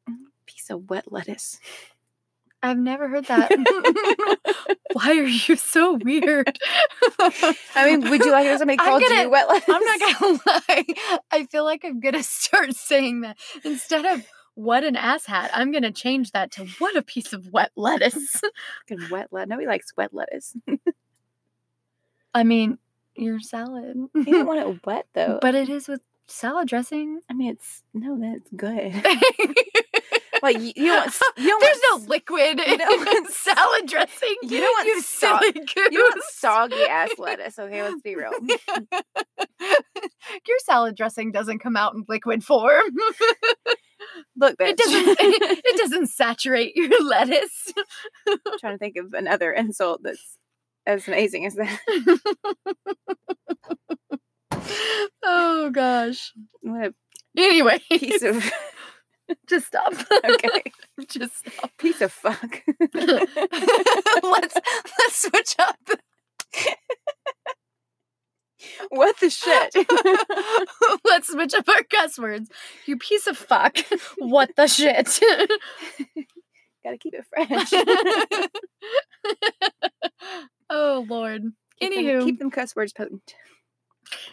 Mm, 0.08 0.16
piece 0.46 0.70
of 0.70 0.88
wet 0.90 1.10
lettuce. 1.12 1.58
I've 2.62 2.78
never 2.78 3.08
heard 3.08 3.24
that. 3.26 3.50
Why 4.92 5.10
are 5.18 5.24
you 5.24 5.56
so 5.56 5.94
weird? 5.94 6.58
I 7.20 7.54
mean, 7.86 8.08
would 8.10 8.24
you 8.24 8.32
like 8.32 8.46
somebody 8.58 8.76
called 8.76 9.02
gonna- 9.02 9.22
you 9.22 9.30
wet 9.30 9.48
lettuce? 9.48 9.68
I'm 9.74 9.82
not 9.84 10.00
gonna 10.20 10.40
lie. 10.46 10.84
I 11.30 11.46
feel 11.46 11.64
like 11.64 11.84
I'm 11.84 12.00
gonna 12.00 12.22
start 12.22 12.74
saying 12.74 13.22
that 13.22 13.38
instead 13.64 14.04
of 14.04 14.26
what 14.54 14.84
an 14.84 14.94
asshat. 14.96 15.48
I'm 15.54 15.72
gonna 15.72 15.92
change 15.92 16.32
that 16.32 16.50
to 16.52 16.66
what 16.78 16.96
a 16.96 17.02
piece 17.02 17.32
of 17.32 17.46
wet 17.52 17.70
lettuce. 17.76 18.42
Fucking 18.88 19.08
wet 19.10 19.28
lettuce. 19.30 19.48
Nobody 19.48 19.66
likes 19.66 19.96
wet 19.96 20.12
lettuce. 20.12 20.54
I 22.34 22.44
mean, 22.44 22.78
your 23.14 23.40
salad, 23.40 23.96
You 24.14 24.24
don't 24.24 24.46
want 24.46 24.60
it 24.60 24.86
wet 24.86 25.06
though. 25.14 25.38
but 25.40 25.54
it 25.54 25.68
is 25.70 25.88
with 25.88 26.00
salad 26.30 26.68
dressing. 26.68 27.20
I 27.28 27.34
mean, 27.34 27.50
it's 27.52 27.82
no, 27.94 28.18
that's 28.20 28.48
good. 28.56 28.94
Like 30.42 30.56
you, 30.58 30.72
you 30.74 30.86
don't 30.86 31.00
want, 31.04 31.14
you 31.36 31.48
don't 31.48 31.60
There's 31.60 31.78
want 31.90 32.02
no 32.02 32.08
liquid 32.08 32.58
you 32.58 32.64
in 32.72 32.78
don't 32.78 33.04
want 33.06 33.30
salad 33.30 33.86
dressing. 33.86 34.34
you 34.42 34.60
don't 34.60 34.72
want 34.72 34.86
you 34.88 35.02
so- 35.02 35.38
silly 35.38 35.66
you 35.92 36.00
want 36.00 36.22
soggy 36.30 36.82
ass 36.84 37.10
lettuce. 37.18 37.58
Okay, 37.58 37.82
let's 37.82 38.00
be 38.00 38.16
real. 38.16 38.30
Your 39.60 40.58
salad 40.64 40.96
dressing 40.96 41.30
doesn't 41.32 41.58
come 41.58 41.76
out 41.76 41.94
in 41.94 42.04
liquid 42.08 42.42
form. 42.44 42.84
Look, 44.36 44.56
bitch. 44.56 44.70
it 44.70 44.76
doesn't. 44.78 45.16
It 45.20 45.76
doesn't 45.76 46.06
saturate 46.06 46.74
your 46.74 47.02
lettuce. 47.04 47.72
I'm 48.26 48.58
trying 48.60 48.74
to 48.74 48.78
think 48.78 48.96
of 48.96 49.12
another 49.12 49.52
insult 49.52 50.00
that's 50.02 50.38
as 50.86 51.06
amazing 51.06 51.44
as 51.46 51.54
that. 51.56 51.78
oh 55.22 55.70
gosh. 55.72 56.32
What 56.62 56.86
a 56.86 56.94
Anyway, 57.36 57.80
piece 57.90 58.22
of 58.22 58.50
just 59.48 59.66
stop. 59.68 59.92
okay, 60.24 60.62
just 61.08 61.36
stop. 61.48 61.70
piece 61.78 62.00
of 62.00 62.10
fuck. 62.12 62.62
let's 62.92 64.54
let's 64.54 65.22
switch 65.22 65.54
up. 65.60 65.78
what 68.88 69.18
the 69.20 69.30
shit? 69.30 69.74
let's 71.04 71.28
switch 71.30 71.54
up 71.54 71.68
our 71.68 71.82
cuss 71.84 72.18
words. 72.18 72.50
You 72.86 72.98
piece 72.98 73.26
of 73.28 73.38
fuck. 73.38 73.78
What 74.18 74.50
the 74.56 74.66
shit? 74.66 75.20
Gotta 76.82 76.98
keep 76.98 77.14
it 77.14 77.24
fresh. 77.28 77.72
oh 80.70 81.06
Lord. 81.08 81.42
Keep 81.78 81.94
them- 81.94 82.04
Anywho, 82.04 82.24
keep 82.24 82.38
them 82.38 82.50
cuss 82.50 82.74
words 82.74 82.92
potent. 82.92 83.34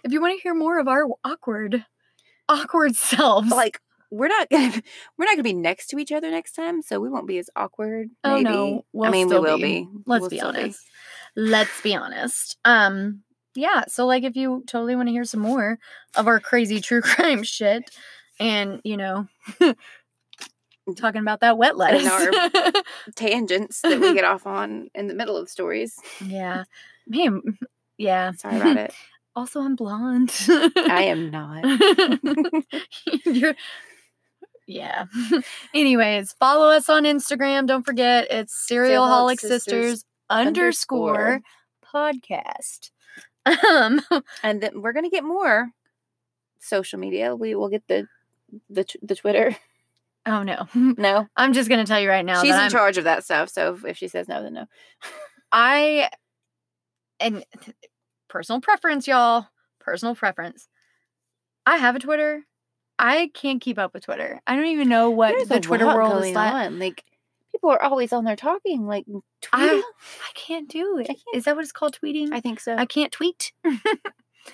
If 0.03 0.11
you 0.11 0.21
want 0.21 0.37
to 0.37 0.41
hear 0.43 0.53
more 0.53 0.79
of 0.79 0.87
our 0.87 1.05
awkward, 1.23 1.85
awkward 2.49 2.95
selves, 2.95 3.49
Like 3.51 3.79
we're 4.09 4.27
not 4.29 4.49
gonna 4.49 4.81
we're 5.17 5.25
not 5.25 5.33
gonna 5.33 5.43
be 5.43 5.53
next 5.53 5.87
to 5.87 5.97
each 5.99 6.11
other 6.11 6.31
next 6.31 6.53
time, 6.53 6.81
so 6.81 6.99
we 6.99 7.09
won't 7.09 7.27
be 7.27 7.37
as 7.39 7.49
awkward. 7.55 8.09
Oh, 8.23 8.39
no, 8.39 8.79
I 8.79 8.81
we'll 8.93 9.11
mean 9.11 9.27
we 9.29 9.39
will 9.39 9.57
be. 9.57 9.63
be. 9.63 9.87
let's 10.05 10.21
We'll 10.21 10.29
be 10.29 10.41
honest. 10.41 10.79
Let's 11.35 11.81
be 11.81 11.95
honest. 11.95 12.57
Um, 12.65 13.23
yeah. 13.55 13.83
So 13.87 14.05
like, 14.05 14.23
if 14.23 14.35
you 14.35 14.63
totally 14.67 14.95
want 14.95 15.07
to 15.09 15.11
hear 15.11 15.25
some 15.25 15.41
more 15.41 15.77
of 16.15 16.27
our 16.27 16.39
crazy 16.39 16.79
true 16.79 17.01
crime 17.03 17.43
shit, 17.43 17.89
and 18.39 18.79
you 18.83 18.95
know, 18.97 19.27
talking 20.95 21.21
about 21.21 21.41
that 21.41 21.57
wet 21.57 21.75
lettuce. 21.77 22.09
Tangents 23.15 23.81
that 23.81 23.99
we 23.99 24.13
get 24.13 24.23
off 24.23 24.47
on 24.47 24.89
in 24.95 25.07
the 25.07 25.13
middle 25.13 25.35
of 25.37 25.49
stories. 25.49 25.95
yeah, 26.25 26.63
man. 27.07 27.41
Yeah. 27.97 28.31
Sorry 28.33 28.57
about 28.57 28.77
it. 28.77 28.93
Also, 29.37 29.61
I'm 29.61 29.75
blonde. 29.75 30.33
I 30.49 31.03
am 31.13 31.29
not. 31.29 31.63
You're 33.25 33.53
Yeah. 34.65 35.05
Anyways, 35.75 36.33
follow 36.39 36.69
us 36.69 36.89
on 36.89 37.03
Instagram. 37.03 37.67
Don't 37.67 37.85
forget 37.85 38.27
it's 38.31 38.67
Serialholic 38.67 39.35
Serialholic 39.35 39.39
Sisters, 39.41 39.61
Sisters 39.61 40.05
underscore 40.31 41.41
podcast. 41.85 42.89
Um, 43.45 44.01
And 44.41 44.59
then 44.59 44.81
we're 44.81 44.93
gonna 44.93 45.11
get 45.11 45.23
more 45.23 45.69
social 46.59 46.97
media. 46.97 47.35
We 47.35 47.53
will 47.53 47.69
get 47.69 47.83
the 47.87 48.07
the 48.71 48.85
the 49.03 49.13
Twitter. 49.15 49.55
oh 50.25 50.41
no. 50.41 50.67
No, 50.73 51.27
I'm 51.37 51.53
just 51.53 51.69
gonna 51.69 51.85
tell 51.85 51.99
you 51.99 52.09
right 52.09 52.25
now 52.25 52.41
she's 52.41 52.55
in 52.55 52.59
I'm- 52.59 52.71
charge 52.71 52.97
of 52.97 53.03
that 53.03 53.23
stuff. 53.23 53.49
So 53.49 53.75
if, 53.75 53.85
if 53.85 53.97
she 53.97 54.07
says 54.07 54.27
no, 54.27 54.41
then 54.41 54.53
no. 54.55 54.65
I 55.51 56.09
and 57.19 57.45
personal 58.37 58.61
preference, 58.61 59.07
y'all. 59.07 59.47
Personal 59.79 60.15
preference. 60.15 60.67
I 61.65 61.77
have 61.77 61.95
a 61.95 61.99
Twitter. 61.99 62.43
I 62.99 63.29
can't 63.33 63.61
keep 63.61 63.77
up 63.79 63.93
with 63.93 64.05
Twitter. 64.05 64.39
I 64.47 64.55
don't 64.55 64.65
even 64.67 64.89
know 64.89 65.09
what 65.09 65.35
There's 65.35 65.47
the 65.49 65.59
Twitter 65.59 65.85
world 65.87 66.23
is 66.23 66.33
like. 66.35 66.53
on. 66.53 66.79
Like 66.79 67.03
people 67.51 67.69
are 67.71 67.81
always 67.81 68.13
on 68.13 68.23
there 68.25 68.35
talking, 68.35 68.85
like 68.87 69.05
tweeting. 69.07 69.21
I, 69.53 69.67
I, 69.67 69.77
I 69.77 70.31
can't 70.35 70.69
do 70.69 70.97
it. 70.99 71.07
can't- 71.07 71.19
Is 71.33 71.45
that 71.45 71.55
what 71.55 71.63
it's 71.63 71.71
called? 71.71 71.97
Tweeting? 72.01 72.29
I 72.31 72.39
think 72.41 72.59
so. 72.59 72.73
I 72.73 72.81
I, 72.81 72.85
can't 72.85 73.11
tweet. 73.11 73.51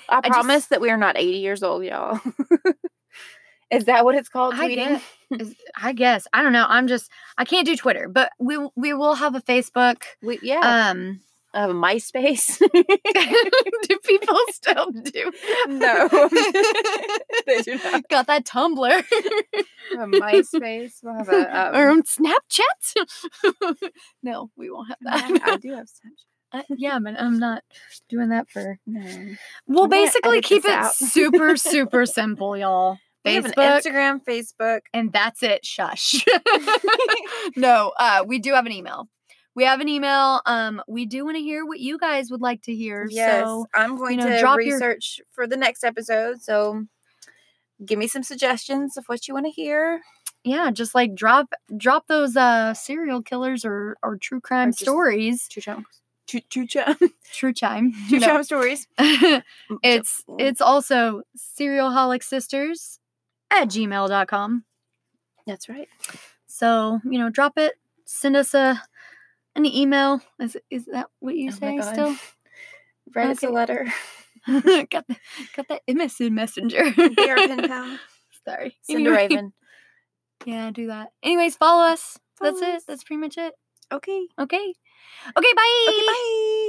I 0.10 0.22
promise 0.30 0.68
that 0.68 0.82
we 0.82 0.90
are 0.90 0.98
not 0.98 1.18
80 1.18 1.38
years 1.38 1.62
old, 1.64 1.84
y'all. 1.84 2.20
Is 3.72 3.86
that 3.86 4.06
what 4.06 4.16
it's 4.16 4.30
called? 4.30 4.54
I 4.56 4.68
Tweeting. 4.70 5.02
guess, 5.32 5.54
I 5.76 5.94
guess. 5.94 6.28
I 6.32 6.44
don't 6.44 6.54
know. 6.54 6.66
I'm 6.68 6.88
just 6.88 7.10
I 7.38 7.46
can't 7.46 7.66
do 7.66 7.76
Twitter, 7.76 8.08
but 8.08 8.32
we 8.40 8.58
we 8.76 8.94
will 8.94 9.16
have 9.16 9.34
a 9.36 9.42
Facebook. 9.42 10.04
We, 10.22 10.38
yeah. 10.44 10.90
Um 10.92 11.22
uh, 11.54 11.68
MySpace. 11.68 12.58
do 13.88 13.98
people 14.04 14.38
still 14.50 14.92
do? 14.92 15.32
No. 15.68 16.10
They 17.46 17.62
do 17.62 17.76
not. 17.76 18.08
Got 18.08 18.28
that 18.28 18.46
Tumblr. 18.46 19.04
a 19.94 19.98
MySpace. 19.98 20.94
We'll 21.04 21.16
have 21.16 21.28
a. 21.28 21.78
Um, 21.78 21.90
um, 21.90 22.04
Snapchat. 22.04 23.06
no, 24.24 24.50
we 24.56 24.72
won't 24.72 24.88
have 24.88 24.98
that. 25.02 25.42
I 25.44 25.58
do 25.58 25.74
have 25.74 25.88
Snapchat. 25.88 26.60
Uh, 26.60 26.62
yeah, 26.70 27.00
but 27.00 27.20
I'm 27.20 27.40
not 27.40 27.64
doing 28.08 28.30
that 28.30 28.50
for. 28.50 28.78
No. 28.86 29.36
We'll 29.68 29.86
I'm 29.86 29.90
basically 29.90 30.42
keep 30.42 30.64
it 30.66 30.86
super, 30.94 31.58
super 31.58 32.06
simple, 32.06 32.56
y'all. 32.56 32.98
Have 33.26 33.46
Facebook, 33.46 33.82
Instagram, 33.82 34.24
Facebook. 34.24 34.80
and 34.94 35.12
that's 35.12 35.44
it. 35.44 35.66
Shush. 35.66 36.26
no, 37.56 37.92
uh, 38.00 38.24
we 38.26 38.40
do 38.40 38.54
have 38.54 38.66
an 38.66 38.72
email. 38.72 39.08
We 39.56 39.66
have 39.66 39.82
an 39.82 39.88
email. 39.90 40.42
Um, 40.46 40.82
we 40.88 41.06
do 41.06 41.26
want 41.26 41.38
to 41.38 41.42
hear 41.44 41.66
what 41.66 41.80
you 41.80 41.98
guys 42.00 42.32
would 42.32 42.42
like 42.42 42.64
to 42.64 42.74
hear. 42.76 43.08
Yes, 43.10 43.44
So 43.46 43.68
I'm 43.74 43.98
going 43.98 44.18
know, 44.18 44.28
to 44.30 44.40
drop 44.40 44.60
your- 44.62 44.74
research 44.76 45.22
for 45.32 45.46
the 45.48 45.58
next 45.58 45.84
episode. 45.84 46.42
So, 46.42 46.86
give 47.86 48.00
me 48.00 48.08
some 48.08 48.24
suggestions 48.24 48.98
of 48.98 49.06
what 49.06 49.28
you 49.28 49.34
want 49.34 49.46
to 49.46 49.52
hear. 49.52 50.02
yeah, 50.44 50.72
just 50.72 50.94
like 50.96 51.16
drop 51.16 51.54
drop 51.78 52.08
those 52.08 52.36
uh 52.36 52.74
serial 52.74 53.22
killers 53.22 53.64
or 53.64 53.98
or 54.04 54.18
true 54.18 54.42
crime 54.42 54.72
just- 54.72 54.82
stories. 54.82 55.48
True 55.48 55.62
chum. 55.62 55.86
True, 56.26 56.40
true 56.50 56.66
chum. 56.68 56.96
True 57.34 57.54
chime. 57.54 57.94
True 58.10 58.20
No. 58.20 58.28
chum 58.28 58.44
stories. 58.44 58.88
it's 59.84 60.24
it's 60.40 60.62
also 60.62 61.22
serialholic 61.38 62.24
sisters 62.24 63.00
at 63.52 63.68
gmail.com. 63.68 64.64
That's 65.46 65.68
right. 65.70 65.90
So, 66.48 67.00
you 67.04 67.20
know, 67.20 67.30
drop 67.30 67.58
it, 67.58 67.74
send 68.06 68.36
us 68.38 68.54
a 68.54 68.82
an 69.56 69.66
email. 69.66 70.22
Is 70.40 70.58
is 70.70 70.86
that 70.86 71.08
what 71.20 71.36
you 71.36 71.50
Oh 71.50 71.56
say 71.56 71.80
still? 71.82 72.16
Write 73.16 73.30
us 73.30 73.44
a 73.44 73.50
letter. 73.50 73.88
got 74.48 75.08
the, 75.08 75.16
got 75.56 75.68
that 75.70 75.82
MSN 75.90 76.32
messenger. 76.32 76.92
Be 76.92 77.30
our 77.30 77.36
pen 77.36 77.68
pal. 77.68 77.98
Sorry. 78.46 78.76
Send 78.84 79.08
a 79.08 79.12
raven. 79.12 79.54
Yeah, 80.46 80.72
do 80.72 80.88
that. 80.88 81.08
Anyways, 81.24 81.56
follow 81.56 81.84
us. 81.84 82.20
That's 82.42 82.60
Follow 82.60 82.74
it. 82.76 82.84
That's 82.86 83.06
pretty 83.06 83.22
much 83.22 83.38
it. 83.38 83.54
Okay. 83.94 84.28
Okay. 84.38 84.74
Okay, 85.38 85.54
bye. 85.56 85.86
Okay, 85.88 86.06
bye. 86.06 86.63